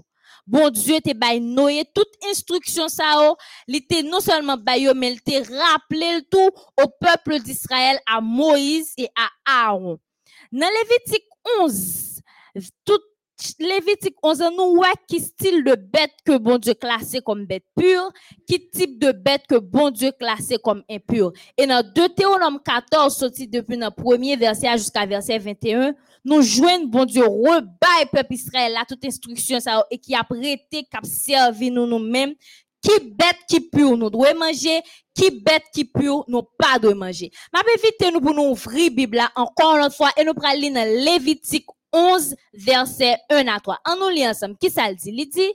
bon 0.45 0.69
Dieu 0.69 0.99
te 1.01 1.13
bay 1.13 1.39
Noé 1.39 1.83
toute 1.93 2.11
instruction 2.29 2.87
ça 2.87 3.03
oh, 3.29 3.35
il 3.67 3.77
était 3.77 4.03
non 4.03 4.19
seulement 4.19 4.57
bay 4.57 4.87
mais 4.95 5.13
il 5.13 5.21
te 5.21 5.31
rappelé 5.51 6.21
tout 6.29 6.51
au 6.83 6.87
peuple 6.99 7.39
d'Israël 7.39 7.99
à 8.07 8.21
Moïse 8.21 8.93
et 8.97 9.09
à 9.15 9.67
Aaron. 9.67 9.99
Dans 10.51 10.67
Lévitique 10.67 11.27
11, 11.59 12.21
tout 12.85 12.99
Lévitique 13.59 14.15
11, 14.23 14.43
nous 14.57 14.75
voit 14.75 14.93
qui 15.07 15.19
style 15.19 15.63
de 15.63 15.75
bête 15.75 16.13
que 16.25 16.37
bon 16.37 16.57
Dieu 16.57 16.73
classé 16.73 17.19
comme 17.19 17.45
bête 17.45 17.65
pure, 17.75 18.11
qui 18.47 18.69
type 18.69 18.97
de 18.97 19.11
bête 19.11 19.43
que 19.47 19.57
bon 19.57 19.91
Dieu 19.91 20.11
classé 20.13 20.57
comme 20.63 20.83
impure. 20.89 21.33
Et 21.57 21.67
dans 21.67 21.83
Deutéronome 21.83 22.59
14, 22.63 23.15
sorti 23.15 23.47
depuis 23.47 23.75
le 23.75 23.89
premier 23.91 24.37
verset 24.37 24.71
jusqu'à 24.77 25.05
verset 25.05 25.37
21, 25.37 25.93
nous 26.25 26.41
joignons 26.41 26.87
bon 26.87 27.05
Dieu, 27.05 27.23
rebaille 27.23 28.07
peuple 28.11 28.33
Israël 28.33 28.73
là, 28.73 28.83
toute 28.87 29.05
instruction 29.05 29.59
ça, 29.59 29.85
et 29.91 29.99
qui 29.99 30.15
a 30.15 30.23
prêté, 30.23 30.65
qui 30.71 30.87
a 30.91 30.99
servi 31.03 31.69
nous 31.69 31.85
nous-mêmes, 31.85 32.33
qui 32.81 32.99
bête 32.99 33.37
qui 33.47 33.59
pure 33.61 33.97
nous 33.97 34.09
devons 34.09 34.37
manger, 34.37 34.81
qui 35.13 35.29
bête 35.29 35.63
qui 35.73 35.85
pure 35.85 36.25
nous 36.27 36.43
pas 36.57 36.79
de 36.79 36.93
manger. 36.93 37.31
Ma 37.53 37.61
vite 37.61 38.11
nous 38.11 38.21
pour 38.21 38.33
nous 38.33 38.51
ouvrir 38.51 38.91
Bible 38.91 39.17
là 39.17 39.31
encore 39.35 39.77
une 39.77 39.91
fois 39.91 40.09
et 40.17 40.23
nous 40.23 40.33
prenons 40.33 40.73
dans 40.73 41.05
Lévitique 41.05 41.67
11 41.93 42.35
verset 42.53 43.17
1 43.29 43.47
à 43.47 43.59
3. 43.59 43.79
En 43.85 43.95
nous 43.97 44.09
lit 44.09 44.27
ensemble. 44.27 44.57
Qui 44.57 44.69
ça 44.69 44.89
le 44.89 44.95
dit? 44.95 45.11
Il 45.15 45.29
dit 45.29 45.53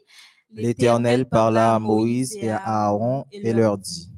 L'Éternel 0.52 1.28
parla 1.28 1.74
à 1.74 1.78
Moïse 1.78 2.36
et 2.36 2.50
à 2.50 2.86
Aaron 2.86 3.24
et 3.30 3.52
leur 3.52 3.76
dit 3.76 4.08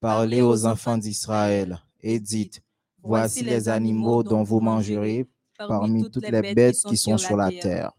Parlez 0.00 0.40
aux 0.40 0.66
enfants 0.66 0.98
d'Israël 0.98 1.78
et 2.00 2.18
dites 2.18 2.62
Voici 3.02 3.44
les 3.44 3.68
animaux 3.68 4.22
dont 4.22 4.42
vous 4.42 4.60
mangerez 4.60 5.26
parmi 5.58 6.08
toutes 6.10 6.28
les 6.28 6.54
bêtes 6.54 6.82
qui 6.88 6.96
sont 6.96 7.18
sur 7.18 7.36
la 7.36 7.50
terre. 7.50 7.92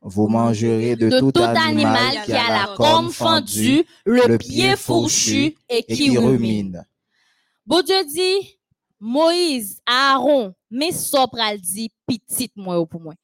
Vous 0.00 0.28
mangerez 0.28 0.96
de, 0.96 1.18
tout, 1.18 1.32
animal 1.40 2.24
qui 2.26 2.32
a 2.32 2.66
la 2.66 2.74
corne 2.76 3.10
fendue, 3.10 3.84
le 4.04 4.36
pied 4.36 4.76
fourchu 4.76 5.56
et 5.68 5.82
qui 5.82 6.18
rumine. 6.18 6.84
Bon 7.66 7.80
Dieu 7.80 8.04
dit, 8.04 8.58
Moïse, 9.00 9.80
Aaron, 9.86 10.54
mais 10.70 10.92
so 10.92 11.26
pral 11.26 11.58
dit 11.60 11.90
petit 12.06 12.50
moi 12.56 12.86
pour 12.86 13.00
moi. 13.00 13.14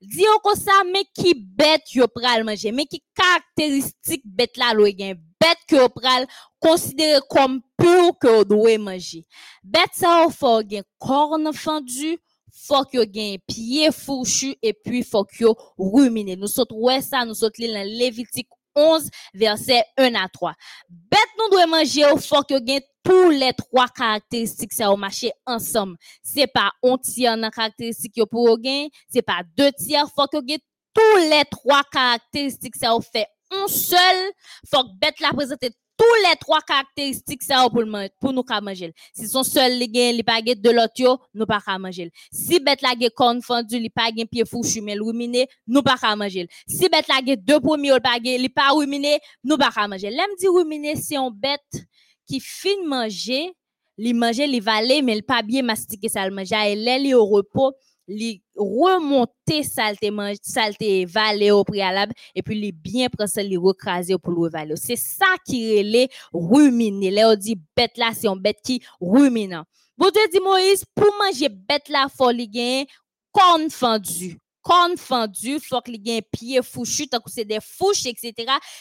Dit 0.00 0.24
comme 0.42 0.54
ça 0.54 0.82
mais 0.92 1.04
qui 1.14 1.34
bête 1.34 1.92
yo 1.94 2.06
pral 2.08 2.44
manger, 2.44 2.72
mais 2.72 2.86
qui 2.86 3.02
caractéristique 3.14 4.22
bête 4.24 4.56
là 4.56 4.72
lo 4.74 4.86
gen 4.86 5.18
bête 5.40 5.58
que 5.66 5.88
pral 5.88 6.26
considérer 6.58 7.20
comme 7.28 7.60
pur 7.76 8.18
que 8.20 8.44
doit 8.44 8.78
manger. 8.78 9.24
Bête 9.64 9.94
ça 9.94 10.26
faut 10.30 10.60
gen 10.60 10.82
corne 10.98 11.52
fendue, 11.52 12.18
faut 12.52 12.84
que 12.84 13.04
gen 13.04 13.38
pied 13.46 13.90
fourchu 13.90 14.54
et 14.62 14.72
puis 14.72 15.02
faut 15.02 15.24
que 15.24 15.44
ruminer. 15.78 16.36
Nous 16.36 16.48
sommes 16.48 16.66
ça, 17.00 17.24
nous 17.24 17.34
sommes 17.34 17.50
dans 17.58 17.86
Lévitique 17.86 18.48
11 18.74 19.08
verset 19.34 19.84
1 19.96 20.14
à 20.14 20.28
3. 20.28 20.54
Bête 20.88 21.20
nous 21.38 21.50
doit 21.50 21.66
manger 21.66 22.04
au 22.06 22.16
faut 22.16 22.42
que 22.42 22.54
gen 22.54 22.80
tous 23.02 23.30
les 23.30 23.52
trois 23.54 23.88
caractéristiques 23.88 24.72
ça 24.72 24.90
au 24.90 24.96
marché 24.96 25.32
ensemble. 25.46 25.96
C'est 26.22 26.46
pas 26.46 26.70
un 26.82 26.98
tiers 26.98 27.36
dans 27.36 27.50
caractéristiques 27.50 28.16
yo 28.16 28.26
pour 28.26 28.58
gain, 28.58 28.88
c'est 29.08 29.22
pas 29.22 29.42
deux 29.56 29.72
tiers, 29.72 30.06
faut 30.14 30.26
que 30.26 30.38
gen 30.46 30.58
tous 30.94 31.16
les 31.30 31.44
trois 31.50 31.82
caractéristiques 31.90 32.76
ça 32.76 32.94
fait 33.12 33.26
un 33.52 33.66
seul, 33.68 34.30
faut 34.72 34.84
que 34.84 34.98
bête 35.00 35.18
la 35.20 35.30
présenter 35.30 35.70
tous 36.00 36.30
les 36.30 36.36
trois 36.36 36.62
caractéristiques 36.62 37.42
ça 37.42 37.68
pour 37.68 37.84
pour 38.18 38.32
nous 38.32 38.44
manger. 38.62 38.94
Si 39.12 39.28
son 39.28 39.42
seul 39.42 39.74
li 39.78 39.88
gen 39.92 40.16
li 40.16 40.22
pas 40.22 40.40
de 40.40 40.70
l'autre 40.70 41.18
nous 41.34 41.44
pas 41.44 41.60
manger. 41.78 42.10
Si 42.32 42.58
bête 42.58 42.80
la 42.80 42.94
gen 42.98 43.10
corne 43.10 43.42
fendu 43.42 43.78
li 43.78 43.90
pas 43.90 44.08
gen 44.16 44.26
pied 44.26 44.46
fouchu 44.46 44.80
mais 44.80 44.94
ruminé, 44.94 45.46
nous 45.66 45.82
pas 45.82 46.16
manger. 46.16 46.48
Si 46.66 46.88
bête 46.88 47.08
la 47.08 47.20
gen 47.26 47.36
deux 47.36 47.60
premiers 47.60 47.92
li 47.92 48.00
pas 48.00 48.18
li 48.18 48.48
pas 48.48 48.70
ruminé, 48.70 49.20
nous 49.44 49.58
pas 49.58 49.86
manger. 49.86 50.08
L'aime 50.08 50.34
dit 50.38 50.48
ruminé 50.48 50.96
c'est 50.96 51.16
un 51.16 51.30
bête 51.30 51.84
qui 52.26 52.40
fin 52.40 52.82
manger, 52.86 53.52
li 53.98 54.14
manger 54.14 54.46
li 54.46 54.60
valer 54.60 55.02
mais 55.02 55.16
il 55.18 55.22
pas 55.22 55.42
bien 55.42 55.62
mastiquer 55.62 56.08
ça 56.08 56.26
le 56.26 56.34
manger 56.34 56.72
et 56.72 56.98
li 56.98 57.12
au 57.12 57.26
repos 57.26 57.74
li 58.10 58.42
remonter 58.56 59.62
saleté 59.62 60.10
saleté 60.42 61.04
valer 61.04 61.50
au 61.50 61.64
préalable 61.64 62.12
et 62.34 62.42
puis 62.42 62.60
li 62.60 62.72
bien 62.72 63.08
prendre 63.08 63.40
li 63.40 63.56
recraser 63.56 64.18
pour 64.18 64.32
le 64.32 64.50
valer 64.50 64.74
c'est 64.76 64.96
ça 64.96 65.26
qui 65.46 65.78
relait 65.78 66.08
ruminer. 66.32 67.10
Là 67.10 67.30
on 67.30 67.36
dit 67.36 67.58
bête 67.76 67.96
là 67.96 68.10
c'est 68.14 68.28
un 68.28 68.36
bête 68.36 68.58
qui 68.64 68.82
rumine. 69.00 69.62
Bon 69.96 70.10
Dieu 70.10 70.22
dit 70.32 70.40
Moïse 70.40 70.84
pour 70.94 71.12
manger 71.22 71.48
bête 71.48 71.88
là 71.88 72.06
faut 72.14 72.30
li 72.30 72.48
gain 72.48 72.84
corne 73.32 73.70
fendue. 73.70 74.36
Corne 74.62 74.96
fendue 74.96 75.58
faut 75.60 75.80
li 75.86 75.98
gain 75.98 76.20
pied 76.32 76.60
fouchu 76.62 77.06
tant 77.08 77.20
que 77.20 77.30
c'est 77.30 77.44
des 77.44 77.60
fouches 77.62 78.06
etc 78.06 78.34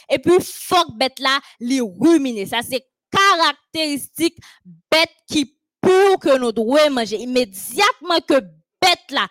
et 0.09 0.19
puis 0.19 0.37
faut 0.41 0.85
que 0.85 0.97
bête 0.97 1.19
là 1.19 1.39
li 1.59 1.79
ruminer 1.81 2.47
ça 2.47 2.59
c'est 2.67 2.83
caractéristique 3.11 4.37
bête 4.91 5.09
qui 5.27 5.55
pour 5.81 6.19
que 6.19 6.37
nous 6.37 6.51
devons 6.51 6.91
manger 6.91 7.17
immédiatement 7.17 8.19
que 8.27 8.41
bête 8.81 9.11
là, 9.11 9.27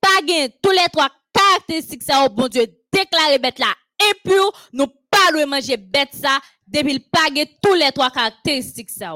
pas 0.00 0.22
gain 0.26 0.48
tous 0.62 0.70
les 0.70 0.88
trois 0.92 1.10
caractéristiques 1.32 2.02
ça, 2.02 2.24
au 2.24 2.28
bon 2.28 2.48
Dieu, 2.48 2.66
déclarer 2.92 3.38
bête 3.38 3.58
là 3.58 3.74
impur, 4.00 4.52
nous 4.72 4.86
pas 4.86 5.32
de 5.32 5.44
manger 5.44 5.76
bête 5.76 6.14
ça, 6.14 6.38
depuis 6.66 6.94
le 6.94 7.00
pas 7.00 7.28
tous 7.62 7.74
les 7.74 7.92
trois 7.92 8.10
caractéristiques 8.10 8.90
ça. 8.90 9.14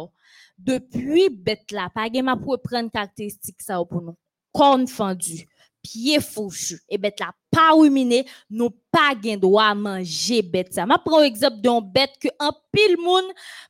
Depuis 0.58 1.28
bête 1.30 1.70
là, 1.72 1.88
pas 1.94 2.08
gain 2.08 2.22
ma 2.22 2.36
pour 2.36 2.60
prendre 2.62 2.90
caractéristiques 2.90 3.62
ça 3.62 3.82
pour 3.84 4.02
nous. 4.02 4.16
Corne 4.52 4.86
fendue, 4.86 5.48
pied 5.82 6.20
fourchu. 6.20 6.80
Et 6.88 6.98
bête 6.98 7.18
la 7.20 7.32
pas 7.54 7.72
ruminé, 7.72 8.26
nous 8.50 8.70
pas 8.90 9.14
gain 9.14 9.36
droit 9.36 9.74
manger 9.74 10.42
bête 10.42 10.74
ça. 10.74 10.86
Ma 10.86 10.98
prends 10.98 11.22
exemple 11.22 11.58
d'un 11.58 11.80
bête 11.80 12.12
que 12.20 12.28
un 12.40 12.52
pile 12.72 12.96
monde 12.98 13.24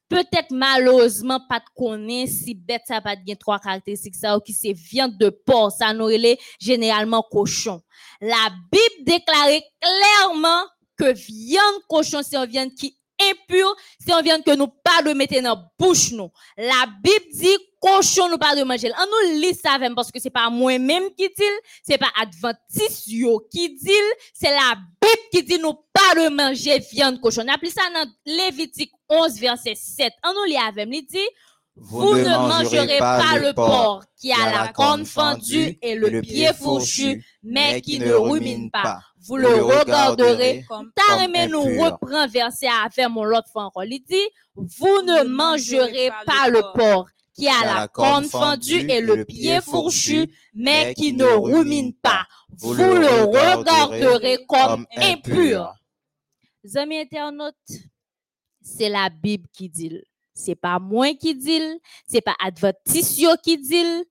peut-être 0.09 0.51
malheureusement 0.51 1.41
pas 1.49 1.61
de 1.61 1.65
connaît 1.77 2.27
si 2.27 2.55
bête 2.55 2.83
ça 2.87 3.01
pas 3.01 3.17
gain 3.17 3.35
trois 3.39 3.59
caractéristiques 3.59 4.15
ça 4.15 4.37
ou 4.37 4.41
qui 4.41 4.53
c'est 4.53 4.73
viande 4.73 5.17
de 5.19 5.29
porc, 5.29 5.73
ça 5.73 5.93
nous 5.93 6.07
relait 6.07 6.39
généralement 6.59 7.23
cochon. 7.31 7.83
La 8.21 8.51
Bible 8.73 9.05
déclarait 9.05 9.65
clairement 9.81 10.65
que 10.97 11.13
viande 11.13 11.83
cochon 11.89 12.21
c'est 12.23 12.37
une 12.37 12.47
viande 12.47 12.75
qui 12.75 12.97
impure, 13.21 13.77
c'est 13.99 14.13
une 14.13 14.25
viande 14.25 14.45
que 14.45 14.57
nous 14.57 14.69
pas 14.69 15.03
de 15.05 15.13
mettre 15.13 15.41
dans 15.43 15.63
bouche 15.79 16.13
nous. 16.13 16.31
La 16.57 16.87
Bible 17.03 17.27
dit 17.33 17.59
cochon 17.85 18.29
nous 18.31 18.39
pas 18.39 18.57
de 18.57 18.63
manger. 18.63 18.91
On 18.99 19.07
nous 19.07 19.41
lit 19.41 19.55
ça 19.55 19.79
même 19.79 19.95
parce 19.95 20.11
que 20.11 20.21
c'est 20.21 20.31
pas 20.31 20.49
moi-même 20.49 21.11
qui 21.17 21.29
dit, 21.29 21.45
c'est 21.83 21.99
pas 21.99 22.11
adventiste 22.21 23.07
yo 23.09 23.47
qui 23.51 23.75
dit, 23.75 23.91
c'est 24.33 24.51
la 24.51 24.75
Bible 24.75 25.29
qui 25.31 25.43
dit 25.43 25.59
nous 25.59 25.75
pas 25.93 26.15
de 26.15 26.29
manger 26.31 26.79
viande 26.91 27.21
cochon. 27.21 27.43
On 27.47 27.53
appelle 27.53 27.71
ça 27.71 27.83
dans 27.93 28.11
Lévitique 28.25 28.93
11 29.09 29.39
verset 29.39 29.75
7. 29.75 30.13
On 30.25 30.33
nous 30.33 30.45
lit 30.45 30.57
avec, 30.57 30.89
il 30.91 31.07
dit 31.07 31.19
vous, 31.77 32.15
ne 32.15 32.29
mangerez 32.29 32.99
pas 32.99 33.37
le 33.37 33.53
porc 33.53 34.05
qui 34.21 34.33
a 34.33 34.49
la 34.51 34.69
corne 34.69 35.05
fendue 35.05 35.77
et 35.83 35.97
le 35.97 36.21
pied 36.21 36.53
fourchu, 36.53 37.25
mais 37.43 37.81
qui 37.81 37.99
ne 37.99 38.13
rumine 38.13 38.71
pas. 38.71 39.01
Vous 39.27 39.37
le 39.37 39.49
regarderez 39.49 40.65
comme 40.69 40.93
Tarimé 40.95 41.49
nous 41.49 41.63
reprend 41.83 42.29
verset 42.29 42.69
avec 42.85 43.09
mon 43.09 43.25
l'autre 43.25 43.49
fois 43.51 43.65
encore. 43.65 43.85
Il 43.85 44.05
dit, 44.05 44.29
vous 44.55 45.03
ne 45.03 45.25
mangerez 45.25 46.11
pas 46.27 46.49
le 46.49 46.61
porc 46.79 47.09
qui 47.35 47.49
a 47.49 47.65
la 47.65 47.89
corne 47.89 48.25
fendue 48.25 48.89
et 48.89 49.01
le 49.01 49.25
pied 49.25 49.61
fourchu, 49.61 50.27
mais 50.55 50.95
qui 50.95 51.13
ne 51.13 51.25
rumine 51.25 51.93
pas. 51.95 52.27
Vous 52.57 52.75
le 52.75 53.25
regarderez 53.25 54.39
comme 54.47 54.87
impur. 54.97 55.75
Amis 56.77 56.99
internautes, 56.99 57.55
c'est 58.63 58.89
la 58.89 59.11
Bible 59.11 59.47
qui 59.53 59.69
dit. 59.69 60.01
C'est 60.33 60.55
pas 60.55 60.79
moi 60.79 61.13
qui 61.15 61.35
dit, 61.35 61.61
c'est 62.07 62.23
pas 62.23 62.35
Adventistio 62.43 63.31
qui 63.43 63.59
dit. 63.59 64.05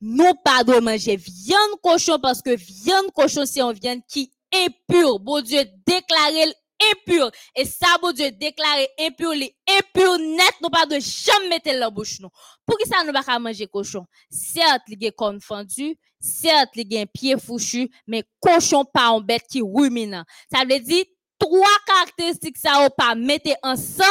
Nous 0.00 0.34
pas 0.44 0.62
de 0.62 0.78
manger 0.78 1.16
viande 1.16 1.80
cochon 1.82 2.18
parce 2.20 2.42
que 2.42 2.54
viande 2.54 3.10
cochon 3.14 3.46
c'est 3.46 3.62
une 3.62 3.72
viande 3.72 4.00
qui 4.06 4.30
est 4.52 4.66
impure. 4.66 5.18
Bon 5.18 5.40
Dieu 5.40 5.62
déclaré 5.86 6.52
impur. 6.92 7.30
Et 7.54 7.64
ça, 7.64 7.86
bon 8.00 8.12
Dieu 8.12 8.30
déclaré 8.30 8.88
impur, 9.00 9.32
les 9.32 9.54
impur 9.68 10.18
net, 10.18 10.54
nous 10.62 10.68
pas 10.68 10.86
de 10.86 10.98
jamais 11.00 11.48
mettre 11.48 11.70
la 11.72 11.90
bouche 11.90 12.20
nous. 12.20 12.28
Pour 12.64 12.78
qui 12.78 12.88
ça 12.88 13.04
nous 13.04 13.12
pas 13.12 13.38
manger 13.38 13.66
cochon? 13.66 14.06
Certes, 14.30 14.82
il 14.88 15.04
est 15.04 15.12
confondu, 15.12 15.96
certes, 16.20 16.70
il 16.74 16.94
est 16.94 17.06
pied 17.06 17.36
fouchu, 17.38 17.88
mais 18.06 18.24
cochon 18.40 18.84
pas 18.84 19.10
en 19.10 19.20
bête 19.20 19.44
qui 19.50 19.62
ruminant. 19.62 20.24
Ça 20.52 20.64
veut 20.68 20.80
dire 20.80 21.04
trois 21.38 21.76
caractéristiques 21.86 22.56
ça 22.56 22.84
ou 22.84 22.88
pas 22.96 23.14
mettre 23.14 23.50
ensemble. 23.62 24.06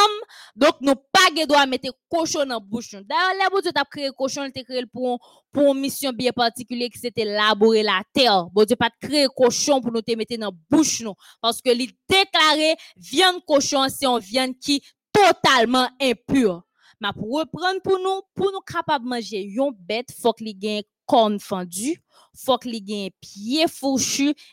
Donc 0.54 0.74
nous 0.80 0.94
pas 0.94 1.46
droit 1.46 1.66
mettre 1.66 1.90
cochon 2.08 2.44
dans 2.46 2.60
bouche. 2.60 2.92
D'ailleurs 2.92 3.34
là 3.38 3.48
bon 3.50 3.60
Dieu 3.60 3.72
t'a 3.72 3.84
créé 3.84 4.10
cochon 4.16 4.44
il 4.44 4.64
créé 4.64 4.84
pour 4.86 5.18
pour 5.52 5.74
une 5.74 5.80
mission 5.80 6.12
bien 6.12 6.32
particulière 6.32 6.88
qui 6.92 6.98
c'était 6.98 7.24
laborer 7.24 7.82
la 7.82 8.02
terre. 8.12 8.46
Bon 8.52 8.64
Dieu 8.64 8.76
pas 8.76 8.90
créé 9.00 9.26
cochon 9.34 9.80
pour 9.80 9.92
nous 9.92 10.02
te 10.02 10.14
mettre 10.16 10.36
dans 10.38 10.52
bouche 10.70 11.00
nous. 11.00 11.14
Parce 11.40 11.60
que 11.60 11.70
il 11.70 11.92
déclaré 12.08 12.76
viande 12.96 13.44
cochon 13.46 13.86
c'est 13.88 14.06
une 14.06 14.18
viande 14.18 14.58
qui 14.60 14.82
totalement 15.12 15.88
impure. 16.00 16.62
Mais 17.00 17.12
pour 17.12 17.38
reprendre 17.38 17.80
pour 17.82 17.98
nous 17.98 18.22
pour 18.34 18.52
nous 18.52 18.60
capable 18.60 19.06
manger 19.06 19.42
une 19.42 19.70
bête 19.78 20.08
faut 20.20 20.32
qu'il 20.32 20.48
ait 20.48 20.84
corne 21.06 21.40
fendue 21.40 22.00
faut 22.36 22.58
qu'il 22.58 22.74
ait 22.74 23.06
un 23.06 23.08
pied 23.20 23.64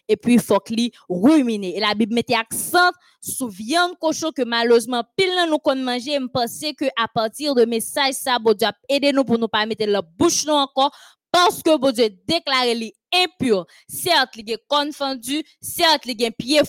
et 0.07 0.17
puis 0.17 0.39
faut 0.39 0.59
qu'il 0.59 0.91
ruminé. 1.09 1.77
Et 1.77 1.79
la 1.79 1.93
Bible 1.93 2.13
mettait 2.13 2.35
accent 2.35 2.91
sur 3.21 3.47
viande 3.47 3.97
cochon 3.99 4.31
que 4.31 4.43
malheureusement 4.43 5.03
pile 5.15 5.29
nous 5.49 5.57
qu'on 5.59 5.75
manger, 5.75 6.19
me 6.19 6.73
que 6.73 6.85
à 6.97 7.07
partir 7.07 7.55
de 7.55 7.65
message 7.65 8.13
ça 8.13 8.39
bon 8.39 8.53
Dieu 8.53 8.67
aider 8.89 9.11
nous 9.11 9.23
pour 9.23 9.37
nous 9.37 9.47
pas 9.47 9.65
mettre 9.65 9.85
la 9.85 10.01
bouche 10.01 10.45
nous 10.45 10.53
encore 10.53 10.91
parce 11.31 11.61
que 11.61 11.77
bon 11.77 11.91
Dieu 11.91 12.09
déclaré 12.27 12.93
impur. 13.13 13.65
Certes, 13.87 14.35
il 14.35 14.51
est 14.51 14.63
confondu, 14.67 15.43
certes, 15.61 16.05
il 16.05 16.21
est 16.21 16.31
pied 16.31 16.61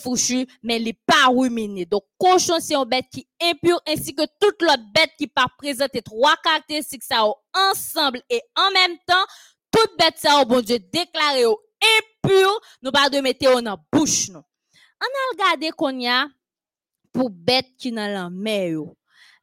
mais 0.63 0.77
il 0.77 0.85
n'est 0.85 0.99
pas 1.07 1.29
ruminé. 1.29 1.87
Donc, 1.87 2.05
cochon, 2.19 2.57
c'est 2.61 2.75
une 2.75 2.85
bête 2.85 3.07
qui 3.13 3.27
est 3.41 3.51
impure, 3.51 3.81
ainsi 3.89 4.15
que 4.15 4.23
toute 4.41 4.61
l'autre 4.61 4.83
bête 4.95 5.11
qui 5.19 5.27
pas 5.27 5.47
présenter 5.59 6.03
trois 6.03 6.35
caractéristiques 6.43 7.03
ça 7.03 7.25
ensemble 7.55 8.21
et 8.29 8.41
en 8.57 8.71
même 8.73 8.97
temps, 9.07 9.25
toute 9.75 9.99
bête 9.99 10.15
ça, 10.19 10.41
oh 10.41 10.47
bon 10.47 10.61
Dieu, 10.61 10.79
déclaré 10.79 11.45
impur, 11.45 12.61
nous 12.83 12.93
pas 12.93 13.11
de 13.11 13.19
mettre 13.19 13.53
dans 13.53 13.61
la 13.61 13.77
bouche, 13.93 14.29
nous. 14.29 14.39
On 14.39 15.07
a 15.07 15.33
regardé 15.33 15.71
qu'on 15.71 15.99
y 15.99 16.07
a 16.07 16.29
pour 17.13 17.31
bête 17.31 17.67
qui 17.77 17.91
dans 17.91 18.13
la 18.13 18.31
mer, 18.31 18.79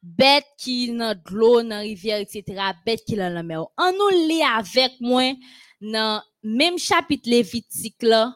bête 0.02 0.46
qui 0.58 0.90
dans 0.92 1.14
de 1.14 1.30
l'eau, 1.30 1.62
dans 1.62 1.80
rivière, 1.80 2.18
etc., 2.18 2.44
bête 2.84 3.04
qui 3.06 3.14
dans 3.14 3.32
la 3.32 3.42
mer. 3.42 3.66
On 3.78 3.92
nous 3.92 4.26
lit 4.26 4.42
avec 4.42 4.92
moi 5.00 5.34
dans 5.80 6.22
même 6.42 6.78
chapitre 6.78 7.28
Lévitique 7.28 8.02
là, 8.02 8.34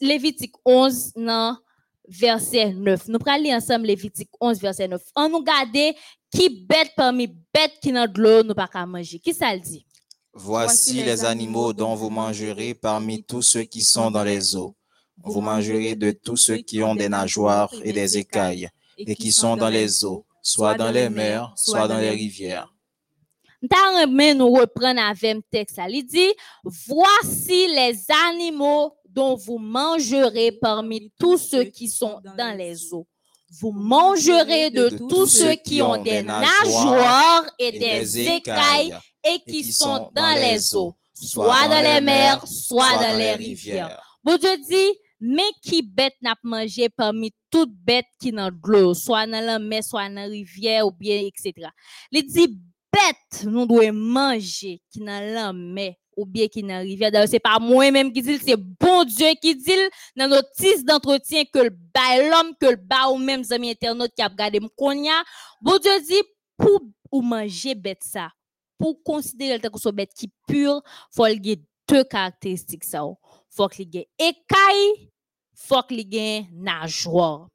Lévitique 0.00 0.54
11, 0.64 1.14
dans 1.16 1.58
verset 2.06 2.72
9. 2.72 3.08
Nous 3.08 3.18
prenons 3.18 3.42
lire 3.42 3.56
ensemble 3.56 3.86
Lévitique 3.86 4.30
11, 4.40 4.60
verset 4.60 4.86
9. 4.86 5.02
On 5.16 5.28
nous 5.28 5.38
regarde 5.38 5.96
qui 6.32 6.64
bête 6.64 6.92
parmi 6.96 7.26
bête 7.26 7.72
qui 7.82 7.90
dans 7.90 8.10
de 8.10 8.20
l'eau, 8.20 8.42
nous 8.44 8.54
pas 8.54 8.68
manger. 8.86 9.18
Qui 9.18 9.34
ça 9.34 9.52
le 9.52 9.60
dit? 9.60 9.84
Voici 10.32 11.02
les 11.02 11.24
animaux 11.24 11.72
dont 11.72 11.94
vous 11.94 12.10
mangerez 12.10 12.74
parmi 12.74 13.22
tous 13.24 13.42
ceux 13.42 13.62
qui 13.62 13.82
sont 13.82 14.10
dans 14.10 14.22
les 14.22 14.54
eaux. 14.56 14.74
Vous 15.22 15.40
mangerez 15.40 15.96
de 15.96 16.12
tous 16.12 16.36
ceux 16.36 16.58
qui 16.58 16.82
ont 16.82 16.94
des 16.94 17.08
nageoires 17.08 17.72
et 17.82 17.92
des 17.92 18.16
écailles 18.16 18.68
et 18.96 19.14
qui 19.16 19.32
sont 19.32 19.56
dans 19.56 19.68
les 19.68 20.04
eaux, 20.04 20.24
soit 20.42 20.74
dans 20.74 20.90
les 20.90 21.10
mers, 21.10 21.52
soit 21.56 21.88
dans 21.88 21.98
les 21.98 22.10
rivières. 22.10 22.72
nous 24.34 24.50
reprendre 24.50 25.00
avec 25.02 25.34
le 25.34 25.42
texte. 25.50 25.78
Il 25.88 26.06
dit, 26.06 26.32
voici 26.64 27.66
les 27.68 27.98
animaux 28.28 28.94
dont 29.06 29.34
vous 29.34 29.58
mangerez 29.58 30.52
parmi 30.52 31.12
tous 31.18 31.38
ceux 31.38 31.64
qui 31.64 31.88
sont 31.88 32.20
dans 32.38 32.56
les 32.56 32.94
eaux. 32.94 33.06
Vous 33.60 33.72
mangerez 33.72 34.70
de 34.70 34.88
tous 35.08 35.26
ceux 35.26 35.54
qui 35.54 35.82
ont 35.82 36.00
des 36.00 36.22
nageoires 36.22 37.44
et 37.58 37.72
des 37.72 38.28
écailles 38.28 38.94
et 39.24 39.40
qui 39.40 39.64
sont 39.72 40.10
dans 40.14 40.34
les 40.34 40.74
eaux, 40.74 40.94
soit 41.14 41.68
dans 41.68 41.82
les 41.82 42.00
mers, 42.00 42.46
soit 42.46 42.96
dans 42.96 43.16
les 43.16 43.34
rivières. 43.34 44.18
Bon 44.22 44.36
Dieu 44.36 44.56
dit, 44.58 44.98
mais 45.20 45.50
qui 45.62 45.82
bête 45.82 46.14
n'a 46.22 46.34
pas 46.34 46.40
mangé 46.42 46.88
parmi 46.88 47.32
toutes 47.50 47.74
bêtes 47.74 48.06
qui 48.20 48.32
dans 48.32 48.50
l'eau, 48.64 48.94
soit 48.94 49.26
dans 49.26 49.44
la 49.44 49.58
mer, 49.58 49.84
soit 49.84 50.08
dans 50.08 50.14
la 50.14 50.24
rivière, 50.24 50.86
ou 50.86 50.92
bien, 50.92 51.20
etc. 51.20 51.68
Il 52.10 52.26
dit, 52.26 52.58
bête, 52.90 53.44
nous 53.44 53.66
devons 53.66 53.92
manger 53.92 54.80
qui 54.90 55.00
dans 55.00 55.34
la 55.34 55.52
mer, 55.52 55.94
ou 56.16 56.24
bien 56.24 56.48
qui 56.48 56.62
dans 56.62 56.68
la 56.68 56.78
rivière. 56.78 57.10
D'ailleurs, 57.10 57.28
c'est 57.28 57.38
pas 57.38 57.58
moi-même 57.58 58.12
qui 58.12 58.22
dit, 58.22 58.38
c'est 58.38 58.56
bon 58.56 59.04
Dieu 59.04 59.28
qui 59.40 59.54
dit 59.54 59.72
dans 60.16 60.28
notre 60.28 60.50
titre 60.52 60.84
d'entretien 60.86 61.44
que 61.52 61.58
le 61.60 61.70
bas 61.70 62.16
l'homme, 62.16 62.54
que 62.58 62.66
le 62.66 62.76
bas 62.76 63.10
ou 63.10 63.18
même 63.18 63.42
amis 63.50 63.70
internautes 63.70 64.12
qui 64.16 64.22
a 64.22 64.28
regardé 64.28 64.58
m'konya. 64.58 65.22
Bon 65.60 65.78
Dieu 65.78 65.92
dit, 66.00 66.22
pour 66.56 66.80
ou 67.12 67.22
manger 67.22 67.74
bête 67.74 68.02
ça, 68.02 68.30
pour 68.80 69.02
considérer 69.02 69.60
que 69.60 69.78
soit 69.78 69.92
bête 69.92 70.14
qui 70.14 70.32
pure, 70.48 70.82
faut 71.12 71.26
qu'il 71.26 71.50
ait 71.50 71.62
deux 71.86 72.02
caractéristiques 72.04 72.84
ça. 72.84 73.02
Faut 73.50 73.68
qu'il 73.68 73.94
ait 73.94 74.08
écaille, 74.18 75.10
faut 75.54 75.82
qu'il 75.82 76.16
ait 76.16 76.46
nageoire. 76.50 77.48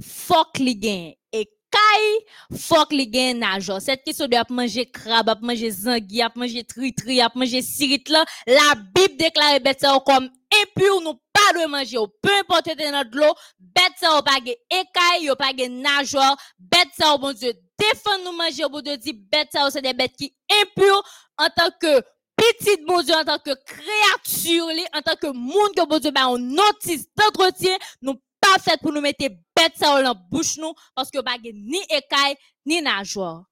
Faut 0.00 0.44
qu'il 0.54 0.84
ait 0.86 1.18
écaille, 1.30 2.18
faut 2.56 2.86
qu'il 2.86 3.14
ait 3.14 3.34
nageoire. 3.34 3.82
Cette 3.82 4.04
question 4.04 4.26
de 4.26 4.36
manger 4.48 4.86
crabe, 4.90 5.28
à 5.28 5.34
manger 5.34 5.70
zangui, 5.70 6.22
à 6.22 6.32
manger 6.34 6.64
tri-tri, 6.64 7.20
à 7.20 7.30
manger 7.34 7.60
sirit 7.60 8.02
là, 8.08 8.24
la 8.46 8.74
Bible 8.74 9.18
déclare 9.18 9.60
bête 9.60 9.80
ça 9.80 10.00
comme 10.06 10.30
impur, 10.62 11.00
nous 11.02 11.20
pas 11.52 11.58
de 11.58 11.66
manger, 11.66 11.98
peu 12.22 12.30
importe 12.40 12.66
dans 12.76 13.08
de 13.08 13.16
l'eau, 13.16 13.34
bête 13.58 13.92
ça 13.98 14.22
pas 14.22 14.38
écaille, 14.70 15.30
pas 15.38 15.52
nageoire, 15.68 16.36
bête 16.58 16.88
ça 16.98 17.16
bon 17.16 17.32
Dieu 17.32 17.52
défendre 17.78 18.24
nous 18.24 18.36
manger 18.36 18.64
au 18.64 18.68
bout 18.68 18.82
de 18.82 18.96
10 18.96 19.12
bêtes, 19.12 19.48
ça, 19.52 19.70
c'est 19.70 19.82
des 19.82 19.92
bêtes 19.92 20.16
qui 20.16 20.34
impures 20.62 21.02
en 21.38 21.48
tant 21.56 21.70
que 21.80 22.02
petite 22.36 22.84
bon 22.86 23.02
Dieu, 23.02 23.14
en 23.14 23.24
tant 23.24 23.38
que 23.38 23.54
créature, 23.64 24.66
en 24.94 25.02
tant 25.02 25.16
que 25.16 25.32
monde 25.32 25.74
que 25.76 25.86
bon 25.86 25.98
Dieu, 25.98 26.10
ben, 26.10 26.28
on 26.28 26.38
notice 26.38 27.06
d'entretien, 27.16 27.76
nous 28.02 28.14
pas 28.40 28.58
fait 28.60 28.80
pour 28.80 28.92
nous 28.92 29.00
mettre 29.00 29.26
bêtes 29.56 29.76
ça 29.76 29.96
dans 29.96 30.02
la 30.02 30.14
bouche 30.14 30.58
nous, 30.58 30.74
parce 30.94 31.10
que 31.10 31.20
pas 31.20 31.38
ni 31.42 31.80
écaille, 31.90 32.36
ni 32.66 32.82
nageoire. 32.82 33.44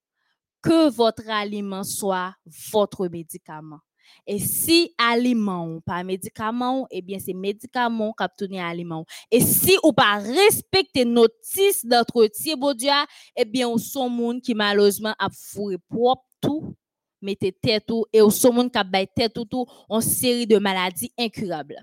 Que 0.62 0.90
votre 0.90 1.28
aliment 1.28 1.82
soit 1.82 2.34
votre 2.72 3.08
médicament. 3.08 3.80
Et 4.26 4.38
si 4.38 4.94
aliment 4.98 5.80
pas 5.84 6.04
médicament, 6.04 6.86
eh 6.90 7.02
bien 7.02 7.18
c'est 7.18 7.32
médicament 7.32 8.14
qui 8.18 8.24
tourné 8.36 8.60
aliment. 8.60 9.04
Et 9.30 9.40
si 9.40 9.76
ou 9.82 9.92
pas 9.92 10.18
respecter 10.18 11.04
notice 11.04 11.84
d'entretien 11.84 12.56
bon 12.56 12.74
Dieu, 12.74 12.90
eh 13.36 13.44
bien 13.44 13.68
on 13.68 13.78
son 13.78 14.08
monde 14.08 14.40
qui 14.40 14.54
malheureusement 14.54 15.14
a 15.18 15.28
fourré 15.30 15.76
propre 15.88 16.24
tout 16.40 16.74
mettez 17.22 17.52
tête 17.52 17.90
ou 17.90 18.04
et 18.12 18.20
au 18.20 18.30
saumon 18.30 18.68
qui 18.68 18.84
bay 18.84 19.06
tête 19.06 19.38
ou 19.38 19.44
tout 19.44 19.66
en 19.88 20.00
série 20.00 20.46
de 20.46 20.58
maladies 20.58 21.12
incurables. 21.18 21.80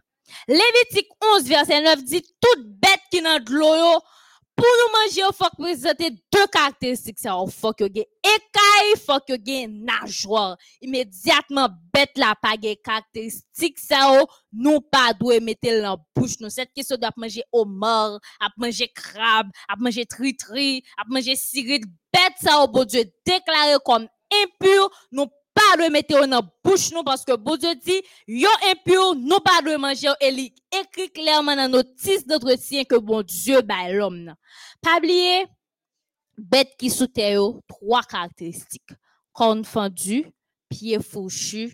Lévitique 0.48 1.10
11 1.38 1.44
verset 1.48 1.82
9 1.82 2.04
dit 2.04 2.22
toute 2.22 2.66
bête 2.66 3.02
qui 3.12 3.22
dans 3.22 3.40
de 3.44 3.52
yo, 3.52 4.00
pour 4.60 4.68
nous 4.68 5.00
manger, 5.00 5.22
il 5.26 5.34
faut 5.34 5.50
présenter 5.58 6.12
deux 6.12 6.48
caractéristiques. 6.52 7.20
Il 7.24 7.52
faut 7.52 7.72
que 7.72 7.86
vous 7.86 7.90
écaille, 7.90 8.92
il 8.94 9.00
faut 9.00 9.20
que 9.26 9.34
vous 9.34 9.86
nageoire. 9.86 10.58
Immédiatement, 10.82 11.70
bête 11.94 12.18
la 12.18 12.36
pas 12.36 12.58
de 12.58 12.74
caractéristiques. 12.84 13.80
Ça, 13.80 14.22
nous 14.52 14.82
pas 14.82 15.14
mettre 15.42 15.70
la 15.72 15.96
bouche. 16.14 16.40
Nous, 16.42 16.50
cette 16.50 16.74
question 16.74 16.98
doit 16.98 17.12
manger 17.16 17.44
homard, 17.54 18.20
à 18.40 18.50
manger 18.58 18.90
crabe, 18.94 19.48
à 19.70 19.76
manger 19.78 20.06
tri-tri, 20.06 20.84
à 20.98 21.04
manger 21.08 21.36
siride. 21.38 21.86
Bête 22.12 22.34
ça, 22.42 22.68
bon 22.68 22.84
Dieu, 22.84 23.04
déclaré 23.26 23.78
comme 23.86 24.08
impur, 24.44 24.90
pas 25.60 25.84
de 25.84 25.92
mettre 25.92 26.28
dans 26.28 26.42
bouche 26.64 26.92
nous 26.92 27.04
parce 27.04 27.26
que 27.26 27.36
bon 27.36 27.58
Dieu 27.58 27.76
dit 27.76 28.02
yo 28.28 28.50
impur 28.72 29.16
nous 29.16 29.40
pas 29.40 29.62
de 29.62 29.76
manger. 29.76 30.12
Et 30.22 30.30
il 30.30 30.52
écrit 30.80 31.10
clairement 31.12 31.56
dans 31.56 31.70
notice 31.70 32.26
d'entretien 32.26 32.84
que 32.84 32.96
bon 32.96 33.22
Dieu 33.22 33.62
ba 33.62 33.92
l'homme 33.92 34.34
pas 34.82 34.98
oublier 34.98 35.46
bête 36.38 36.76
qui 36.78 36.90
sous 36.90 37.08
terre 37.08 37.42
trois 37.68 38.04
caractéristiques. 38.04 38.92
Corne 39.34 39.66
fendue 39.66 40.26
pied 40.70 41.00
fourchu 41.00 41.74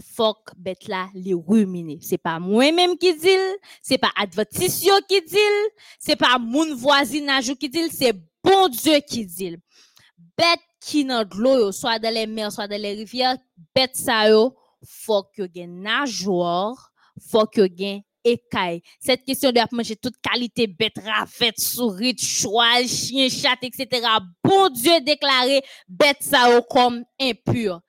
fuck 0.00 0.50
bête 0.56 0.88
là 0.88 1.08
les 1.14 1.34
ruminer 1.34 1.98
c'est 2.00 2.16
pas 2.16 2.38
moi 2.38 2.72
même 2.72 2.96
qui 2.96 3.14
dit 3.14 3.28
c'est 3.82 3.98
pas 3.98 4.10
advertisio 4.16 4.94
qui 5.06 5.20
dit 5.20 5.36
c'est 5.98 6.16
pas 6.16 6.38
mon 6.38 6.74
voisinage 6.74 7.54
qui 7.54 7.68
dit 7.68 7.90
c'est 7.90 8.14
bon 8.42 8.68
Dieu 8.68 9.00
qui 9.06 9.26
dit 9.26 9.56
bête 10.36 10.60
qui 10.82 11.04
dans 11.04 11.24
de 11.24 11.36
l'eau, 11.36 11.72
soit 11.72 11.98
dans 11.98 12.12
les 12.12 12.26
mers, 12.26 12.52
soit 12.52 12.66
dans 12.66 12.80
les 12.80 12.94
rivières, 12.94 13.38
bête 13.74 13.96
ça 13.96 14.28
yo, 14.28 14.56
faut 14.84 15.24
que 15.34 15.42
gen 15.54 15.80
nageoire, 15.80 16.92
faut 17.30 17.46
que 17.46 17.66
gen 17.66 18.02
écaille. 18.24 18.82
Cette 19.00 19.24
question 19.24 19.52
de 19.52 19.60
manger 19.70 19.96
toute 19.96 20.20
qualité 20.20 20.66
bête, 20.66 20.98
rafette, 21.04 21.60
souris, 21.60 22.18
cheval, 22.18 22.86
chien, 22.88 23.28
chat, 23.28 23.58
etc. 23.62 24.06
Bon 24.42 24.68
Dieu 24.70 25.00
déclaré 25.00 25.62
bête 25.88 26.22
ça 26.22 26.52
yo 26.52 26.62
comme 26.62 27.04
impur. 27.20 27.80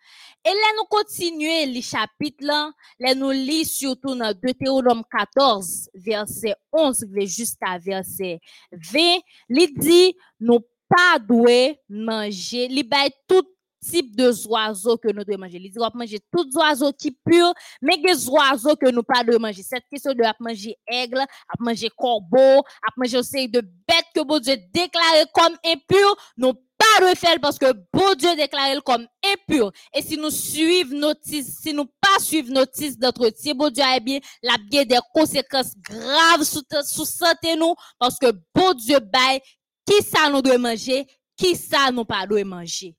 Et 0.45 0.49
là, 0.49 0.73
nous 0.75 0.83
continuons 0.89 1.71
les 1.71 1.81
chapitres 1.81 2.45
là, 2.45 2.69
là 2.99 3.15
nous 3.15 3.31
lisons 3.31 3.93
surtout 3.93 4.13
dans 4.13 4.33
Deutéronome 4.33 5.03
14, 5.09 5.89
verset 5.93 6.53
11, 6.73 7.05
jusqu'à 7.21 7.77
verset 7.77 8.41
20, 8.73 8.99
il 9.47 9.73
dit, 9.77 10.13
nous 10.41 10.59
pas 10.93 11.19
doué 11.19 11.79
manger, 11.89 12.67
li 12.67 12.83
bay 12.83 13.09
tout 13.27 13.47
type 13.83 14.15
de 14.15 14.31
oiseaux 14.47 14.97
que 14.97 15.11
nous 15.11 15.23
devons 15.23 15.39
manger. 15.39 15.59
Il 15.61 15.71
dit 15.71 15.79
manger 15.93 16.19
tous 16.31 16.45
les 16.45 16.55
oiseaux 16.55 16.93
qui 16.93 17.11
purs, 17.11 17.53
mais 17.81 17.97
des 17.97 18.27
oiseaux 18.29 18.75
que 18.75 18.89
nous 18.89 19.03
pas 19.03 19.23
de 19.23 19.37
manger. 19.37 19.63
Cette 19.63 19.83
question 19.89 20.13
de 20.13 20.23
manger 20.39 20.77
aigle, 20.87 21.19
à 21.19 21.53
manger 21.59 21.89
corbeau, 21.95 22.59
à 22.59 22.91
manger 22.95 23.17
aussi 23.17 23.49
de 23.49 23.61
bêtes 23.61 24.07
que 24.15 24.23
bon 24.23 24.39
Dieu 24.39 24.55
déclaré 24.73 25.25
comme 25.33 25.57
impur, 25.65 26.15
nous 26.37 26.53
pas 26.53 27.11
de 27.11 27.17
faire 27.17 27.39
parce 27.41 27.57
que 27.57 27.73
bon 27.91 28.13
Dieu 28.15 28.35
déclaré 28.35 28.77
comme 28.85 29.05
impur. 29.33 29.71
Et 29.93 30.01
si 30.01 30.17
nous 30.17 30.31
suivons 30.31 30.97
notice, 30.97 31.59
si 31.61 31.73
nous 31.73 31.85
pas 31.85 32.19
suivons 32.19 32.53
notice 32.53 32.97
d'entretien, 32.97 33.53
bon 33.53 33.69
Dieu 33.69 33.83
a 33.83 33.99
bien 33.99 34.19
la 34.41 34.55
bien 34.69 34.85
des 34.85 34.99
conséquences 35.13 35.73
graves 35.77 36.43
sous, 36.43 36.63
sous 36.85 37.05
santé 37.05 37.55
nous 37.57 37.75
parce 37.99 38.17
que 38.17 38.31
bon 38.55 38.73
Dieu 38.73 38.99
bail 38.99 39.41
qui 39.85 40.01
ça 40.03 40.29
nous 40.29 40.41
doit 40.41 40.57
manger, 40.57 41.05
qui 41.35 41.55
ça 41.55 41.91
nous 41.91 42.05
pas 42.05 42.25
doit 42.25 42.43
manger? 42.43 42.95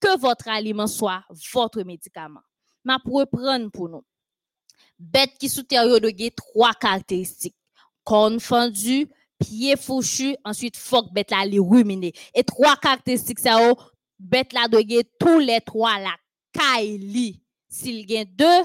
Que 0.00 0.18
votre 0.18 0.48
aliment 0.48 0.86
soit 0.86 1.22
votre 1.52 1.82
médicament. 1.82 2.40
Ma 2.84 2.98
pour 2.98 3.26
prendre 3.28 3.70
pour 3.70 3.88
nous. 3.88 4.04
Bête 4.98 5.36
qui 5.38 5.48
sous 5.48 5.62
terre 5.62 5.84
de 5.84 6.28
trois 6.30 6.72
caractéristiques. 6.72 7.56
Corne 8.04 8.40
fendue, 8.40 9.08
pied 9.38 9.76
fourchu, 9.76 10.36
ensuite 10.44 10.76
fuck 10.76 11.12
bête 11.12 11.30
là 11.30 11.44
les 11.44 11.58
ruminer. 11.58 12.12
Et 12.34 12.44
trois 12.44 12.76
caractéristiques 12.76 13.40
ça 13.40 13.58
bête 14.18 14.52
là 14.52 14.68
de 14.68 15.02
tous 15.18 15.38
les 15.38 15.60
trois 15.60 15.98
la 15.98 16.14
caille 16.52 17.40
S'il 17.68 18.06
gagne 18.06 18.24
deux, 18.24 18.62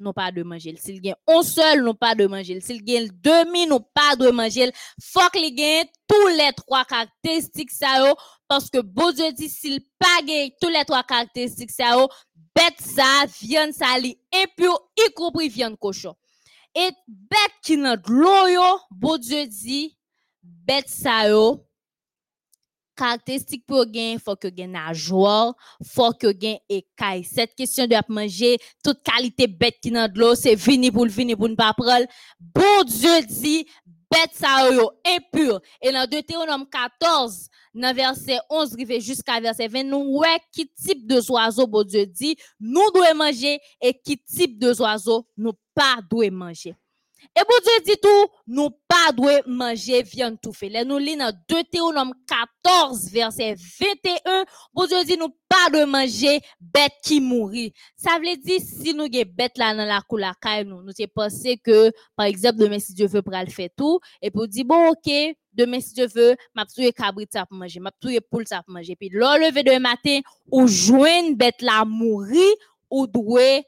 non 0.00 0.12
pas 0.12 0.30
de 0.32 0.42
manger. 0.42 0.74
S'il 0.76 1.00
gagne 1.00 1.16
un 1.26 1.42
seul, 1.42 1.82
non 1.82 1.94
pas 1.94 2.14
de 2.14 2.26
manger. 2.26 2.60
S'il 2.60 2.82
gagne 2.82 3.08
demi, 3.12 3.66
non 3.66 3.80
pas 3.80 4.16
de 4.16 4.30
manger. 4.30 4.70
Faut 5.02 5.28
qu'il 5.32 5.54
gagne 5.54 5.86
tous 6.06 6.28
les 6.28 6.52
trois 6.56 6.84
caractéristiques 6.84 7.70
ça 7.70 8.14
parce 8.46 8.70
que 8.70 8.78
bon 8.78 9.12
Dieu 9.12 9.32
dit 9.32 9.48
s'il 9.48 9.80
pas 9.98 10.22
gagne 10.24 10.50
tous 10.60 10.68
les 10.68 10.84
trois 10.84 11.02
caractéristiques 11.02 11.70
ça 11.70 12.06
bête 12.54 12.80
ça, 12.80 13.26
viande 13.40 13.72
ça 13.72 13.98
li 13.98 14.18
impur, 14.34 14.90
y 14.96 15.12
compris 15.12 15.48
viande 15.48 15.78
cochon. 15.78 16.14
Et 16.74 16.90
bête 17.06 17.54
qui 17.62 17.76
n'a 17.76 17.96
de 17.96 18.10
l'eau 18.10 18.78
bon 18.90 19.16
Dieu 19.18 19.46
dit 19.46 19.96
bête 20.42 20.88
ça 20.88 21.28
yo 21.28 21.67
caractéristique 22.98 23.64
pour 23.66 23.86
gain 23.86 24.16
faut 24.22 24.36
que 24.36 24.48
gain 24.48 24.66
nageoire 24.66 25.54
faut 25.84 26.12
que 26.12 26.32
gain 26.32 26.56
écaille. 26.68 27.24
Cette 27.24 27.54
question 27.54 27.86
de 27.86 27.96
manger 28.08 28.58
toute 28.82 29.02
qualité 29.02 29.46
bête 29.46 29.76
qui 29.80 29.90
dans 29.90 30.12
de 30.12 30.18
l'eau 30.18 30.34
c'est 30.34 30.56
vini 30.56 30.90
pour 30.90 31.06
vini 31.06 31.36
pour 31.36 31.48
ne 31.48 31.54
pas 31.54 31.72
bon 32.40 32.82
Dieu 32.84 33.22
dit 33.28 33.66
bête 34.10 34.30
ça 34.32 34.70
yo 34.70 34.90
impur. 35.06 35.60
Et 35.80 35.92
dans 35.92 36.08
Deutéronome 36.08 36.66
14 36.68 37.48
dans 37.74 37.94
verset 37.94 38.38
11 38.50 38.76
jusqu'à 38.98 39.40
verset 39.40 39.68
20 39.68 39.84
nous 39.84 40.18
ouais 40.18 40.40
qui 40.52 40.68
type 40.68 41.06
de 41.06 41.20
oiseau 41.30 41.66
bon 41.66 41.84
Dieu 41.84 42.04
dit 42.06 42.36
nous 42.58 42.90
devons 42.92 43.14
manger 43.16 43.60
et 43.80 43.94
qui 43.94 44.18
type 44.18 44.58
de 44.58 44.74
oiseau 44.80 45.26
nous 45.36 45.52
pas 45.74 45.98
devons 46.10 46.36
manger 46.36 46.74
et 47.36 47.40
bon 47.40 47.54
Dieu 47.62 47.92
dit 47.92 48.00
tout, 48.00 48.32
nous 48.46 48.70
pas 48.70 49.12
doit 49.14 49.40
manger 49.46 50.02
viande 50.02 50.38
tout 50.42 50.52
fait. 50.52 50.84
Nous 50.84 50.98
lisons 50.98 51.18
dans 51.18 51.32
Deutéronome 51.48 52.12
14, 52.26 53.10
verset 53.10 53.54
21. 53.54 54.44
Bon 54.72 54.86
Dieu 54.86 55.04
dit 55.04 55.16
nous 55.16 55.34
pas 55.48 55.70
de 55.70 55.84
manger 55.84 56.40
bête 56.60 56.92
qui 57.02 57.20
mourit. 57.20 57.72
Ça 57.96 58.18
veut 58.18 58.36
dire, 58.36 58.60
si 58.60 58.94
nous 58.94 59.04
avons 59.04 59.32
bête 59.34 59.56
là 59.56 59.74
dans 59.74 59.84
la 59.84 60.00
cour 60.02 60.20
nous, 60.64 60.82
nous 60.82 60.92
pensé 61.14 61.58
que, 61.58 61.90
par 62.16 62.26
exemple, 62.26 62.58
demain, 62.58 62.78
si 62.78 62.94
Dieu 62.94 63.06
veut, 63.06 63.22
pour 63.22 63.34
le 63.34 63.50
faire 63.50 63.68
tout. 63.76 64.00
Et 64.22 64.30
puis, 64.30 64.48
dit, 64.48 64.64
bon, 64.64 64.90
ok, 64.90 65.10
demain, 65.52 65.80
si 65.80 65.94
Dieu 65.94 66.06
veut, 66.06 66.36
m'a 66.54 66.66
tué 66.66 66.92
cabrit 66.92 67.26
ça 67.30 67.46
pour 67.46 67.56
manger, 67.56 67.80
m'a 67.80 67.92
tué 68.00 68.20
poule 68.20 68.46
ça 68.46 68.62
pour 68.62 68.74
manger. 68.74 68.96
Puis, 68.96 69.08
le 69.10 69.20
lever 69.20 69.62
de 69.62 69.78
matin, 69.78 70.20
ou 70.50 70.66
joindre 70.66 71.36
bête 71.36 71.62
là 71.62 71.84
mourir, 71.84 72.54
ou 72.90 73.06
doit 73.06 73.62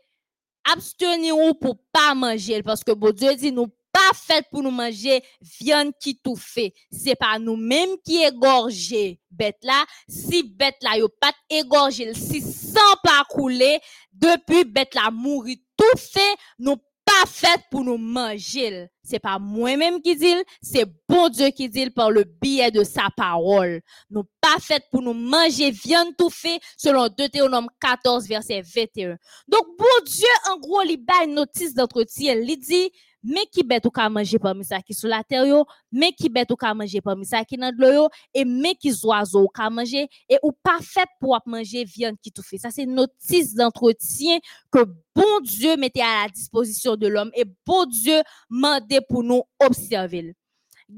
abstenir 0.73 1.35
pour 1.61 1.78
pas 1.93 2.15
manger. 2.15 2.62
Parce 2.62 2.85
que 2.85 2.93
bon 2.93 3.12
Dieu 3.12 3.35
dit 3.35 3.53
nous 3.53 3.69
pas 3.93 4.15
fait 4.15 4.47
pour 4.51 4.62
nous 4.62 4.70
manger 4.70 5.23
viande 5.61 5.93
qui 6.01 6.16
tout 6.16 6.37
fait. 6.37 6.73
C'est 6.91 7.16
pas 7.16 7.39
nous 7.39 7.57
mêmes 7.57 7.97
qui 8.05 8.23
égorger 8.23 9.19
bête 9.31 9.59
là. 9.62 9.85
Si 10.09 10.43
bête 10.43 10.77
là 10.82 10.99
yo 10.99 11.09
pas 11.09 11.32
égorger 11.49 12.15
si 12.15 12.41
sang 12.41 12.97
pas 13.03 13.24
couler 13.28 13.81
depuis 14.12 14.65
bête 14.65 14.95
là 14.95 15.11
mourir 15.11 15.57
tout 15.77 15.99
fait 15.99 16.37
nous 16.59 16.77
pas 17.11 17.27
fait 17.27 17.61
pour 17.70 17.85
nous 17.85 17.97
manger. 17.97 18.89
C'est 19.03 19.19
pas 19.19 19.39
moi-même 19.39 20.01
qui 20.01 20.15
dit, 20.15 20.35
c'est 20.62 20.85
bon 21.09 21.28
Dieu 21.28 21.49
qui 21.49 21.69
dit 21.69 21.91
par 21.91 22.11
le 22.11 22.24
biais 22.24 22.70
de 22.70 22.85
sa 22.85 23.09
parole. 23.16 23.81
Nous 24.11 24.24
pas 24.41 24.59
fait 24.61 24.82
pour 24.91 25.03
nous 25.03 25.15
manger 25.15 25.70
viande 25.70 26.16
tout 26.16 26.31
fait 26.31 26.61
selon 26.77 27.09
Deutéronome 27.09 27.69
14 27.81 28.28
verset 28.28 28.62
21. 28.62 29.16
Donc 29.49 29.66
bon 29.78 30.05
Dieu 30.07 30.28
en 30.51 30.59
gros 30.59 30.82
il 30.82 31.05
une 31.24 31.35
notice 31.35 31.74
d'entretien, 31.74 32.35
il 32.35 32.59
dit 32.59 32.93
mais 33.23 33.47
qui 33.53 33.63
bête 33.63 33.87
ou 33.87 33.91
ka 33.91 34.09
manger 34.09 34.39
parmi 34.39 34.65
ça 34.65 34.81
qui 34.81 34.95
sur 34.95 35.09
la 35.09 35.23
terre 35.23 35.47
yo, 35.47 35.65
mais 35.93 36.13
qui 36.13 36.29
bête 36.29 36.51
ou 36.51 36.57
ka 36.57 36.73
manger 36.75 37.01
parmi 37.01 37.25
ça 37.25 37.45
qui 37.45 37.57
dans 37.57 37.75
l'eau 37.77 38.09
et 38.35 38.45
mais 38.45 38.75
qui 38.75 38.93
oiseaux 39.05 39.49
ka 39.49 39.71
manger? 39.71 40.09
Et 40.29 40.39
ou 40.43 40.53
pas 40.53 40.79
fait 40.81 41.09
pour 41.21 41.39
manger 41.47 41.85
viande 41.85 42.17
qui 42.23 42.33
tout 42.33 42.43
fait. 42.43 42.59
Ça 42.59 42.71
c'est 42.71 42.87
notice 42.87 43.55
d'entretien 43.55 44.39
que 44.71 44.85
bon 45.15 45.41
Dieu 45.43 45.77
mettait 45.77 46.01
à 46.01 46.25
la 46.25 46.29
disposition 46.29 46.97
de 46.97 47.07
l'homme 47.07 47.31
et 47.35 47.45
bon 47.67 47.87
Dieu 47.87 48.21
mandait 48.49 49.01
pour 49.09 49.23
nous 49.23 49.43
observer. 49.59 50.35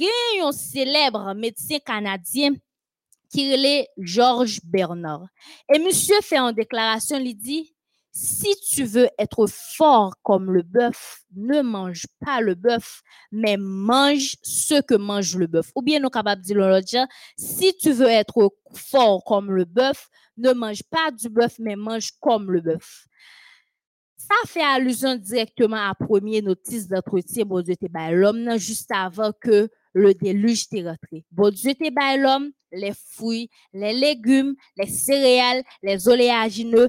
A 0.00 0.46
un 0.46 0.52
célèbre 0.52 1.34
médecin 1.34 1.78
canadien 1.84 2.54
qui 3.32 3.52
est 3.52 3.88
Georges 3.98 4.60
Bernard. 4.64 5.26
Et 5.72 5.78
monsieur 5.78 6.20
fait 6.20 6.38
en 6.38 6.52
déclaration, 6.52 7.18
il 7.18 7.34
dit, 7.34 7.71
si 8.12 8.54
tu 8.70 8.84
veux 8.84 9.08
être 9.18 9.46
fort 9.46 10.14
comme 10.22 10.52
le 10.52 10.62
bœuf, 10.62 11.22
ne 11.34 11.62
mange 11.62 12.06
pas 12.24 12.42
le 12.42 12.54
bœuf, 12.54 13.02
mais 13.32 13.56
mange 13.56 14.36
ce 14.42 14.82
que 14.82 14.94
mange 14.94 15.34
le 15.36 15.46
bœuf. 15.46 15.70
Ou 15.74 15.80
bien 15.82 15.98
nous 15.98 16.10
capables 16.10 16.42
de 16.42 16.80
dire 16.80 17.06
si 17.38 17.74
tu 17.78 17.92
veux 17.92 18.08
être 18.08 18.52
fort 18.74 19.24
comme 19.24 19.50
le 19.50 19.64
bœuf, 19.64 20.08
ne 20.36 20.52
mange 20.52 20.82
pas 20.90 21.10
du 21.10 21.30
bœuf, 21.30 21.54
mais 21.58 21.74
mange 21.74 22.10
comme 22.20 22.50
le 22.50 22.60
bœuf. 22.60 23.06
Ça 24.16 24.34
fait 24.46 24.62
allusion 24.62 25.16
directement 25.16 25.88
à 25.88 25.94
premier 25.94 26.42
notice 26.42 26.86
d'entretien, 26.88 27.44
bon 27.44 27.62
Dieu, 27.62 27.74
l'homme, 28.12 28.58
juste 28.58 28.90
avant 28.92 29.32
que 29.40 29.68
le 29.94 30.14
déluge 30.14 30.68
t'est 30.68 30.82
rentré. 30.82 31.24
Bon 31.30 31.50
Dieu, 31.50 31.74
t'es 31.74 31.90
l'homme, 32.16 32.50
les 32.70 32.92
fruits, 33.10 33.50
les 33.72 33.92
légumes, 33.92 34.54
les 34.76 34.86
céréales, 34.86 35.62
les 35.82 36.08
oléagineux, 36.08 36.88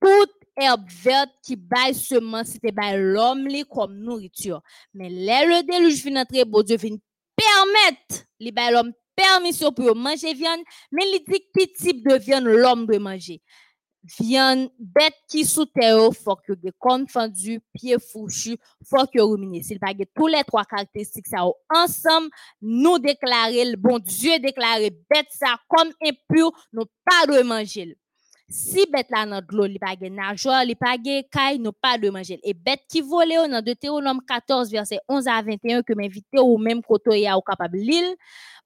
toute 0.00 0.37
herbe 0.58 0.88
verte 0.88 1.30
qui 1.42 1.56
baille 1.56 1.94
semence, 1.94 2.48
c'était 2.48 2.72
baille 2.72 3.00
l'homme 3.00 3.48
comme 3.70 3.98
nourriture. 3.98 4.62
Mais 4.94 5.08
là, 5.08 5.44
le 5.44 5.62
déluge 5.66 6.02
vient 6.04 6.22
entrer, 6.22 6.44
bon 6.44 6.62
Dieu 6.62 6.76
vient 6.76 6.96
permettre, 7.36 8.26
li 8.40 8.52
baille 8.52 8.72
l'homme 8.72 8.92
permission 9.14 9.72
pour 9.72 9.96
manger 9.96 10.34
viande, 10.34 10.60
mais 10.92 11.02
il 11.04 11.24
dit 11.26 11.44
quel 11.54 11.72
type 11.72 12.08
de 12.08 12.16
viande 12.16 12.44
l'homme 12.44 12.86
doit 12.86 12.98
manger. 12.98 13.42
Viande 14.20 14.70
bête 14.78 15.16
qui 15.28 15.44
sous 15.44 15.66
terre, 15.66 15.98
faut 16.12 16.36
que 16.36 16.52
de 16.52 16.72
confondu, 16.78 17.60
pied 17.74 17.96
fourchu, 17.98 18.56
faut 18.88 19.06
que 19.06 19.20
ruminer. 19.20 19.62
S'il 19.62 19.80
pas 19.80 19.92
tous 20.14 20.28
les 20.28 20.44
trois 20.44 20.64
caractéristiques 20.64 21.26
ça 21.26 21.44
ensemble, 21.74 22.30
nous 22.62 22.98
déclarer 22.98 23.64
le 23.64 23.76
bon 23.76 23.98
Dieu 23.98 24.38
déclarer 24.38 24.90
bête 24.90 25.26
ça 25.30 25.58
comme 25.68 25.92
impur, 26.02 26.52
nous 26.72 26.86
pas 27.04 27.26
de 27.26 27.42
manger. 27.42 27.98
Si 28.50 28.86
bête 28.90 29.08
là 29.10 29.26
dans 29.26 29.42
de 29.42 29.56
l'eau, 29.56 29.66
il 29.66 29.78
pas 29.78 29.94
de 29.94 30.06
nageoire, 30.08 30.64
il 30.64 30.74
pas 30.74 30.96
de 30.96 31.22
caille, 31.30 31.62
pas 31.82 31.98
de 31.98 32.08
manger. 32.08 32.40
Et 32.42 32.54
bête 32.54 32.80
qui 32.88 33.02
vole 33.02 33.28
dans 33.50 33.60
Deutéronome 33.60 34.20
14 34.26 34.70
verset 34.70 35.00
11 35.06 35.26
à 35.28 35.42
21 35.42 35.82
que 35.82 35.92
m'inviter 35.92 36.38
ou 36.38 36.56
même 36.56 36.80
côté 36.82 37.20
ya 37.20 37.36
ou 37.36 37.42
capable 37.42 37.76
l'île, 37.76 38.16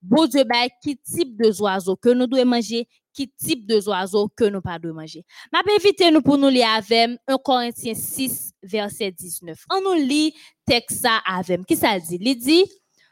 bon 0.01 0.27
Dieu 0.27 0.45
bah 0.45 0.69
qui 0.81 0.97
type 0.97 1.37
de 1.37 1.51
oiseaux 1.61 1.97
que 1.97 2.11
nous 2.11 2.29
devons 2.29 2.45
manger, 2.45 2.87
qui 3.13 3.29
type 3.29 3.67
de 3.67 3.81
oiseaux 3.89 4.29
que 4.29 4.45
nous 4.45 4.61
pas 4.61 4.79
devons 4.79 4.95
manger. 4.95 5.25
M'a 5.53 5.63
invité 5.77 6.13
nous 6.13 6.23
pour 6.23 6.39
nous 6.39 6.49
lire 6.49 6.69
avec 6.77 7.19
1 7.27 7.39
Corinthiens 7.39 7.95
6 7.95 8.53
verset 8.63 9.11
19. 9.11 9.65
On 9.69 9.81
nous 9.83 10.01
lit 10.01 10.33
texte 10.65 11.09
avec. 11.27 11.67
Qui 11.67 11.75
ça 11.75 11.99
dit? 11.99 12.19
Il 12.21 12.39
dit 12.39 12.65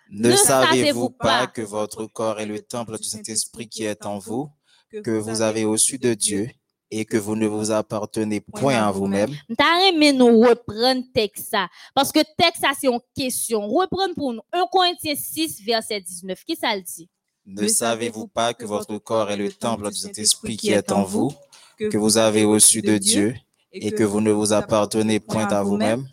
Ne 0.09 0.37
savez-vous 0.37 1.11
pas 1.11 1.49
que 1.49 1.63
votre 1.63 2.07
corps 2.07 2.39
est 2.39 2.47
le 2.47 2.61
temple 2.61 2.97
du 2.97 3.03
Saint-Esprit 3.09 3.69
qui 3.69 3.83
est 3.83 4.07
en 4.07 4.19
vous, 4.19 4.49
que 5.03 5.11
vous 5.11 5.43
avez 5.43 5.65
reçu 5.65 5.99
de 5.99 6.15
Dieu? 6.15 6.49
Et 6.91 7.05
que 7.05 7.17
vous 7.17 7.37
ne 7.37 7.47
vous 7.47 7.71
appartenez 7.71 8.41
point 8.41 8.77
à 8.77 8.91
vous-même? 8.91 9.31
T'as 9.57 9.89
aimé 9.89 10.13
nous 10.13 10.41
reprendre 10.41 11.05
texte 11.15 11.51
ça. 11.51 11.69
Parce 11.95 12.11
que 12.11 12.21
texte 12.37 12.63
ça, 12.63 12.73
c'est 12.79 12.89
une 12.89 13.01
question. 13.15 13.69
Reprendre 13.69 14.15
pour 14.15 14.33
nous. 14.33 14.43
1 14.53 14.67
Corinthiens 14.71 15.15
6, 15.15 15.63
verset 15.65 16.01
19. 16.01 16.45
Qui 16.45 16.57
ça 16.57 16.75
le 16.75 16.83
dit? 16.83 17.09
Ne 17.47 17.67
savez-vous 17.69 18.27
pas 18.29 18.55
que 18.55 18.65
votre 18.65 18.99
corps 18.99 19.31
est 19.31 19.37
le 19.37 19.53
temple 19.53 19.91
du 19.91 19.97
Saint-Esprit 19.97 20.57
qui 20.57 20.71
est 20.71 20.93
en 20.93 21.05
vous, 21.05 21.33
que 21.79 21.97
vous 21.97 22.19
avez 22.19 22.45
reçu 22.45 22.83
de 22.83 22.99
Dieu 22.99 23.35
et 23.73 23.93
que 23.93 24.05
vous 24.05 24.21
ne 24.21 24.31
vous 24.31 24.53
appartenez 24.53 25.21
point 25.21 25.47
à 25.47 25.63
vous-même? 25.63 26.09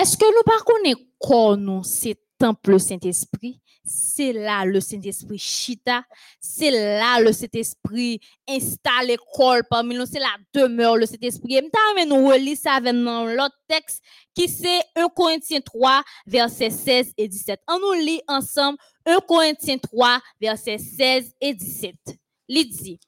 Est-ce 0.00 0.16
que 0.16 0.24
nous 0.24 0.64
connaître 0.64 1.00
quoi 1.18 1.56
nous, 1.56 1.82
c'est 1.84 2.16
temple 2.40 2.80
Saint-Esprit? 2.80 3.60
C'est 3.84 4.32
là 4.32 4.64
le 4.64 4.80
Saint-Esprit 4.80 5.38
chita. 5.38 6.02
C'est 6.40 6.70
là 6.70 7.20
le 7.20 7.32
Saint-Esprit 7.32 8.20
installe 8.48 9.08
l'école 9.08 9.62
parmi 9.68 9.94
nous. 9.94 10.06
C'est 10.06 10.18
la 10.18 10.36
demeure 10.54 10.96
le 10.96 11.06
Saint-Esprit. 11.06 11.56
Et 11.56 11.62
maintenant, 11.62 12.18
nous 12.18 12.28
relire 12.28 12.56
ça 12.56 12.72
avec 12.72 12.94
l'autre 12.94 13.56
texte 13.68 14.02
qui 14.34 14.48
c'est 14.48 14.80
1 14.96 15.08
Corinthiens 15.08 15.60
3, 15.60 16.02
verset 16.26 16.70
16 16.70 17.12
et 17.18 17.28
17. 17.28 17.60
On 17.68 17.78
nous 17.78 18.04
lit 18.04 18.20
ensemble 18.26 18.78
1 19.06 19.18
Corinthiens 19.20 19.78
3, 19.78 20.20
verset 20.40 20.78
16 20.78 21.32
et 21.40 21.54
17. 21.54 21.94
Il 22.48 22.68
dit, 22.70 22.98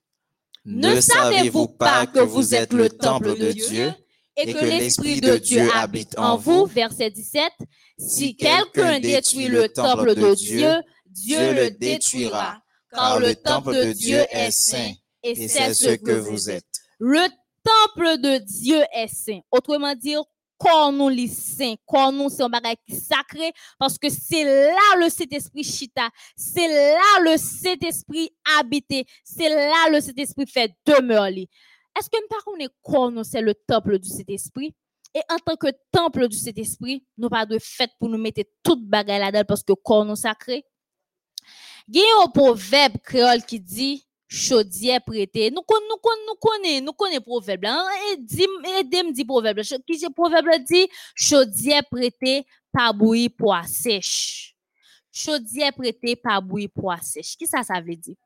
Ne 0.64 1.00
savez-vous 1.00 1.68
pas 1.68 2.06
que 2.06 2.20
vous 2.20 2.54
êtes 2.54 2.72
le 2.72 2.88
temple 2.88 3.36
de 3.36 3.52
Dieu? 3.52 3.92
Et 4.36 4.52
que 4.52 4.64
l'Esprit 4.64 5.20
de 5.20 5.36
Dieu 5.36 5.68
habite 5.74 6.18
en 6.18 6.36
vous, 6.36 6.66
verset 6.66 7.10
17, 7.10 7.52
si 7.98 8.36
quelqu'un 8.36 9.00
détruit 9.00 9.48
le 9.48 9.68
temple 9.68 10.14
de 10.14 10.34
Dieu, 10.34 10.72
Dieu 11.06 11.54
le 11.54 11.70
détruira, 11.70 12.62
car 12.90 13.20
le 13.20 13.34
temple 13.34 13.74
de 13.74 13.92
Dieu 13.92 14.24
est 14.30 14.50
saint, 14.50 14.92
et 15.22 15.48
c'est 15.48 15.74
ce 15.74 15.90
que 15.96 16.12
vous 16.12 16.50
êtes. 16.50 16.64
Le 16.98 17.28
temple 17.62 18.20
de 18.20 18.38
Dieu 18.38 18.80
est 18.92 19.08
saint. 19.08 19.40
Autrement 19.50 19.94
dit, 19.94 20.16
corps 20.62 20.92
nous 20.92 21.08
les 21.08 21.28
saints, 21.28 21.74
corps 21.86 22.12
nous 22.12 22.30
c'est 22.30 22.42
un 22.42 22.48
bagage 22.48 22.76
sacré 22.88 23.52
parce 23.78 23.98
que 23.98 24.08
c'est 24.08 24.44
là 24.44 24.96
le 24.98 25.08
Saint-Esprit 25.08 25.64
chita, 25.64 26.08
c'est 26.36 26.68
là 26.68 27.20
le 27.24 27.36
Saint-Esprit 27.36 28.30
habité, 28.58 29.04
c'est 29.24 29.48
là 29.48 29.90
le 29.90 30.00
Saint-Esprit 30.00 30.46
fait 30.46 30.72
demeure. 30.86 31.28
Est-ce 31.98 32.08
que 32.08 32.16
nous 32.20 32.28
pas 32.28 32.42
connaît 32.44 32.68
corps 32.82 33.24
c'est 33.24 33.42
le 33.42 33.54
temple 33.54 33.98
du 33.98 34.08
Saint-Esprit? 34.08 34.74
Et 35.14 35.20
en 35.30 35.36
tant 35.38 35.56
que 35.56 35.66
temple 35.90 36.28
du 36.28 36.36
Saint-Esprit, 36.36 37.04
nous 37.18 37.28
pas 37.28 37.44
de 37.44 37.58
fête 37.58 37.90
pour 37.98 38.08
nous 38.08 38.18
mettre 38.18 38.42
toute 38.62 38.82
bagaille 38.86 39.20
là-dedans 39.20 39.44
parce 39.46 39.62
que 39.62 39.74
corps 39.74 40.04
nous 40.04 40.16
sacré. 40.16 40.64
Il 41.88 41.96
y 41.96 42.00
a 42.00 42.24
un 42.24 42.28
proverbe 42.28 42.96
créole 42.98 43.44
qui 43.44 43.60
dit 43.60 44.06
chaudière 44.26 45.02
prêtée. 45.04 45.50
Nous 45.50 45.62
connaissons, 45.62 45.98
nous 46.26 46.34
connaissons, 46.36 46.84
nous 46.84 47.20
proverbe. 47.20 47.64
là. 47.64 47.86
Et 48.12 48.16
dit, 48.16 49.24
proverbe. 49.24 49.60
Qui 49.60 50.10
proverbe 50.14 50.64
dit 50.66 50.88
chaudière 51.14 51.82
prêtée 51.90 52.46
pas 52.72 52.92
bouillie 52.92 53.28
pois 53.28 53.64
sèche. 53.64 54.56
Chaudière 55.12 55.74
prêtée 55.74 56.16
pas 56.16 56.40
bouillie 56.40 56.68
pois 56.68 56.98
sèche. 57.02 57.36
Qui 57.36 57.46
ça 57.46 57.62
ça 57.62 57.80
veut 57.80 57.96
dire? 57.96 58.16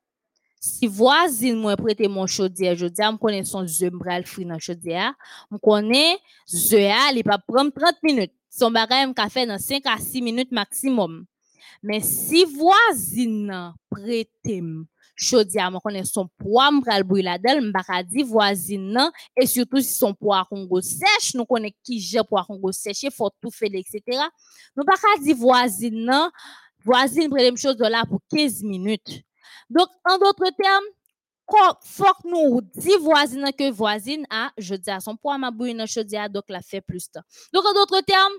Si 0.67 0.89
voisine 0.89 1.77
prêter 1.77 2.09
mon 2.09 2.27
je 2.27 2.43
dis, 2.47 2.65
me 2.65 3.17
connais 3.19 3.45
son 3.45 3.65
zeu 3.69 3.89
m'bral 3.89 4.27
fri 4.27 4.45
dans 4.45 4.59
chaudière, 4.59 5.15
me 5.49 5.59
connais 5.59 6.19
zeu 6.49 6.89
a, 6.89 7.39
prendre 7.47 7.71
30 7.71 8.03
minutes. 8.03 8.33
Son 8.51 8.73
bagay 8.73 9.07
fait 9.31 9.47
dans 9.47 9.59
5 9.59 9.83
à 9.87 9.97
6 9.99 10.21
minutes 10.23 10.51
maximum. 10.51 11.25
Mais 11.83 12.01
si 12.01 12.45
voisine 12.45 13.47
nan 13.47 13.75
prêter 13.89 14.57
m 14.59 14.87
connais 15.83 16.05
son 16.05 16.29
la 16.41 17.39
di 18.03 18.23
voisine 18.25 18.93
nan, 18.93 19.11
et 19.37 19.47
surtout 19.47 19.81
si 19.81 19.95
son 19.95 20.15
poids 20.15 20.47
congo 20.51 20.81
sèche, 20.81 21.35
nous 21.35 21.45
connais 21.45 21.75
qui 21.85 22.01
j'ai 22.01 22.25
poids 22.29 22.45
congo 22.45 22.73
sèche, 22.73 23.07
faut 23.15 23.31
tout 23.41 23.53
faire, 23.53 23.71
etc. 23.73 24.03
Nous 24.77 24.85
baka 24.85 25.07
di 25.23 25.33
voisine 25.33 26.07
nan, 26.07 26.31
voisine 26.85 27.31
prêter 27.31 27.49
m 27.49 27.57
chose 27.57 27.79
là 27.79 28.05
pour 28.05 28.21
15 28.29 28.65
minutes. 28.65 29.26
Donc, 29.71 29.89
en 30.05 30.19
d'autres 30.19 30.51
termes, 30.57 30.85
faut 31.85 32.05
que 32.23 32.29
nous 32.29 32.61
dit 32.75 32.97
voisine 33.01 33.49
que 33.57 33.71
voisine 33.71 34.27
a, 34.31 34.51
je 34.59 34.75
dis 34.75 34.91
à 34.91 35.01
son 35.01 35.17
poids 35.17 35.39
ma 35.39 35.51
bouille 35.51 35.75
dans 35.75 35.87
chaudière, 35.87 36.29
donc 36.29 36.45
la 36.49 36.61
fait 36.61 36.81
plus 36.81 37.11
temps. 37.11 37.23
Donc, 37.53 37.65
en 37.65 37.73
d'autres 37.73 38.01
termes, 38.01 38.35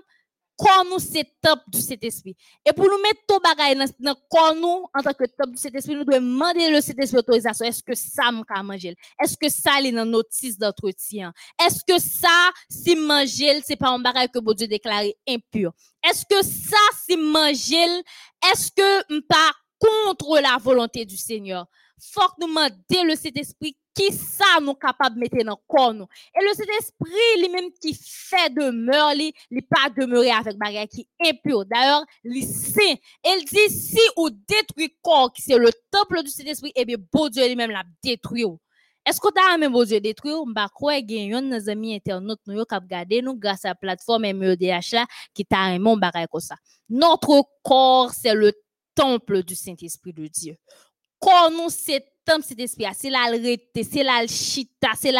corps 0.58 0.84
nous 0.90 0.98
c'est 0.98 1.24
top 1.40 1.60
du 1.68 1.80
Saint-Esprit. 1.80 2.36
Et 2.66 2.72
pour 2.72 2.84
nous 2.84 3.00
mettre 3.00 3.20
tout 3.28 3.38
bagay 3.38 3.76
dans, 4.00 4.14
corps 4.28 4.54
nous, 4.56 4.86
en 4.92 5.02
tant 5.02 5.12
que 5.12 5.24
top 5.24 5.50
du 5.50 5.56
Saint-Esprit, 5.56 5.94
nous 5.94 6.04
devons 6.04 6.20
demander 6.20 6.68
le 6.68 6.80
Saint-Esprit 6.80 7.18
autorisation. 7.18 7.64
Est-ce 7.64 7.82
que 7.82 7.94
ça 7.94 8.32
m'a 8.32 8.62
manger? 8.62 8.94
Est-ce 9.22 9.36
que 9.36 9.48
ça 9.48 9.80
est 9.80 9.92
dans 9.92 10.04
notice 10.04 10.58
d'entretien? 10.58 11.32
Est-ce 11.64 11.80
que 11.86 11.98
ça, 12.00 12.50
si 12.68 12.96
manger, 12.96 13.62
c'est 13.64 13.76
pas 13.76 13.90
un 13.90 14.00
bagay 14.00 14.28
que 14.28 14.40
bon 14.40 14.52
Dieu 14.52 14.66
déclaré 14.66 15.16
impur? 15.28 15.72
Est-ce 16.04 16.24
que 16.28 16.44
ça, 16.44 16.76
si 17.06 17.14
est-ce 17.14 18.70
que 18.72 19.14
m'pas 19.14 19.52
contre 19.78 20.40
la 20.40 20.58
volonté 20.58 21.04
du 21.04 21.16
Seigneur? 21.16 21.66
Faut 22.00 22.20
que 22.28 22.40
nous 22.40 22.48
demander 22.48 23.02
le 23.04 23.16
Saint-Esprit 23.16 23.76
qui 23.94 24.12
ça 24.12 24.60
nous 24.62 24.74
capable 24.74 25.16
de 25.16 25.20
mettre 25.20 25.44
dans 25.44 25.52
le 25.52 25.66
corps 25.66 25.92
nous. 25.92 26.06
Et 26.34 26.44
le 26.44 26.54
Saint-Esprit 26.54 27.40
lui-même 27.40 27.70
qui 27.82 27.98
fait 28.00 28.50
demeure, 28.50 29.12
il 29.14 29.62
pas 29.68 29.90
demeurer 29.90 30.30
avec 30.30 30.56
bagay 30.56 30.86
qui 30.86 31.08
est 31.20 31.30
impur. 31.30 31.64
D'ailleurs, 31.66 32.04
il 32.22 32.46
saint. 32.46 32.94
Il 33.24 33.44
dit 33.44 33.74
si 33.74 33.98
ou 34.16 34.30
détruit 34.30 34.96
corps 35.02 35.32
qui 35.32 35.42
c'est 35.42 35.58
le 35.58 35.70
temple 35.90 36.22
du 36.22 36.30
Saint-Esprit, 36.30 36.72
eh 36.76 36.84
bien, 36.84 36.96
bon 37.12 37.28
Dieu 37.28 37.44
lui-même 37.46 37.72
l'a 37.72 37.82
détruit. 38.02 38.44
Est-ce 39.04 39.20
que 39.20 39.28
tu 39.34 39.40
as 39.40 39.56
même 39.58 39.72
bon 39.72 39.84
Dieu 39.84 40.00
détruit? 40.00 40.32
M'ba 40.46 40.68
croire 40.68 41.00
gen 41.00 41.30
yon 41.30 41.42
nos 41.42 41.68
amis 41.68 41.96
internautes 41.96 42.46
nous 42.46 42.64
k'ap 42.66 42.86
gade 42.86 43.22
nous 43.22 43.34
grâce 43.34 43.64
à 43.64 43.68
la 43.68 43.74
plateforme 43.74 44.30
MEDH 44.32 44.94
qui 45.34 45.44
t'a 45.44 45.60
un 45.60 45.96
bagay 45.96 46.26
comme 46.30 46.40
ça. 46.40 46.56
Notre 46.88 47.42
corps, 47.64 48.12
c'est 48.12 48.34
le 48.34 48.52
temple 48.98 49.44
du 49.44 49.54
Saint-Esprit 49.54 50.12
de 50.12 50.26
Dieu. 50.26 50.56
Corps 51.20 51.50
nous, 51.50 51.70
c'est 51.70 52.04
temple 52.24 52.44
Saint-Esprit. 52.44 52.84
C'est 52.94 53.10
rete, 53.10 53.70
c'est 53.74 54.02
là 54.02 54.22
le 54.22 54.28
chita, 54.28 54.90
c'est 55.00 55.12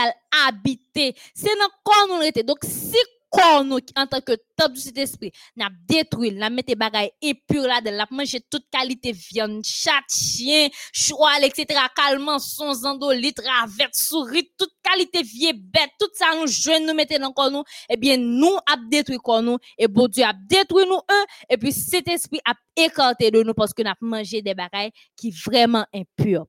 habiter. 0.46 1.14
C'est 1.34 1.54
dans 1.56 1.68
corps 1.84 2.08
nous. 2.08 2.42
Donc, 2.42 2.58
si 2.64 2.96
corps 3.30 3.64
nous, 3.64 3.78
en 3.96 4.06
tant 4.06 4.20
que 4.20 4.32
temple 4.56 4.74
du 4.74 4.80
Saint-Esprit, 4.80 5.32
n'a 5.56 5.68
détruit, 5.88 6.32
n'a 6.32 6.50
mis 6.50 6.62
des 6.62 6.74
bagailles 6.74 7.10
impures 7.22 7.66
là, 7.66 7.80
de 7.80 7.90
la 7.90 8.06
manger 8.10 8.40
toute 8.50 8.64
qualité 8.70 9.12
viande, 9.12 9.62
chat, 9.64 10.02
chien, 10.08 10.68
cheval, 10.92 11.44
etc. 11.44 11.80
Calmant, 11.94 12.38
son 12.38 12.72
zandolite, 12.72 13.40
ravette, 13.40 13.94
souris, 13.94 14.50
toute 14.58 14.72
qualité 14.82 15.22
vieille 15.22 15.52
bête, 15.52 15.90
tout 15.98 16.08
ça 16.14 16.34
nous 16.38 16.46
joigne, 16.46 16.86
nous 16.86 16.94
mettez 16.94 17.18
dans 17.18 17.32
corps 17.32 17.50
nous, 17.50 17.64
eh 17.88 17.96
bien, 17.96 18.16
nous 18.16 18.56
a 18.66 18.76
détruit 18.90 19.18
corps 19.18 19.42
nous, 19.42 19.58
et 19.76 19.88
bon 19.88 20.08
Dieu 20.08 20.24
a 20.24 20.32
détruit 20.32 20.86
nous 20.86 21.00
un, 21.08 21.24
et 21.48 21.56
puis 21.56 21.72
cet 21.72 22.08
esprit 22.08 22.40
a 22.44 22.54
écarté 22.76 23.30
de 23.30 23.42
nous 23.42 23.54
parce 23.54 23.72
que 23.72 23.82
avons 23.82 23.94
mangé 24.00 24.42
des 24.42 24.54
bagailles 24.54 24.92
qui 25.16 25.30
vraiment 25.30 25.84
impures. 25.94 26.46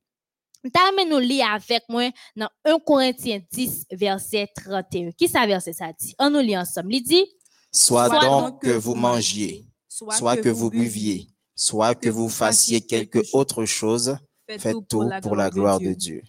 T'amène 0.73 1.09
nous 1.09 1.19
lire 1.19 1.47
avec 1.53 1.83
moi 1.87 2.09
dans 2.35 2.49
1 2.65 2.79
Corinthiens 2.79 3.39
10, 3.51 3.85
verset 3.91 4.47
31. 4.55 5.11
Qui 5.11 5.27
ça 5.27 5.45
verset 5.45 5.73
ça 5.73 5.93
dit? 5.97 6.13
On 6.19 6.29
nous 6.29 6.39
lit 6.39 6.57
ensemble. 6.57 6.93
Il 6.93 7.01
dit, 7.01 7.25
Soit 7.71 8.07
Soit 8.07 8.19
donc 8.21 8.61
que 8.61 8.71
vous 8.71 8.95
mangiez, 8.95 9.65
soit 9.87 10.37
que 10.37 10.49
vous 10.49 10.71
buviez, 10.71 11.27
soit 11.55 11.93
que 11.93 12.09
vous 12.09 12.27
fassiez 12.29 12.81
quelque 12.81 13.19
autre 13.31 13.63
chose, 13.65 14.17
faites 14.47 14.87
tout 14.87 15.07
pour 15.21 15.35
la 15.35 15.49
gloire 15.49 15.79
de 15.79 15.93
Dieu. 15.93 16.23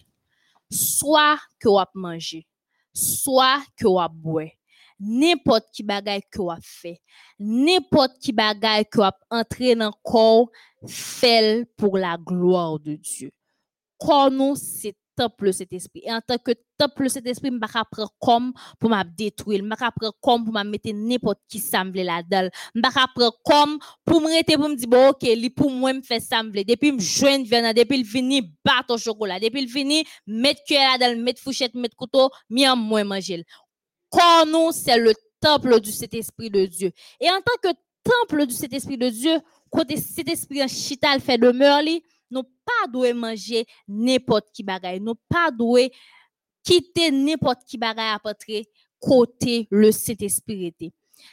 soit 0.71 1.39
que 1.59 1.67
vous 1.67 1.79
manger, 1.95 2.47
soit 2.93 3.61
que 3.75 3.87
wap 3.87 4.13
bwe, 4.13 4.51
n'importe 4.99 5.65
qui 5.73 5.83
bagay 5.83 6.21
que 6.31 6.41
wap 6.41 6.59
fait, 6.61 7.01
n'importe 7.39 8.19
qui 8.19 8.31
bagay 8.31 8.85
que 8.85 8.99
wap 8.99 9.17
entre 9.29 9.73
dans 9.73 9.91
corps, 10.03 10.49
fait 10.87 11.65
pour 11.75 11.97
la 11.97 12.17
gloire 12.17 12.79
de 12.79 12.95
Dieu. 12.95 13.31
Corps 14.01 14.31
nous, 14.31 14.55
c'est 14.55 14.95
temple 15.15 15.53
cet 15.53 15.71
esprit. 15.73 16.01
Et 16.05 16.11
en 16.11 16.21
tant 16.21 16.37
que 16.39 16.53
temple 16.77 17.07
cet 17.07 17.27
esprit, 17.27 17.51
m'pa 17.51 17.67
ka 17.67 17.83
prendre 17.85 18.11
comme 18.19 18.51
pour 18.79 18.89
m'a 18.89 19.03
détruire, 19.03 19.61
m'pa 19.63 19.75
ka 19.75 19.91
prendre 19.91 20.15
comme 20.19 20.43
pour 20.43 20.53
m'a 20.53 20.63
mettre 20.63 20.89
n'importe 20.91 21.39
qui 21.47 21.59
semble 21.59 21.99
là-dedans. 22.01 22.49
M'pa 22.73 22.91
ka 22.91 23.05
prendre 23.13 23.37
comme 23.45 23.77
pour 24.03 24.21
me 24.21 24.55
pour 24.55 24.69
me 24.69 24.75
dire 24.75 24.87
bon 24.87 25.09
OK, 25.09 25.21
li 25.21 25.51
pour 25.51 25.69
moi 25.69 25.93
me 25.93 26.01
fait 26.01 26.19
semble. 26.19 26.63
Depuis 26.63 26.91
me 26.91 26.99
joindre 26.99 27.45
venant, 27.45 27.73
depuis 27.73 27.99
il 27.99 28.03
vini 28.03 28.41
battre 28.65 28.95
au 28.95 28.97
chocolat, 28.97 29.39
depuis 29.39 29.61
il 29.61 29.67
vini 29.67 30.03
mettre 30.25 30.63
cuillère 30.63 30.97
là-dedans, 30.97 31.21
mettre 31.21 31.41
fourchette, 31.41 31.75
mettre 31.75 31.95
couteau, 31.95 32.31
mi 32.49 32.67
en 32.67 32.75
moi 32.75 33.03
manger. 33.03 33.45
Corps 34.09 34.47
nous, 34.47 34.71
c'est 34.71 34.97
le 34.97 35.13
temple 35.39 35.79
du 35.79 35.91
cet 35.91 36.15
esprit 36.15 36.49
de 36.49 36.65
Dieu. 36.65 36.91
Et 37.19 37.29
en 37.29 37.39
tant 37.41 37.57
que 37.61 37.75
temple 38.03 38.47
du 38.47 38.55
cet 38.55 38.73
esprit 38.73 38.97
de 38.97 39.09
Dieu, 39.09 39.39
côté 39.69 39.97
cet 39.97 40.27
esprit 40.29 40.63
en 40.63 40.67
chita 40.67 41.13
le 41.13 41.21
fait 41.21 41.37
demeure 41.37 41.81
li, 41.81 42.03
nous 42.31 42.43
pas 42.43 43.13
manger 43.13 43.65
n'importe 43.87 44.47
qui 44.53 44.63
bagaille, 44.63 44.99
nous 44.99 45.15
pas 45.29 45.51
quitter 46.63 47.11
n'importe 47.11 47.63
qui 47.65 47.77
bagaille 47.77 48.13
à 48.13 48.19
porter 48.19 48.67
côté 48.99 49.67
le 49.71 49.91
Saint-Esprit. 49.91 50.73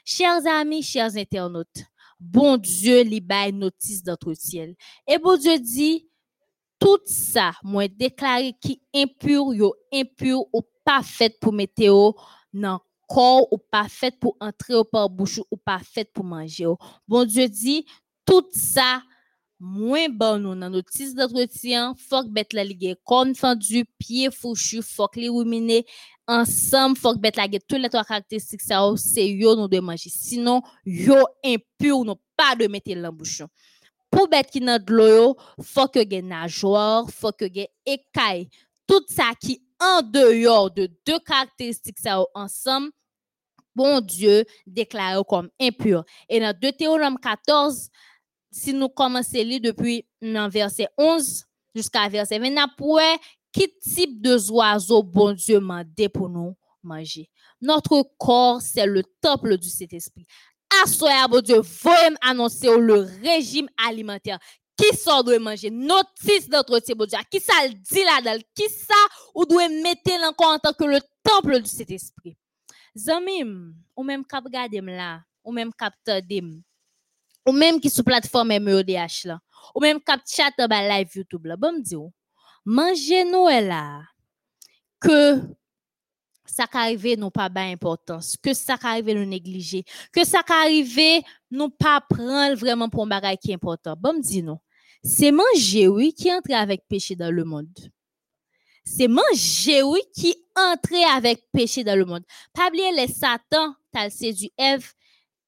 Chers 0.05 0.47
amis, 0.47 0.83
chers 0.83 1.17
internautes, 1.17 1.85
bon 2.19 2.57
Dieu 2.57 3.03
li 3.03 3.21
bail 3.21 3.53
notice 3.53 4.03
d'entretien. 4.03 4.73
Et 5.07 5.19
bon 5.19 5.37
Dieu 5.37 5.59
dit 5.59 6.09
tout 6.79 7.01
ça, 7.07 7.53
moi 7.63 7.89
déclaré 7.89 8.55
qui 8.61 8.81
impur 8.95 9.53
impur 9.93 10.45
ou 10.53 10.63
pas 10.85 11.03
fait 11.03 11.39
pour 11.41 11.53
météo 11.53 12.13
dans 12.53 12.81
corps 13.09 13.53
ou 13.53 13.59
pas 13.59 13.89
fait 13.89 14.19
pour 14.19 14.37
entrer 14.41 14.75
au 14.75 14.85
par 14.85 15.09
bouche 15.09 15.41
ou 15.51 15.57
pas 15.57 15.81
fait 15.81 16.05
pour 16.05 16.25
manger. 16.25 16.67
Bon 17.07 17.25
Dieu 17.25 17.49
dit 17.49 17.87
tout 18.25 18.47
ça 18.53 19.03
moins 19.61 20.09
bon 20.09 20.41
nous 20.41 20.55
dans 20.55 20.71
notice 20.71 21.15
d'entretien, 21.15 21.95
que 21.95 22.29
bête 22.29 22.53
la 22.53 22.65
ligue 22.65 22.97
corne 23.05 23.35
fendu, 23.35 23.85
pied 23.99 24.31
fouchu, 24.31 24.81
les 25.17 25.29
ruminer 25.29 25.85
ensemble, 26.27 26.97
faut 26.97 27.15
que 27.15 27.19
bête 27.19 27.37
la 27.37 27.47
ligue 27.47 27.61
toutes 27.67 27.81
les 27.81 27.89
trois 27.89 28.05
caractéristiques 28.05 28.63
ça 28.63 28.81
c'est 28.97 29.29
yo 29.29 29.69
de 29.69 29.81
manger. 29.81 30.11
Sinon 30.11 30.63
yo 30.85 31.17
impur 31.45 32.05
nous 32.05 32.17
pas 32.37 32.55
de 32.57 32.67
mettre 32.69 32.95
dans 32.95 33.13
bouchon. 33.13 33.49
Pour 34.11 34.29
bête 34.29 34.51
qui 34.51 34.61
dans 34.61 34.83
de 34.83 34.93
l'eau, 34.93 35.37
faut 35.61 35.89
que 35.89 36.01
gen 36.01 36.33
faut 37.11 37.33
que 37.33 37.47
gen 37.53 37.67
écaille. 37.85 38.49
Tout 38.87 39.05
ça 39.09 39.33
qui 39.41 39.63
en 39.81 40.03
dehors 40.03 40.71
de 40.71 40.89
deux 41.07 41.19
caractéristiques 41.21 41.99
ça 41.99 42.23
ensemble, 42.35 42.91
bon 43.75 44.01
Dieu 44.01 44.45
déclaré 44.67 45.21
comme 45.29 45.51
impur. 45.61 46.05
Et 46.29 46.41
dans 46.41 46.57
Deutéronome 46.59 47.19
14, 47.19 47.89
si 48.51 48.73
nous 48.73 48.89
commençons 48.89 49.39
à 49.39 49.43
lire 49.43 49.61
depuis 49.61 50.07
dans 50.21 50.49
verset 50.49 50.89
11 50.97 51.45
jusqu'à 51.75 52.09
verset 52.09 52.39
20, 52.39 52.69
pour 52.77 53.01
quel 53.53 53.69
type 53.81 54.21
de 54.21 54.51
oiseaux 54.51 55.03
bon 55.03 55.33
Dieu 55.33 55.61
m'a 55.61 55.85
pour 56.13 56.29
nous 56.29 56.57
manger. 56.83 57.29
Notre 57.61 58.03
corps, 58.19 58.61
c'est 58.61 58.87
le 58.87 59.03
temple 59.21 59.57
du 59.57 59.69
Saint-Esprit. 59.69 60.27
À 60.71 61.29
bon 61.29 61.41
Dieu, 61.41 61.61
voyez 61.61 62.17
annoncer 62.21 62.69
le 62.79 63.07
régime 63.23 63.69
alimentaire. 63.87 64.39
Qui 64.77 64.97
sort 64.97 65.25
de 65.25 65.39
manger? 65.39 65.71
Notice 65.71 66.49
d'entretien, 66.49 66.95
bon 66.95 67.07
Dieu. 67.07 67.19
Qui 67.31 67.41
ça 67.41 67.69
dit 67.69 68.05
là-dedans? 68.05 68.41
Qui 68.55 68.69
ça 68.69 68.95
ou 69.35 69.45
doit 69.45 69.69
mettre 69.69 70.13
encore 70.29 70.53
en 70.53 70.59
tant 70.59 70.73
que 70.73 70.85
le 70.85 71.01
temple 71.25 71.61
du 71.61 71.69
Saint-Esprit? 71.69 72.37
Zamim, 72.97 73.75
ou 73.97 74.05
même 74.05 74.25
cap 74.25 74.45
gadem 74.49 74.87
là, 74.87 75.21
ou 75.45 75.53
même 75.53 75.73
cap 75.73 75.95
tadem 76.05 76.63
ou 77.49 77.53
même 77.53 77.81
qui 77.81 77.89
sur 77.89 78.05
plateforme 78.05 78.59
MEODH 78.59 79.25
là, 79.25 79.41
ou 79.75 79.81
même 79.81 80.01
cap 80.01 80.21
chat 80.27 80.53
live 80.59 81.09
YouTube 81.15 81.47
là, 81.47 81.57
bon 81.57 81.73
me 81.73 81.83
dire, 81.83 82.11
manger 82.65 83.25
Noël 83.25 83.69
là, 83.69 84.03
que 85.01 85.41
ça 86.45 86.67
arrive 86.73 87.19
non 87.19 87.31
pas 87.31 87.49
ba 87.49 87.63
importance, 87.63 88.37
que 88.37 88.53
ça 88.53 88.77
arrive 88.83 89.13
nous 89.15 89.25
négliger, 89.25 89.85
que 90.13 90.25
ça 90.25 90.43
arrive 90.47 91.23
nous 91.51 91.71
pas 91.71 92.03
prendre 92.03 92.55
vraiment 92.57 92.91
pour 92.91 93.05
un 93.05 93.07
bagage 93.07 93.39
qui 93.43 93.51
est 93.51 93.55
important. 93.55 93.95
Bon 93.99 94.15
me 94.15 94.21
dire 94.21 94.45
non. 94.45 94.59
C'est 95.03 95.31
manger 95.31 95.89
oui 95.89 96.13
qui 96.13 96.33
entre 96.33 96.53
avec 96.53 96.87
péché 96.89 97.15
dans 97.15 97.31
le 97.31 97.45
monde. 97.45 97.69
C'est 98.85 99.09
manger 99.09 99.83
oui 99.83 100.01
qui 100.15 100.35
entre 100.57 100.95
avec 101.15 101.45
péché 101.53 101.85
dans 101.85 101.97
le 101.97 102.05
monde. 102.05 102.25
Pas 102.53 102.69
oublier 102.69 102.93
les 102.93 103.09
Satan, 103.09 103.75
t'as 103.93 104.11
séduit 104.11 104.53
Ève 104.59 104.93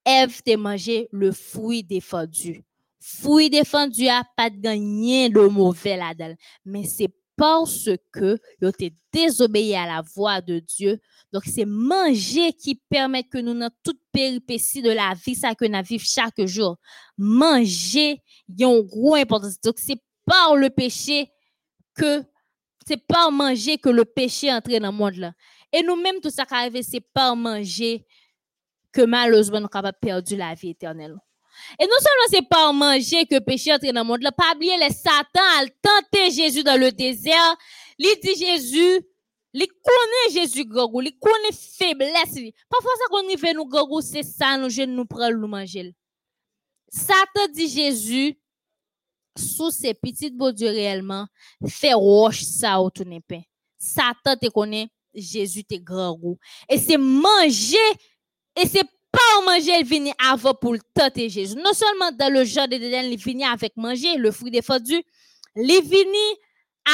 Ève 0.04 0.42
te 0.42 0.56
mangé 0.56 1.08
le 1.12 1.32
fruit 1.32 1.82
défendu. 1.82 2.64
Fruit 3.00 3.50
défendu 3.50 4.08
a 4.08 4.24
pas 4.36 4.50
de 4.50 4.56
gagné 4.56 5.28
de 5.28 5.40
mauvais 5.40 5.96
là-dedans. 5.96 6.34
Mais 6.64 6.84
c'est 6.84 7.10
parce 7.40 7.88
que 8.12 8.38
tu 8.60 8.90
te 8.90 8.94
désobéi 9.14 9.74
à 9.74 9.86
la 9.86 10.02
voix 10.14 10.42
de 10.42 10.58
Dieu. 10.58 11.00
Donc, 11.32 11.44
c'est 11.46 11.64
manger 11.64 12.52
qui 12.52 12.74
permet 12.74 13.24
que 13.24 13.38
nous, 13.38 13.58
dans 13.58 13.70
toute 13.82 13.98
péripétie 14.12 14.82
de 14.82 14.90
la 14.90 15.14
vie, 15.14 15.34
ça 15.34 15.54
que 15.54 15.64
nous 15.64 15.82
vivons 15.82 16.04
chaque 16.04 16.44
jour, 16.44 16.76
manger, 17.16 18.20
il 18.46 18.60
y 18.60 18.64
a 18.64 18.68
une 18.68 18.82
grosse 18.82 19.20
importance. 19.20 19.58
Donc, 19.62 19.78
c'est 19.78 19.96
par 20.26 20.54
le 20.54 20.68
péché 20.68 21.30
que, 21.94 22.22
c'est 22.86 23.02
par 23.06 23.32
manger 23.32 23.78
que 23.78 23.88
le 23.88 24.04
péché 24.04 24.52
entre 24.52 24.78
dans 24.78 24.90
le 24.90 24.92
monde 24.92 25.16
là. 25.16 25.32
Et 25.72 25.82
nous-mêmes, 25.82 26.20
tout 26.20 26.30
ça 26.30 26.44
qui 26.44 26.52
arrive, 26.52 26.82
c'est 26.82 27.00
par 27.00 27.36
manger 27.36 28.04
que 28.92 29.02
malheureusement 29.02 29.60
nous 29.60 29.68
capable 29.68 29.98
perdu 30.00 30.36
la 30.36 30.54
vie 30.54 30.70
éternelle. 30.70 31.16
Et 31.78 31.84
non 31.84 31.96
seulement 31.98 32.28
c'est 32.30 32.56
en 32.56 32.72
manger 32.72 33.26
que 33.26 33.38
péché 33.38 33.72
entre 33.72 33.90
dans 33.92 34.00
le 34.00 34.06
monde, 34.06 34.22
là, 34.22 34.32
pas 34.32 34.54
oublier 34.54 34.76
les 34.78 34.90
Satan 34.90 35.40
a 35.58 35.66
tenté 35.82 36.30
Jésus 36.30 36.62
dans 36.62 36.78
le 36.78 36.90
désert. 36.90 37.56
Il 37.98 38.16
dit 38.22 38.34
Jésus, 38.34 39.00
il 39.52 39.66
connaît 39.66 40.40
Jésus 40.40 40.64
gogou, 40.64 41.02
il 41.02 41.18
connaît 41.18 41.52
faiblesse. 41.52 42.52
Parfois 42.68 42.92
ça 42.96 43.04
qu'on 43.10 43.38
fait 43.38 43.52
nous 43.52 43.66
gogou, 43.66 44.00
c'est 44.00 44.22
ça 44.22 44.56
nous 44.56 44.70
jeunes 44.70 44.94
nous 44.94 45.06
prendre 45.06 45.36
nous 45.36 45.48
manger. 45.48 45.94
Satan 46.88 47.46
dit 47.52 47.68
Jésus 47.68 48.38
sous 49.36 49.70
ses 49.70 49.94
petites 49.94 50.36
beaux 50.36 50.52
réellement, 50.60 51.26
fait 51.66 51.94
roche 51.94 52.42
ça 52.42 52.80
au 52.80 52.90
tout 52.90 53.04
pain. 53.26 53.42
Satan 53.78 54.36
te 54.36 54.48
connaît 54.48 54.88
Jésus 55.14 55.64
te 55.64 55.76
grand. 55.76 56.18
Et 56.68 56.78
c'est 56.78 56.98
manger 56.98 57.76
et 58.56 58.66
c'est 58.66 58.84
pas 59.12 59.44
manger, 59.44 59.80
il 59.80 59.86
vient 59.86 60.12
avant 60.18 60.54
pour 60.54 60.72
le 60.72 60.80
tenter 60.94 61.28
Jésus. 61.28 61.56
Non 61.56 61.72
seulement 61.72 62.12
dans 62.12 62.32
le 62.32 62.44
jardin 62.44 62.78
d'Éden, 62.78 63.08
il 63.10 63.16
vient 63.16 63.52
avec 63.52 63.76
manger, 63.76 64.16
le 64.16 64.30
fruit 64.30 64.50
défendu, 64.50 65.02
il 65.56 65.82
vient 65.82 66.02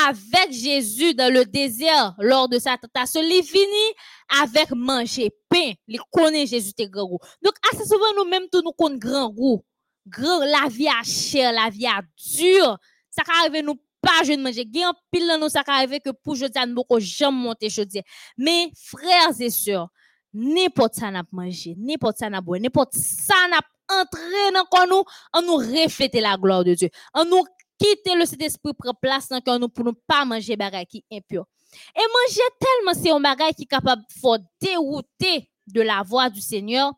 avec 0.09 0.53
Jésus 0.53 1.15
dans 1.15 1.33
le 1.33 1.45
désert 1.45 2.15
lors 2.19 2.49
de 2.49 2.59
sa 2.59 2.77
tentation. 2.77 3.21
Il 3.23 3.43
vient 3.43 4.43
avec 4.43 4.71
manger 4.71 5.31
pain. 5.49 5.73
Il 5.87 6.01
connaît 6.11 6.47
Jésus 6.47 6.73
te 6.73 6.83
grand 6.85 7.07
goût. 7.07 7.19
Donc, 7.43 7.55
assez 7.73 7.85
souvent, 7.85 8.13
nous-mêmes, 8.17 8.47
nous 8.53 8.73
connaissons 8.73 8.99
grand 8.99 9.31
goût. 9.31 9.63
Grand, 10.07 10.41
la 10.41 10.69
vie 10.69 10.89
à 10.89 11.03
chair, 11.03 11.53
la 11.53 11.69
vie 11.71 11.87
à 11.87 12.01
dur. 12.37 12.79
Ça 13.11 13.23
arrive 13.41 13.65
nous 13.65 13.77
pas 14.01 14.25
de 14.25 14.37
manger. 14.41 14.65
Il 14.73 14.79
y 14.79 14.83
a 14.83 14.89
un 14.89 14.95
pile 15.11 15.27
dans 15.27 15.39
nous, 15.39 15.49
ça 15.49 15.63
arrive 15.67 15.99
que 16.01 16.11
pour 16.11 16.37
je 16.37 16.47
dis, 16.47 16.59
nous 16.69 16.85
ne 16.89 17.01
jamais 17.01 17.37
monter 17.37 17.69
dis. 17.69 18.03
Mais, 18.37 18.71
frères 18.77 19.41
et 19.41 19.51
sœurs, 19.51 19.89
n'importe 20.37 20.95
ça 20.95 21.11
n'a 21.11 21.23
mangé, 21.33 21.75
n'importe 21.79 22.19
ça 22.19 22.29
n'a 22.29 22.41
boire, 22.41 22.61
n'importe 22.61 22.93
ça 22.95 23.35
n'a 23.49 23.61
entré 23.89 24.21
dans 24.53 24.87
nous, 24.87 25.05
en 25.33 25.43
nous 25.43 25.57
refléter 25.57 26.21
la 26.21 26.37
gloire 26.37 26.63
de 26.63 26.75
Dieu, 26.75 26.91
en 27.15 27.25
nous 27.25 27.45
quitter 27.79 28.15
le 28.15 28.27
Saint-Esprit 28.27 28.73
pour 28.75 28.95
place 28.97 29.29
dans 29.29 29.59
nous 29.59 29.69
pour 29.69 29.85
ne 29.85 29.93
pas 30.07 30.25
manger 30.25 30.57
bagaille 30.57 30.87
qui 30.87 31.05
impur. 31.11 31.47
Et 31.95 32.01
manger 32.01 32.43
tellement 32.61 33.03
c'est 33.03 33.11
un 33.11 33.21
bagage 33.21 33.55
qui 33.55 33.63
est 33.63 33.67
capable 33.67 34.03
de 34.03 34.39
dérouter 34.61 35.51
de 35.67 35.81
la 35.81 36.03
voix 36.03 36.29
du 36.29 36.41
Seigneur. 36.41 36.93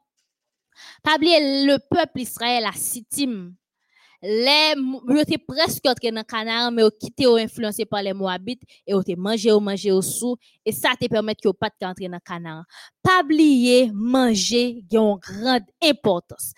Pas 1.02 1.16
le 1.18 1.76
peuple 1.78 2.20
Israël 2.20 2.64
à 2.64 2.72
Sittim 2.72 3.52
les 4.22 4.74
te 4.74 5.38
presque 5.46 5.86
entré 5.86 6.10
dans 6.10 6.24
canard 6.24 6.72
mais 6.72 6.82
yo 6.82 6.90
quitté 6.90 7.26
ou 7.26 7.36
influencé 7.36 7.84
par 7.84 8.02
les 8.02 8.12
moabites 8.12 8.62
et 8.86 8.92
yo 8.92 9.02
te 9.02 9.14
mangé 9.16 9.52
ou 9.52 9.60
mangé 9.60 9.92
au 9.92 10.02
sous 10.02 10.36
et 10.64 10.72
ça 10.72 10.90
te 11.00 11.06
permet 11.06 11.34
que 11.34 11.48
pas 11.50 11.70
entrer 11.82 12.08
dans 12.08 12.18
canard 12.18 12.64
pas 13.02 13.22
oublier 13.22 13.90
manger 13.92 14.84
a 14.92 14.96
une 14.96 15.16
grande 15.16 15.62
importance. 15.82 16.52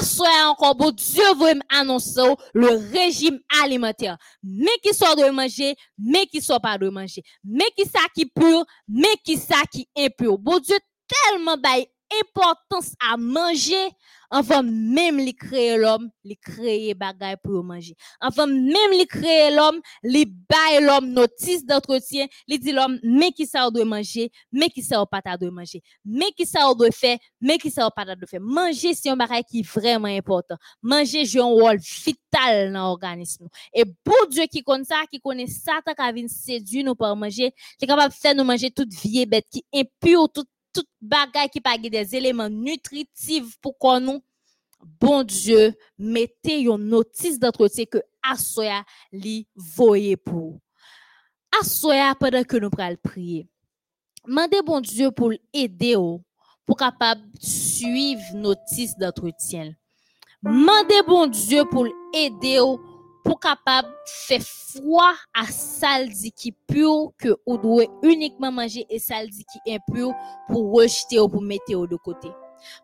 Assoya 0.00 0.50
encore 0.50 0.74
bon 0.74 0.90
Dieu 0.90 1.22
veut 1.40 1.58
annoncer 1.70 2.20
le 2.52 2.68
régime 2.92 3.38
alimentaire. 3.62 4.18
Mais 4.42 4.66
qui 4.82 4.92
soit 4.94 5.14
de 5.14 5.30
manger 5.30 5.74
mais 5.98 6.26
qui 6.26 6.42
soit 6.42 6.60
pas 6.60 6.76
de 6.78 6.88
manger. 6.88 7.22
Mais 7.44 7.64
qui 7.76 7.86
ça 7.86 8.00
qui 8.14 8.26
pur 8.26 8.64
mais 8.86 9.16
qui 9.24 9.36
ça 9.36 9.62
qui 9.70 9.88
impur. 9.96 10.38
Bon 10.38 10.58
Dieu 10.58 10.76
tellement 11.08 11.56
bail 11.56 11.86
importance 12.22 12.94
à 13.00 13.16
manger, 13.16 13.90
avant 14.30 14.62
même 14.62 15.18
li 15.18 15.34
créer 15.34 15.76
l'homme, 15.76 16.10
li 16.24 16.36
créer 16.36 16.94
bagay 16.94 17.36
pour 17.42 17.64
manger. 17.64 17.96
Avant 18.20 18.46
même 18.46 18.92
li 18.92 19.06
créer 19.06 19.50
l'homme, 19.54 19.80
li 20.02 20.24
bail 20.26 20.82
l'homme 20.82 21.10
notice 21.12 21.64
d'entretien, 21.64 22.26
li 22.46 22.58
dit 22.58 22.72
l'homme, 22.72 22.98
mais 23.02 23.32
qui 23.32 23.46
ça 23.46 23.70
doit 23.70 23.84
manger, 23.84 24.30
mais 24.52 24.68
qui 24.68 24.82
ça 24.82 25.04
pas 25.06 25.22
doit 25.36 25.50
manger, 25.50 25.82
mais 26.04 26.30
qui 26.36 26.46
ça 26.46 26.60
doit 26.74 26.90
faire, 26.90 27.18
mais 27.40 27.58
qui 27.58 27.70
ça 27.70 27.90
pas 27.90 28.04
doit 28.04 28.26
faire. 28.26 28.40
Manger 28.40 28.94
c'est 28.94 29.08
un 29.08 29.16
bagay 29.16 29.42
qui 29.44 29.60
est 29.60 29.68
vraiment 29.68 30.08
important. 30.08 30.56
Manger 30.82 31.24
joue 31.24 31.40
un 31.40 31.46
rôle 31.46 31.78
vital 31.78 32.72
dans 32.72 32.88
l'organisme. 32.88 33.48
Et 33.72 33.84
pour 34.04 34.26
Dieu 34.28 34.44
qui 34.50 34.62
connaît 34.62 34.84
ça, 34.84 35.04
qui 35.10 35.20
connaît 35.20 35.46
Satan 35.46 35.92
qui 35.94 36.12
vient 36.12 36.28
séduire 36.28 36.84
nous 36.84 36.94
par 36.94 37.16
manger, 37.16 37.54
c'est 37.78 37.86
capable 37.86 38.12
de 38.12 38.18
faire 38.18 38.34
nous 38.34 38.44
manger 38.44 38.70
toute 38.70 38.92
vieille 38.92 39.26
bête 39.26 39.46
qui 39.50 39.64
impure, 39.74 40.28
toute 40.28 40.48
tout 40.78 40.86
bagay 41.00 41.48
qui 41.48 41.60
pas 41.60 41.78
des 41.78 42.14
éléments 42.14 42.48
nutritifs 42.48 43.56
pour 43.60 43.76
qu'on 43.78 44.00
nous 44.00 44.22
bon 45.00 45.24
Dieu 45.24 45.74
mettez 45.98 46.60
une 46.60 46.76
notice 46.76 47.38
d'entretien 47.38 47.84
que 47.84 47.98
asoya 48.22 48.84
li 49.12 49.46
voye 49.54 50.16
pour. 50.16 50.58
Asoya 51.60 52.14
pendant 52.14 52.44
que 52.44 52.56
nous 52.56 52.70
pral 52.70 52.96
prier 52.98 53.48
mandez 54.28 54.62
bon 54.62 54.80
Dieu 54.80 55.10
pour 55.10 55.32
aider 55.52 55.96
ou 55.96 56.22
pour 56.66 56.76
capable 56.76 57.22
suivre 57.40 58.34
notice 58.34 58.96
d'entretien. 58.96 59.72
Mandez 60.42 61.02
bon 61.06 61.26
Dieu 61.26 61.64
pour 61.64 61.86
aider 62.14 62.60
ou 62.60 62.78
pour 63.28 63.40
capable 63.40 63.88
faire 64.06 64.40
froid 64.40 65.12
à 65.34 65.44
saldi 65.44 66.32
qui 66.32 66.50
pur 66.50 67.12
que 67.18 67.36
ou 67.44 67.58
doit 67.58 67.84
uniquement 68.02 68.50
manger 68.50 68.86
et 68.88 68.98
saldi 68.98 69.44
qui 69.44 69.74
impur 69.74 70.14
pour 70.48 70.72
rejeter 70.72 71.20
ou 71.20 71.28
pour 71.28 71.42
mettre 71.42 71.86
de 71.86 71.96
côté. 71.96 72.28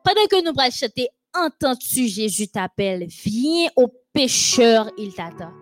Pendant 0.05 0.27
que 0.31 0.45
nous 0.45 0.53
pral 0.53 0.71
chanter 0.71 1.09
entends-tu 1.35 2.09
Jésus 2.09 2.49
t'appelle 2.49 3.07
viens 3.25 3.71
au 3.75 3.89
pécheur 4.13 4.91
il 4.99 5.15
t'attend. 5.15 5.53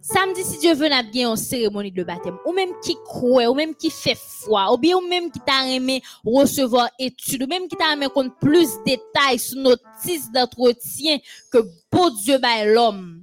Samedi, 0.00 0.42
si 0.42 0.58
Dieu 0.58 0.74
veut, 0.74 0.88
n'a 0.88 1.02
bien 1.02 1.30
une 1.30 1.36
cérémonie 1.36 1.92
de 1.92 2.02
baptême. 2.02 2.38
Ou 2.46 2.52
même 2.52 2.70
qui 2.82 2.96
croit, 3.04 3.50
ou 3.50 3.54
même 3.54 3.74
qui 3.74 3.90
fait 3.90 4.16
foi, 4.16 4.72
ou 4.72 4.78
bien 4.78 4.96
ou 4.96 5.06
même 5.06 5.30
qui 5.30 5.40
t'a 5.40 5.68
aimé 5.68 6.00
recevoir 6.24 6.88
études, 6.98 7.42
ou 7.42 7.46
même 7.46 7.68
qui 7.68 7.76
t'a 7.76 7.92
aimé 7.92 8.06
plus 8.40 8.68
de 8.68 8.84
détails 8.84 9.38
sur 9.38 9.60
notice 9.60 10.30
d'entretien 10.32 11.18
que 11.52 11.58
beau 11.92 12.10
Dieu 12.10 12.38
by 12.38 12.72
l'homme 12.72 13.17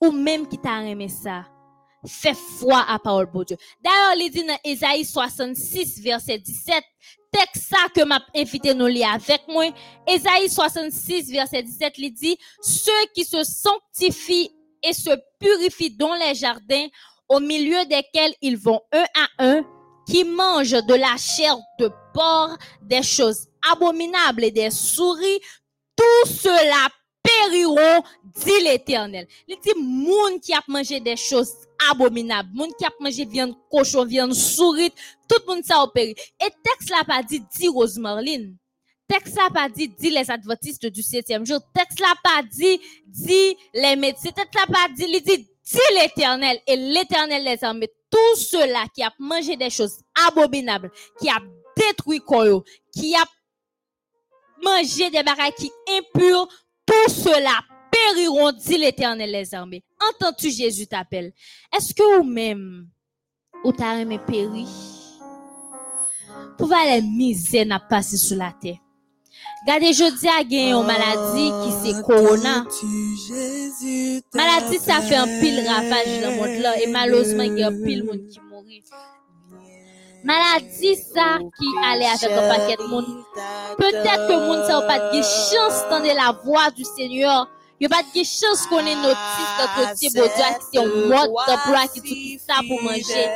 ou 0.00 0.10
même 0.10 0.48
qui 0.48 0.58
t'a 0.58 0.82
aimé 0.84 1.08
ça, 1.08 1.44
fais 2.06 2.34
foi 2.34 2.84
à 2.88 2.98
parole 2.98 3.30
de 3.32 3.44
Dieu. 3.44 3.56
D'ailleurs, 3.82 4.14
il 4.16 4.30
dit 4.30 4.44
dans 4.44 4.58
Ésaïe 4.64 5.04
66, 5.04 6.00
verset 6.00 6.38
17, 6.38 6.82
texte 7.30 7.68
ça 7.68 7.88
que 7.94 8.04
m'a 8.04 8.20
invité 8.34 8.74
nous 8.74 8.86
lire 8.86 9.12
avec 9.12 9.42
moi. 9.48 9.66
Ésaïe 10.06 10.48
66, 10.48 11.30
verset 11.30 11.62
17, 11.62 11.94
il 11.98 12.12
dit, 12.12 12.38
ceux 12.62 13.06
qui 13.14 13.24
se 13.24 13.42
sanctifient 13.44 14.50
et 14.82 14.92
se 14.92 15.10
purifient 15.38 15.96
dans 15.96 16.14
les 16.14 16.34
jardins, 16.34 16.86
au 17.28 17.38
milieu 17.38 17.84
desquels 17.84 18.34
ils 18.40 18.56
vont 18.56 18.80
un 18.92 19.04
à 19.14 19.44
un, 19.44 19.64
qui 20.06 20.24
mangent 20.24 20.84
de 20.84 20.94
la 20.94 21.16
chair 21.16 21.56
de 21.78 21.90
porc, 22.12 22.56
des 22.82 23.02
choses 23.02 23.46
abominables 23.70 24.44
et 24.44 24.50
des 24.50 24.70
souris, 24.70 25.40
tout 25.94 26.28
cela 26.28 26.88
périront, 27.22 28.02
dit 28.24 28.62
l'Éternel. 28.62 29.26
Il 29.46 29.56
dit, 29.60 29.74
moun 29.76 30.40
qui 30.40 30.52
a 30.52 30.62
mangé 30.68 31.00
des 31.00 31.16
choses 31.16 31.52
abominables, 31.90 32.50
moun 32.52 32.70
qui 32.78 32.84
a 32.84 32.90
mangé 33.00 33.24
viande 33.24 33.54
cochon, 33.70 34.04
viande 34.04 34.34
souris, 34.34 34.92
tout 35.28 35.36
le 35.46 35.54
monde 35.54 35.64
ça 35.64 35.80
a 35.80 35.88
péri. 35.88 36.14
Et 36.40 36.50
texte 36.62 36.90
là 36.90 37.04
pas 37.04 37.22
dit, 37.22 37.42
dit 37.56 37.68
Rose 37.68 37.98
Marlene. 37.98 38.56
Texte 39.08 39.36
là 39.36 39.48
pas 39.52 39.68
dit, 39.68 39.88
dit 39.88 40.10
les 40.10 40.30
adventistes 40.30 40.86
du 40.86 41.02
septième 41.02 41.44
jour. 41.44 41.58
Texte 41.74 42.00
là 42.00 42.14
pas 42.22 42.42
dit, 42.42 42.80
dit 43.06 43.56
les 43.74 43.96
médecins. 43.96 44.30
Texte 44.30 44.54
là 44.54 44.66
pas 44.66 44.92
dit, 44.94 45.06
il 45.08 45.22
dit, 45.22 45.38
dit 45.38 45.94
l'Éternel. 45.94 46.60
Et 46.66 46.76
l'Éternel 46.76 47.42
les 47.44 47.62
armées. 47.64 47.90
Tout 48.10 48.36
cela 48.36 48.84
qui 48.94 49.02
a 49.02 49.12
mangé 49.18 49.56
des 49.56 49.70
choses 49.70 49.98
abominables, 50.28 50.90
qui 51.20 51.28
a 51.28 51.38
détruit 51.76 52.20
Koyo, 52.20 52.64
qui 52.92 53.14
a 53.14 53.24
mangé 54.62 55.10
des 55.10 55.22
bagages 55.22 55.54
qui 55.56 55.70
impurs, 55.88 56.48
tout 56.90 57.12
cela 57.12 57.60
périront, 57.90 58.52
dit 58.52 58.78
l'Éternel 58.78 59.30
les 59.30 59.54
armées. 59.54 59.82
Entends-tu 60.08 60.50
Jésus 60.50 60.86
t'appelle? 60.86 61.32
Est-ce 61.76 61.94
que 61.94 62.18
vous-même, 62.18 62.88
ou 63.64 63.72
t'as 63.72 63.98
aimé 63.98 64.18
périr? 64.18 64.66
Pour 66.56 66.68
voir 66.68 66.84
les 66.86 67.02
misères 67.02 67.66
n'a 67.66 67.80
passé 67.80 68.16
sur 68.16 68.36
la 68.36 68.52
terre. 68.60 68.78
Gardez, 69.66 69.92
je 69.92 70.18
dis 70.18 70.28
à 70.28 70.42
gagner 70.42 70.72
une 70.72 70.86
maladie 70.86 71.50
qui 71.62 71.72
c'est 71.82 72.02
corona? 72.02 72.64
Maladie, 74.34 74.78
ça 74.78 75.00
fait 75.02 75.16
un 75.16 75.26
pile 75.40 75.66
ravage 75.66 76.20
dans 76.22 76.30
le 76.30 76.36
monde 76.36 76.62
là. 76.62 76.80
Et 76.80 76.86
malheureusement, 76.86 77.42
il 77.42 77.58
y 77.58 77.62
a 77.62 77.68
un 77.68 77.72
pile 80.22 80.32
monde 80.32 80.60
qui 80.60 80.84
mourit. 80.84 80.84
Maladie, 80.84 80.96
ça 80.96 81.38
qui 81.58 81.66
allait 81.84 82.06
avec 82.06 82.30
un 82.30 82.48
paquet 82.48 82.76
de 82.76 82.86
monde. 82.88 83.24
Peut-être 83.78 84.28
que 84.28 84.32
monde 84.46 84.64
ça 84.66 84.80
n'a 84.80 84.86
pas 84.86 84.98
de 85.10 85.22
chance 85.22 85.82
d'entendre 85.90 86.06
la 86.06 86.32
voix 86.44 86.70
du 86.70 86.84
a 87.86 87.88
pas 87.88 88.02
de 88.14 88.24
chance 88.24 88.66
qu'on 88.66 88.78
ait 88.80 88.94
notice 88.94 89.16
notre 89.58 89.94
petit 89.94 90.10
beau 90.14 90.26
Dieu 90.26 90.44
qui 90.70 90.76
est 90.76 90.80
un 90.80 90.86
mode 90.86 91.30
d'emploi 91.46 91.86
qui 91.94 92.00
tout 92.02 92.44
ça 92.46 92.60
pour 92.68 92.82
manger. 92.82 93.28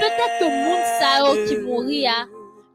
Peut-être 0.00 0.38
que 0.40 0.44
monde 0.44 0.84
ça 0.98 1.10
qui 1.46 1.56
mourit, 1.58 2.04
il 2.04 2.10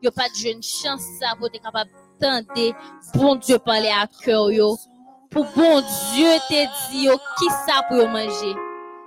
n'y 0.02 0.07
a 0.07 0.12
pas 0.12 0.30
de 0.30 0.36
jeune 0.36 0.64
chance 0.64 1.02
ça 1.20 1.36
pour 1.38 1.48
être 1.48 1.62
capable 1.62 1.90
d'entendre 2.22 2.76
bon 3.16 3.36
Dieu 3.36 3.60
parler 3.60 3.90
à 3.90 4.07
cœur 4.24 4.52
yo. 4.52 4.78
Pour 5.32 5.45
bon 5.56 5.82
Dieu 6.14 6.30
te 6.48 6.91
dire 6.91 7.18
qui 7.38 7.45
ça 7.68 7.84
pour 7.90 8.07
manger? 8.07 8.56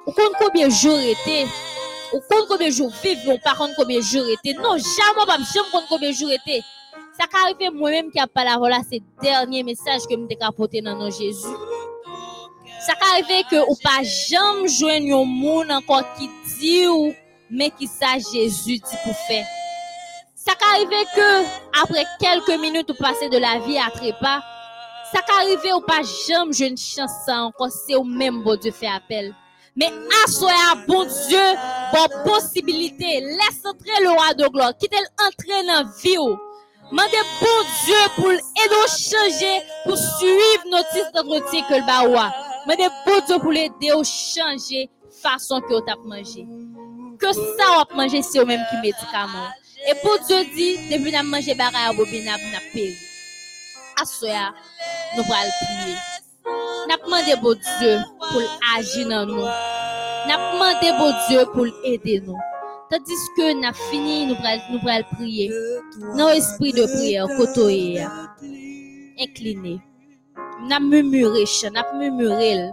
Ou 0.06 0.12
combien 0.38 0.68
de 0.68 0.72
jours 0.72 0.98
était 0.98 1.46
ou 2.12 2.20
compte 2.20 2.48
combien 2.48 2.68
de 2.68 2.72
jours 2.72 2.92
vivre, 3.02 3.34
ou 3.34 3.38
par 3.38 3.56
contre 3.56 3.74
combien 3.76 3.98
de 3.98 4.04
jours 4.04 4.26
était. 4.28 4.54
Non, 4.54 4.76
jamais 4.76 5.26
pas, 5.26 5.36
jamais 5.36 5.70
compte 5.70 5.84
combien 5.88 6.10
de 6.10 6.14
jours 6.14 6.30
était. 6.30 6.62
Ça 7.18 7.24
arrive 7.42 7.72
moi-même 7.74 8.10
qui 8.10 8.20
a 8.20 8.26
pas 8.26 8.44
la 8.44 8.56
voilà 8.56 8.78
ces 8.88 9.02
derniers 9.20 9.64
messages 9.64 10.02
que 10.08 10.14
me 10.14 10.28
apporté 10.40 10.80
dans 10.80 10.96
nos 10.96 11.10
Jésus. 11.10 11.48
Ça 12.80 12.92
arrive 13.12 13.44
que 13.50 13.68
ou 13.68 13.74
pas 13.82 14.02
jamais 14.02 14.68
joindre 14.68 15.20
un 15.20 15.24
monde 15.24 15.70
encore 15.70 16.04
qui 16.16 16.30
dit 16.58 16.86
ou 16.86 17.12
mais 17.50 17.70
qui 17.70 17.86
ça 17.86 18.18
Jésus 18.32 18.78
dit 18.78 18.96
pour 19.04 19.16
faire. 19.26 19.44
Ça 20.36 20.52
arrive 20.72 20.88
que 20.88 21.44
après 21.82 22.04
quelques 22.20 22.60
minutes 22.60 22.90
ou 22.90 22.94
passer 22.94 23.28
de 23.28 23.38
la 23.38 23.58
vie 23.58 23.78
à 23.78 23.90
trépas, 23.90 24.40
ça 25.12 25.20
arrive 25.40 25.74
ou 25.74 25.80
pas 25.80 26.02
jamais 26.28 26.68
une 26.68 26.76
chance 26.76 27.28
encore 27.28 27.70
c'est 27.70 27.96
au 27.96 28.04
même 28.04 28.42
bon 28.42 28.56
Dieu 28.56 28.70
fait 28.70 28.86
appel. 28.86 29.34
Mais 29.78 29.92
assoya 30.24 30.74
bon 30.88 31.04
Dieu, 31.04 31.38
bon 31.92 32.08
possibilité, 32.24 33.20
laisse 33.20 33.64
entrer 33.64 34.02
le 34.02 34.10
roi 34.10 34.34
de 34.34 34.48
gloire, 34.48 34.76
quitte 34.76 34.92
entrer 34.92 35.64
dans 35.64 35.72
la 35.72 35.82
vie. 36.02 36.16
Mandez 36.90 37.22
bon 37.40 37.60
Dieu 37.84 37.94
pour 38.16 38.32
aider 38.32 38.88
changer, 38.88 39.62
pour 39.84 39.96
suivre 39.96 40.64
notice 40.68 41.12
d'entretien 41.14 41.62
que 41.68 41.74
le 41.74 41.86
baoua. 41.86 42.34
Mandez 42.66 42.88
bon 43.06 43.20
Dieu 43.24 43.38
pour 43.38 43.52
l'aider 43.52 43.92
à 43.92 44.02
changer 44.02 44.90
façon 45.22 45.60
que 45.60 45.68
vous 45.68 45.84
avez 45.88 46.08
mangé. 46.08 46.44
Que 47.20 47.32
ça 47.32 47.84
vous 47.88 47.96
manger, 47.96 48.22
c'est 48.22 48.40
au 48.40 48.46
même 48.46 48.64
qui 48.70 48.76
médicament. 48.78 49.46
Et 49.88 49.94
pour 50.02 50.18
Dieu 50.26 50.44
dit, 50.56 50.76
depuis 50.90 51.12
que 51.12 51.18
vous 51.18 51.28
mangé 51.28 51.52
à 51.52 51.92
vous 51.92 52.04
n'avez 52.04 52.70
payé. 52.72 52.96
Assoya, 54.02 54.52
nous 55.16 55.22
allons 55.22 55.50
prier. 55.84 56.17
N'a 56.88 56.96
demandé 57.04 57.34
bon 57.42 57.54
Dieu 57.78 57.98
pour 58.18 58.42
agir 58.76 59.08
dans 59.08 59.26
nous. 59.26 59.42
N'a 60.26 60.36
demandé 60.52 60.90
bon 60.98 61.12
Dieu 61.28 61.44
pour 61.52 61.66
aider 61.84 62.22
nous. 62.26 62.36
Tandis 62.90 63.12
que 63.36 63.60
n'a 63.60 63.72
fini, 63.74 64.26
nous 64.26 64.34
nous 64.34 65.14
prier. 65.16 65.52
Dans 66.16 66.30
esprit 66.30 66.72
de 66.72 66.86
prière, 66.86 67.26
côté 67.36 68.02
incliné. 69.20 69.80
N'a 70.66 70.80
murmuré, 70.80 71.44
n'a 71.70 71.92
murmuré. 71.92 72.70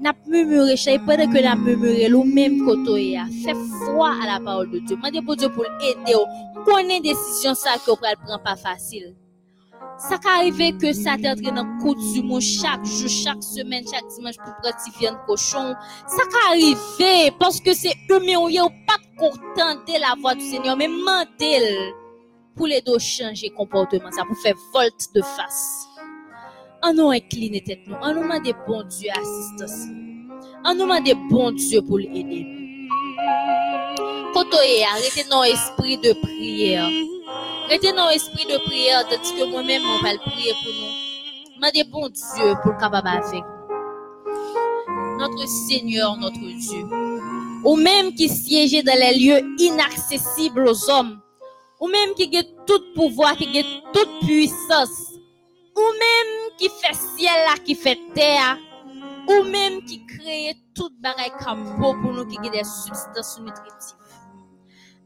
N'a 0.00 0.14
murmuré, 0.26 0.72
et 0.86 0.98
pendant 0.98 1.30
que 1.30 1.42
n'a 1.42 1.54
murmuré, 1.54 2.10
ou 2.12 2.24
même 2.24 2.64
côté 2.64 3.18
fait 3.44 3.54
foi 3.84 4.14
à 4.22 4.26
la 4.26 4.40
parole 4.42 4.70
de 4.70 4.78
Dieu. 4.78 4.96
Demandez 4.96 5.20
bon 5.20 5.34
Dieu 5.34 5.50
pour 5.50 5.66
aider. 5.66 6.16
Connaît 6.64 7.00
décision 7.00 7.54
ça 7.54 7.74
que 7.84 7.90
vous 7.90 7.96
prendre 7.96 8.42
pas 8.42 8.56
facile. 8.56 9.14
Ça 9.98 10.18
arrive 10.36 10.78
que 10.78 10.92
ça 10.92 11.16
t'entre 11.16 11.42
dans 11.42 11.62
le 11.62 12.22
monde 12.22 12.40
chaque 12.40 12.84
jour, 12.84 13.08
chaque 13.08 13.42
semaine, 13.42 13.84
chaque 13.90 14.06
dimanche 14.16 14.36
pour 14.36 14.54
prendre 14.62 14.98
viande 14.98 15.18
cochon. 15.26 15.74
Ça 16.06 16.22
arrive 16.48 17.32
parce 17.38 17.60
que 17.60 17.74
c'est 17.74 17.94
humain 18.08 18.36
ou 18.36 18.68
pas 18.86 18.98
content 19.18 19.74
de 19.86 20.00
la 20.00 20.14
voix 20.20 20.34
du 20.34 20.40
Seigneur, 20.42 20.76
mais 20.76 20.88
mentel 20.88 21.94
pour 22.56 22.66
les 22.66 22.80
deux 22.80 22.98
changer 22.98 23.50
comportement, 23.50 24.10
ça 24.10 24.24
pour 24.24 24.36
faire 24.38 24.54
volte 24.72 25.06
de 25.14 25.22
face. 25.22 25.86
En 26.82 26.94
nous 26.94 27.10
incliner 27.10 27.62
tête 27.62 27.80
nous, 27.86 27.94
en 27.96 28.14
nous 28.14 28.22
demander 28.22 28.54
bon 28.66 28.82
Dieu 28.82 29.10
assistance. 29.10 29.86
En 30.64 30.74
nous 30.74 30.80
demander 30.82 31.14
bon 31.30 31.52
Dieu 31.52 31.82
pour 31.82 31.98
l'aider. 31.98 32.46
Kotoye, 34.32 34.84
arrêtez 34.92 35.28
nos 35.30 35.44
esprits 35.44 35.98
de 35.98 36.12
prière. 36.20 36.88
Restez 37.68 37.92
dans 37.92 38.08
l'esprit 38.08 38.46
de 38.46 38.58
prière, 38.66 39.06
tandis 39.08 39.32
que 39.34 39.44
moi-même, 39.44 39.82
on 39.82 40.02
va 40.02 40.18
prier 40.18 40.52
pour 40.62 40.72
nous. 40.72 41.54
Demandez 41.54 41.84
bon 41.84 42.08
Dieu 42.08 42.54
pour 42.62 42.72
le 42.72 42.78
capable 42.78 43.06
avec. 43.06 43.44
Notre 45.18 45.46
Seigneur, 45.46 46.16
notre 46.16 46.40
Dieu. 46.40 46.86
Ou 47.64 47.76
même 47.76 48.14
qui 48.14 48.28
siégeait 48.28 48.82
dans 48.82 48.98
les 48.98 49.18
lieux 49.18 49.54
inaccessibles 49.58 50.66
aux 50.66 50.90
hommes. 50.90 51.20
Ou 51.80 51.88
même 51.88 52.14
qui 52.14 52.36
a 52.36 52.42
tout 52.66 52.82
pouvoir, 52.94 53.36
qui 53.36 53.58
a 53.58 53.62
toute 53.92 54.26
puissance. 54.26 55.12
Ou 55.76 55.80
même 55.80 56.56
qui 56.58 56.68
fait 56.68 56.96
ciel 57.16 57.46
qui 57.64 57.74
fait 57.74 57.98
terre. 58.14 58.58
Ou 59.28 59.44
même 59.44 59.82
qui 59.84 60.04
crée 60.06 60.56
toute 60.74 61.00
bagaille 61.00 61.32
comme 61.44 61.76
beau 61.78 61.94
pour 62.02 62.12
nous 62.12 62.26
qui 62.26 62.38
a 62.38 62.50
des 62.50 62.64
substances 62.64 63.38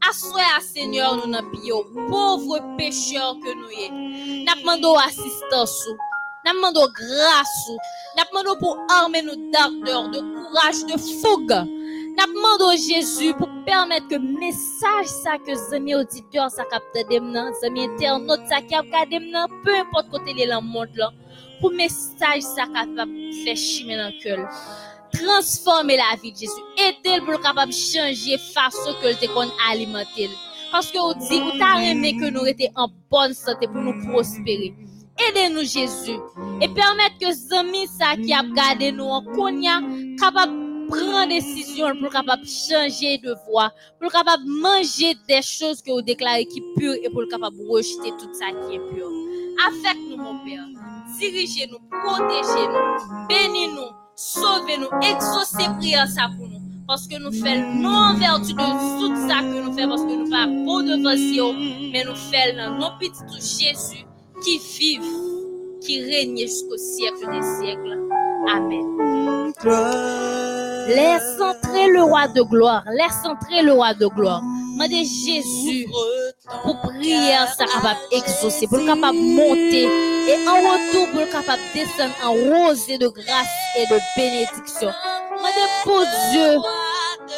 nutritives. 0.05 0.09
Assoyez 0.09 0.45
à 0.57 0.61
Seigneur 0.61 1.15
nous 1.15 1.31
dans 1.31 1.43
bio, 1.43 1.85
pauvres 2.09 2.59
pécheurs 2.77 3.37
que 3.41 3.53
nous 3.55 3.69
sommes. 3.69 4.45
Nous 4.45 4.61
demandons 4.61 4.97
assistance, 4.97 5.87
nous 6.45 6.53
demandons 6.53 6.87
grâce, 6.93 7.69
nous 7.69 8.23
demandons 8.31 8.59
pour 8.59 8.77
armer 8.89 9.21
nos 9.21 9.35
d'ardeur, 9.51 10.09
de 10.09 10.19
courage, 10.19 10.85
de 10.85 10.99
fougue. 10.99 11.67
Nous 12.17 12.33
demandons 12.33 12.71
Jésus 12.71 13.33
pour 13.33 13.49
permettre 13.65 14.07
que 14.07 14.15
le 14.15 14.39
message 14.39 15.07
ça 15.07 15.37
que 15.37 15.51
les 15.51 15.95
auditeurs 15.95 16.49
ça 16.49 16.63
capte 16.65 17.09
demnan, 17.09 17.51
les 17.63 17.83
internautes 17.83 18.47
ça 18.47 18.61
qui 18.61 18.75
a 18.75 18.81
demnan, 19.05 19.47
peu 19.63 19.75
importe 19.77 20.09
dans 20.11 20.21
le 20.21 20.61
monde 20.61 20.89
là, 20.95 21.11
pour 21.59 21.71
message 21.71 22.41
ça 22.41 22.65
capable 22.73 23.11
faire 23.43 23.57
chimer 23.57 23.97
dans 23.97 24.07
le 24.07 24.23
cœur 24.23 24.49
transformer 25.17 25.97
la 25.97 26.15
vie 26.21 26.31
de 26.31 26.37
Jésus. 26.37 26.51
Aidez 26.77 27.21
pour 27.25 27.39
capable 27.41 27.71
de 27.71 27.77
changer 27.77 28.37
façon 28.37 28.93
que 29.01 29.07
le 29.07 29.33
qu'on 29.33 29.49
alimenter. 29.69 30.29
Parce 30.71 30.91
que 30.91 30.97
vous 30.97 31.27
dit, 31.27 31.39
vous 31.39 31.57
t'a 31.57 31.81
aimé 31.83 32.15
que 32.17 32.29
nous 32.29 32.45
étions 32.45 32.71
en 32.75 32.87
bonne 33.09 33.33
santé 33.33 33.67
pour 33.67 33.81
nous 33.81 34.11
prospérer. 34.11 34.73
Aidez-nous 35.17 35.63
Jésus 35.63 36.19
et 36.61 36.67
permettre 36.67 37.17
que 37.19 37.57
amis 37.57 37.87
qui 38.23 38.33
a 38.33 38.43
gardé 38.43 38.91
nous 38.91 39.05
en 39.05 39.23
konya 39.23 39.79
capable 40.19 40.65
prendre 40.89 41.27
décision 41.29 41.95
pour 41.99 42.11
capable 42.11 42.45
changer 42.45 43.17
de 43.19 43.33
voie, 43.47 43.71
pour 43.99 44.11
capable 44.11 44.43
manger 44.45 45.15
des 45.27 45.41
choses 45.41 45.81
que 45.81 45.91
vous 45.91 46.01
déclarez 46.01 46.45
qui 46.45 46.61
pures 46.75 46.95
et 47.01 47.09
pour 47.09 47.23
capable 47.29 47.55
rejeter 47.69 48.11
tout 48.19 48.33
ça 48.33 48.47
qui 48.67 48.75
est 48.75 48.93
pur. 48.93 49.07
Avec 49.65 49.97
nous 50.09 50.17
mon 50.17 50.43
Père, 50.43 50.65
dirigez-nous, 51.17 51.79
protégez-nous, 51.89 53.27
bénis-nous 53.29 54.04
sauvez-nous, 54.15 54.89
exaucez 55.01 55.69
prière 55.77 56.07
ça 56.07 56.29
pour 56.37 56.47
nous. 56.47 56.61
Parce 56.87 57.07
que 57.07 57.17
nous 57.17 57.31
faisons 57.31 57.73
non 57.73 57.89
en 57.89 58.13
vertu 58.15 58.53
de 58.53 58.99
tout 58.99 59.27
ça 59.27 59.39
que 59.39 59.61
nous 59.61 59.73
faisons, 59.73 59.89
parce 59.89 60.01
que 60.03 60.15
nous 60.15 60.29
pas 60.29 60.45
beau 60.45 60.81
devant 60.83 61.15
Dieu, 61.15 61.89
mais 61.91 62.03
nous 62.03 62.15
faisons 62.15 62.57
dans 62.57 62.77
nos 62.77 62.97
petits 62.99 63.65
Jésus 63.65 64.05
qui 64.43 64.59
vit, 64.77 64.99
qui 65.81 66.03
règne 66.03 66.37
jusqu'au 66.37 66.77
siècle 66.77 67.25
des 67.31 67.41
siècles. 67.41 67.99
Amen. 68.53 69.51
Laisse 70.87 71.41
entrer 71.41 71.87
le 71.91 72.03
roi 72.03 72.27
de 72.27 72.41
gloire. 72.43 72.83
Laisse 72.91 73.25
entrer 73.25 73.63
le 73.63 73.73
roi 73.73 73.95
de 73.95 74.05
gloire. 74.05 74.41
Demandez 74.73 75.05
Jésus 75.05 75.87
pour 76.63 76.79
prière 76.81 77.47
ça 77.53 77.65
capable 77.65 77.99
exaucer, 78.11 78.67
pour 78.67 78.85
capable 78.85 79.17
monter 79.17 79.83
et 79.83 80.47
en 80.47 80.55
retour 80.55 81.09
pour 81.11 81.29
capable 81.29 81.61
descendre 81.73 82.13
en 82.23 82.31
rosée 82.31 82.97
de 82.97 83.07
grâce 83.07 83.47
et 83.77 83.85
de 83.87 83.99
bénédiction. 84.15 84.91
Demandez 85.31 85.69
pour 85.83 86.03
Dieu 86.31 86.57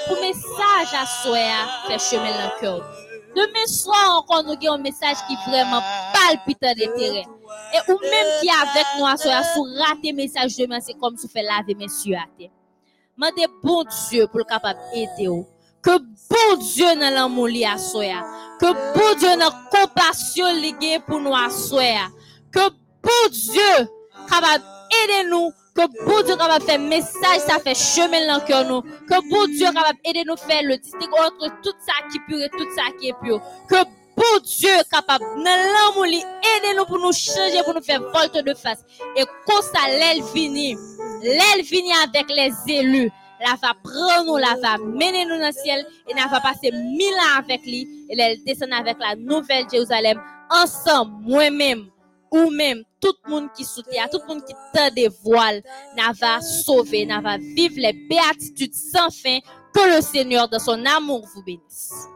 pour 0.08 0.18
message 0.22 0.94
à 0.94 1.06
soi 1.24 1.38
faire 1.88 2.00
chemin 2.00 2.32
dans 2.32 2.54
le 2.56 2.60
cœur. 2.60 2.94
Demain 3.36 3.68
soir 3.68 4.18
encore 4.18 4.44
nous 4.44 4.54
avons 4.54 4.74
un 4.74 4.78
message 4.80 5.18
qui 5.28 5.36
vraiment 5.50 5.82
palpitant 6.14 6.74
d'intérêt. 6.74 7.26
Et 7.74 7.92
ou 7.92 7.98
même 8.02 8.28
qui 8.42 8.50
avec 8.50 8.86
nous 8.98 9.06
à 9.06 9.18
soi, 9.18 9.44
sous 9.54 9.64
rater 9.64 10.14
message 10.14 10.56
demain, 10.58 10.80
c'est 10.82 10.94
comme 10.94 11.18
si 11.18 11.28
fait 11.28 11.44
laver 11.44 11.76
mes 11.76 11.86
yeux 11.86 12.16
à 12.16 12.26
terre. 12.38 12.50
Demandez 13.18 13.48
bon 13.64 13.84
Dieu 14.10 14.28
pour 14.28 14.40
le 14.40 14.46
capable 14.46 14.80
d'aider 14.94 15.28
vous. 15.28 15.46
Que 15.82 15.98
bon 15.98 16.58
Dieu 16.60 16.86
dans 16.96 17.14
l'amour 17.14 17.48
à 17.66 17.78
soi. 17.78 18.04
Que 18.60 18.74
bon 18.94 19.20
Dieu 19.20 19.30
dans 19.38 19.52
compassion 19.70 20.46
pour 21.06 21.20
nous 21.20 21.34
soi. 21.50 21.82
Que 22.52 22.70
bon 23.04 23.30
Dieu 23.32 23.88
capable 24.30 24.64
aider 25.04 25.30
nous 25.30 25.52
que 25.78 26.06
bon 26.06 26.24
Dieu 26.24 26.36
capable 26.36 26.66
faire 26.66 26.80
message, 26.80 27.40
ça 27.48 27.60
fait 27.60 27.76
chemin 27.76 28.26
dans 28.26 28.44
cœur 28.44 28.66
nous. 28.66 28.82
Que 28.82 29.30
bon 29.30 29.46
Dieu 29.46 29.68
capable 29.68 30.00
aider 30.06 30.24
nous 30.26 30.36
faire 30.36 30.64
le 30.64 30.76
distinguo 30.78 31.16
entre 31.18 31.54
tout 31.62 31.74
ça 31.86 31.94
qui 32.10 32.18
est 32.18 32.22
pur 32.28 32.42
et 32.42 32.50
tout 32.50 32.68
ça 32.76 32.82
qui 33.00 33.10
est 33.10 33.16
pur. 33.22 33.40
Que 33.70 33.84
bon 34.16 34.40
Dieu 34.44 34.72
capable 34.92 35.24
dans 35.36 35.44
l'amour 35.44 36.06
aider 36.06 36.76
nous 36.76 36.86
pour 36.86 36.98
nous 36.98 37.14
changer, 37.14 37.62
pour 37.64 37.76
nous 37.76 37.84
faire 37.84 38.02
volte 38.02 38.44
de 38.44 38.54
face. 38.56 38.80
Et 39.16 39.24
quand 39.46 39.62
ça 39.62 39.88
l'aile 39.88 40.24
vini, 40.34 40.76
l'aile 41.22 41.64
vini 41.64 41.92
avec 42.04 42.26
les 42.30 42.52
élus. 42.68 43.12
La 43.40 43.56
va 43.62 43.74
prendre 43.84 44.26
nous, 44.26 44.38
la 44.38 44.56
va 44.62 44.78
mener 44.78 45.26
nous 45.26 45.38
dans 45.38 45.48
le 45.48 45.52
ciel 45.52 45.86
et 46.08 46.14
la 46.14 46.28
va 46.28 46.40
passer 46.42 46.72
mille 46.72 47.14
ans 47.14 47.40
avec 47.40 47.62
lui 47.66 47.88
et 48.10 48.20
elle 48.20 48.44
descend 48.44 48.74
avec 48.74 48.98
la 49.00 49.16
nouvelle 49.16 49.66
Jérusalem 49.72 50.20
ensemble, 50.50 51.12
moi-même 51.22 51.88
ou 52.32 52.50
même 52.50 52.84
tout 53.00 53.14
le 53.26 53.32
monde 53.32 53.50
qui 53.56 53.64
soutient, 53.64 54.08
tout 54.12 54.20
le 54.28 54.34
monde 54.34 54.44
qui 54.44 54.54
tend 54.74 54.90
des 54.96 55.10
voiles, 55.24 55.62
n'a 55.96 56.12
va 56.14 56.42
sauver, 56.42 57.06
n'a 57.06 57.22
va 57.22 57.38
vivre 57.38 57.76
les 57.78 57.94
béatitudes 57.94 58.74
sans 58.74 59.10
fin 59.10 59.40
que 59.74 59.96
le 59.96 60.02
Seigneur 60.02 60.50
de 60.50 60.58
son 60.58 60.84
amour 60.86 61.26
vous 61.34 61.44
bénisse. 61.44 62.08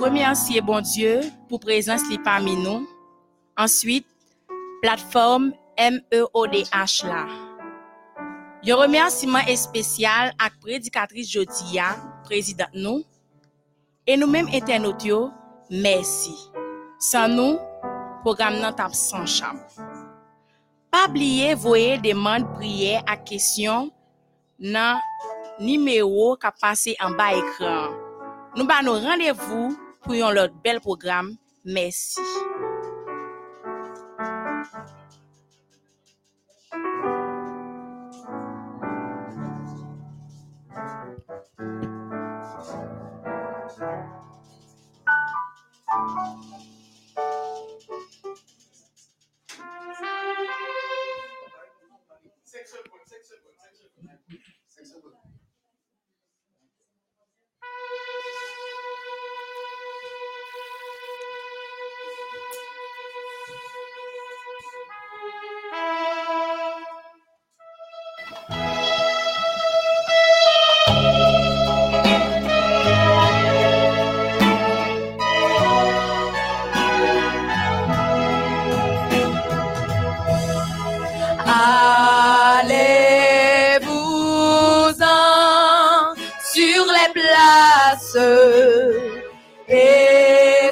Remercier 0.00 0.60
bon 0.60 0.80
Dieu 0.80 1.20
pour 1.48 1.60
présence 1.60 2.02
li 2.08 2.18
parmi 2.18 2.56
nous. 2.56 2.86
Ensuite, 3.56 4.06
plateforme 4.82 5.52
MEODH 5.78 7.04
là. 7.04 7.26
Un 8.66 8.74
remerciement 8.76 9.40
spécial 9.54 10.32
à 10.38 10.48
prédicatrice 10.60 11.30
Jodia, 11.30 11.96
président 12.24 12.64
nous, 12.74 13.04
et 14.06 14.16
nous-mêmes 14.16 14.48
internautes, 14.52 15.30
merci. 15.70 16.34
Sans 16.98 17.28
nous, 17.28 17.58
programme 18.22 18.58
nan 18.60 18.72
tap 18.74 18.94
sans 18.94 19.26
champ. 19.26 19.56
Pas 20.90 21.06
oublier 21.08 21.54
voyer 21.54 21.98
demande 21.98 22.50
prière 22.54 23.02
à 23.06 23.16
question 23.16 23.90
nan 24.58 24.98
numéro 25.60 26.36
qui 26.36 26.48
passé 26.60 26.96
en 27.00 27.10
bas 27.10 27.34
écran. 27.34 27.90
Nous 28.56 28.66
ba 28.66 28.82
nous 28.82 28.92
rendez-vous 28.92 29.76
pour 30.04 30.14
un 30.14 30.36
autre 30.36 30.54
bel 30.62 30.80
programme. 30.80 31.36
Merci. 31.64 32.20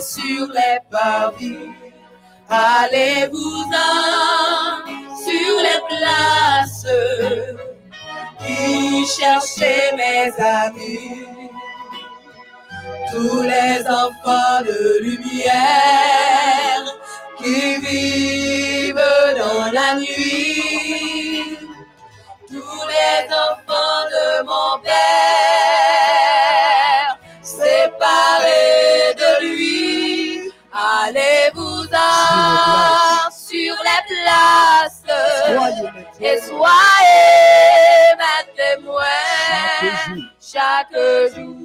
Sur 0.03 0.47
les 0.49 0.79
parvis. 0.91 1.71
Allez-vous-en 2.49 3.77
sur 5.25 5.55
les 5.67 5.81
places 5.89 6.87
qui 8.45 9.07
cherchez 9.07 9.95
mes 9.97 10.33
amis. 10.39 11.23
tous 13.13 13.43
les 13.43 13.81
enfants 13.87 14.63
de 14.65 15.01
lumière 15.03 16.85
qui 17.39 17.77
vivent 17.77 18.95
dans 19.39 19.71
la 19.73 19.97
nuit, 19.97 21.59
tous 22.49 22.83
les 22.95 23.19
enfants 23.47 24.05
de 24.15 24.45
mon 24.45 24.79
Père, 24.83 25.12
places 34.13 35.05
et 36.21 36.39
soyez 36.41 38.15
mes 38.19 38.45
témoins. 38.57 39.05
Chaque 40.41 40.97
jour. 41.35 41.57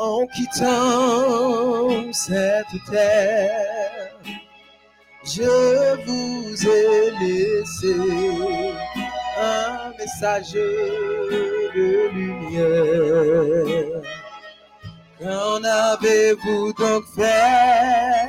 En 0.00 0.26
quittant 0.34 2.12
cette 2.12 2.66
terre, 2.90 3.97
je 5.34 6.04
vous 6.06 6.66
ai 6.66 7.10
laissé 7.20 7.94
un 9.38 9.92
message 9.98 10.52
de 10.54 12.08
lumière. 12.14 14.02
Qu'en 15.18 15.62
avez-vous 15.62 16.72
donc 16.72 17.04
fait 17.14 18.28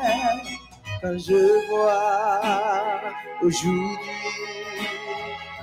quand 1.01 1.17
je 1.17 1.69
vois 1.69 2.41
aujourd'hui 3.41 3.97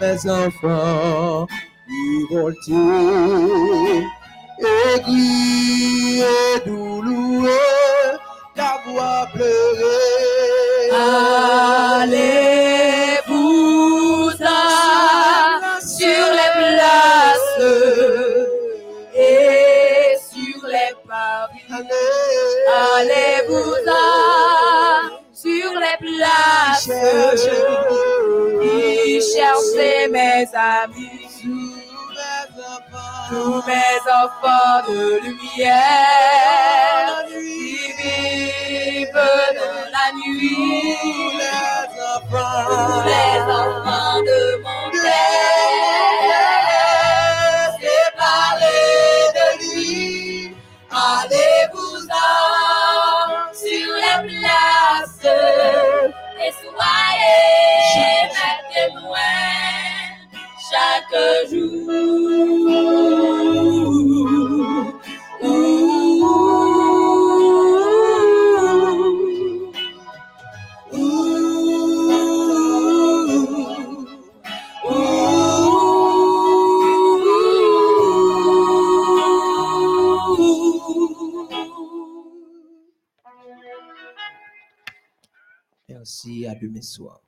mes 0.00 0.30
enfants 0.30 1.46
révoltés, 2.30 2.72
aigris 4.94 6.20
et 6.20 6.60
douloureux, 6.64 7.50
d'avoir 8.54 9.30
pleuré? 9.32 10.55
Allez-vous-en 13.06 14.20
sur 15.80 16.26
les 16.38 16.52
places 16.56 17.60
et 19.14 20.16
sur 20.30 20.58
les 20.66 20.92
parvis. 21.06 21.72
Allez-vous-en 22.96 24.06
sur 25.32 25.70
les 25.84 25.98
places. 26.00 26.88
Et 28.62 29.20
cherchez 29.20 30.08
mes 30.08 30.46
amis, 30.54 31.28
tous 33.28 33.62
mes 33.66 34.00
enfants 34.22 34.82
de 34.88 35.20
lumière 35.20 35.76
qui 37.28 37.92
vivent 37.98 39.30
dans 39.54 39.84
la 39.94 40.06
nuit. 40.14 40.96
Tous 42.28 43.02
les 43.04 43.36
enfants 43.42 44.20
de 44.22 44.40
mon 44.62 44.84
Père, 44.90 46.32
séparés 47.80 49.26
de 49.36 49.46
lui, 49.62 50.54
allez-vous-en 50.90 52.42
sur 53.52 53.90
les 53.96 54.18
places. 54.28 55.28
Et 56.38 56.52
soyez 56.52 58.22
mes 58.34 58.58
témoins 58.74 59.55
chaque 60.76 61.50
jour. 61.50 61.76
Merci, 85.88 86.46
à 86.46 86.54
demain 86.54 86.82
soir. 86.82 87.20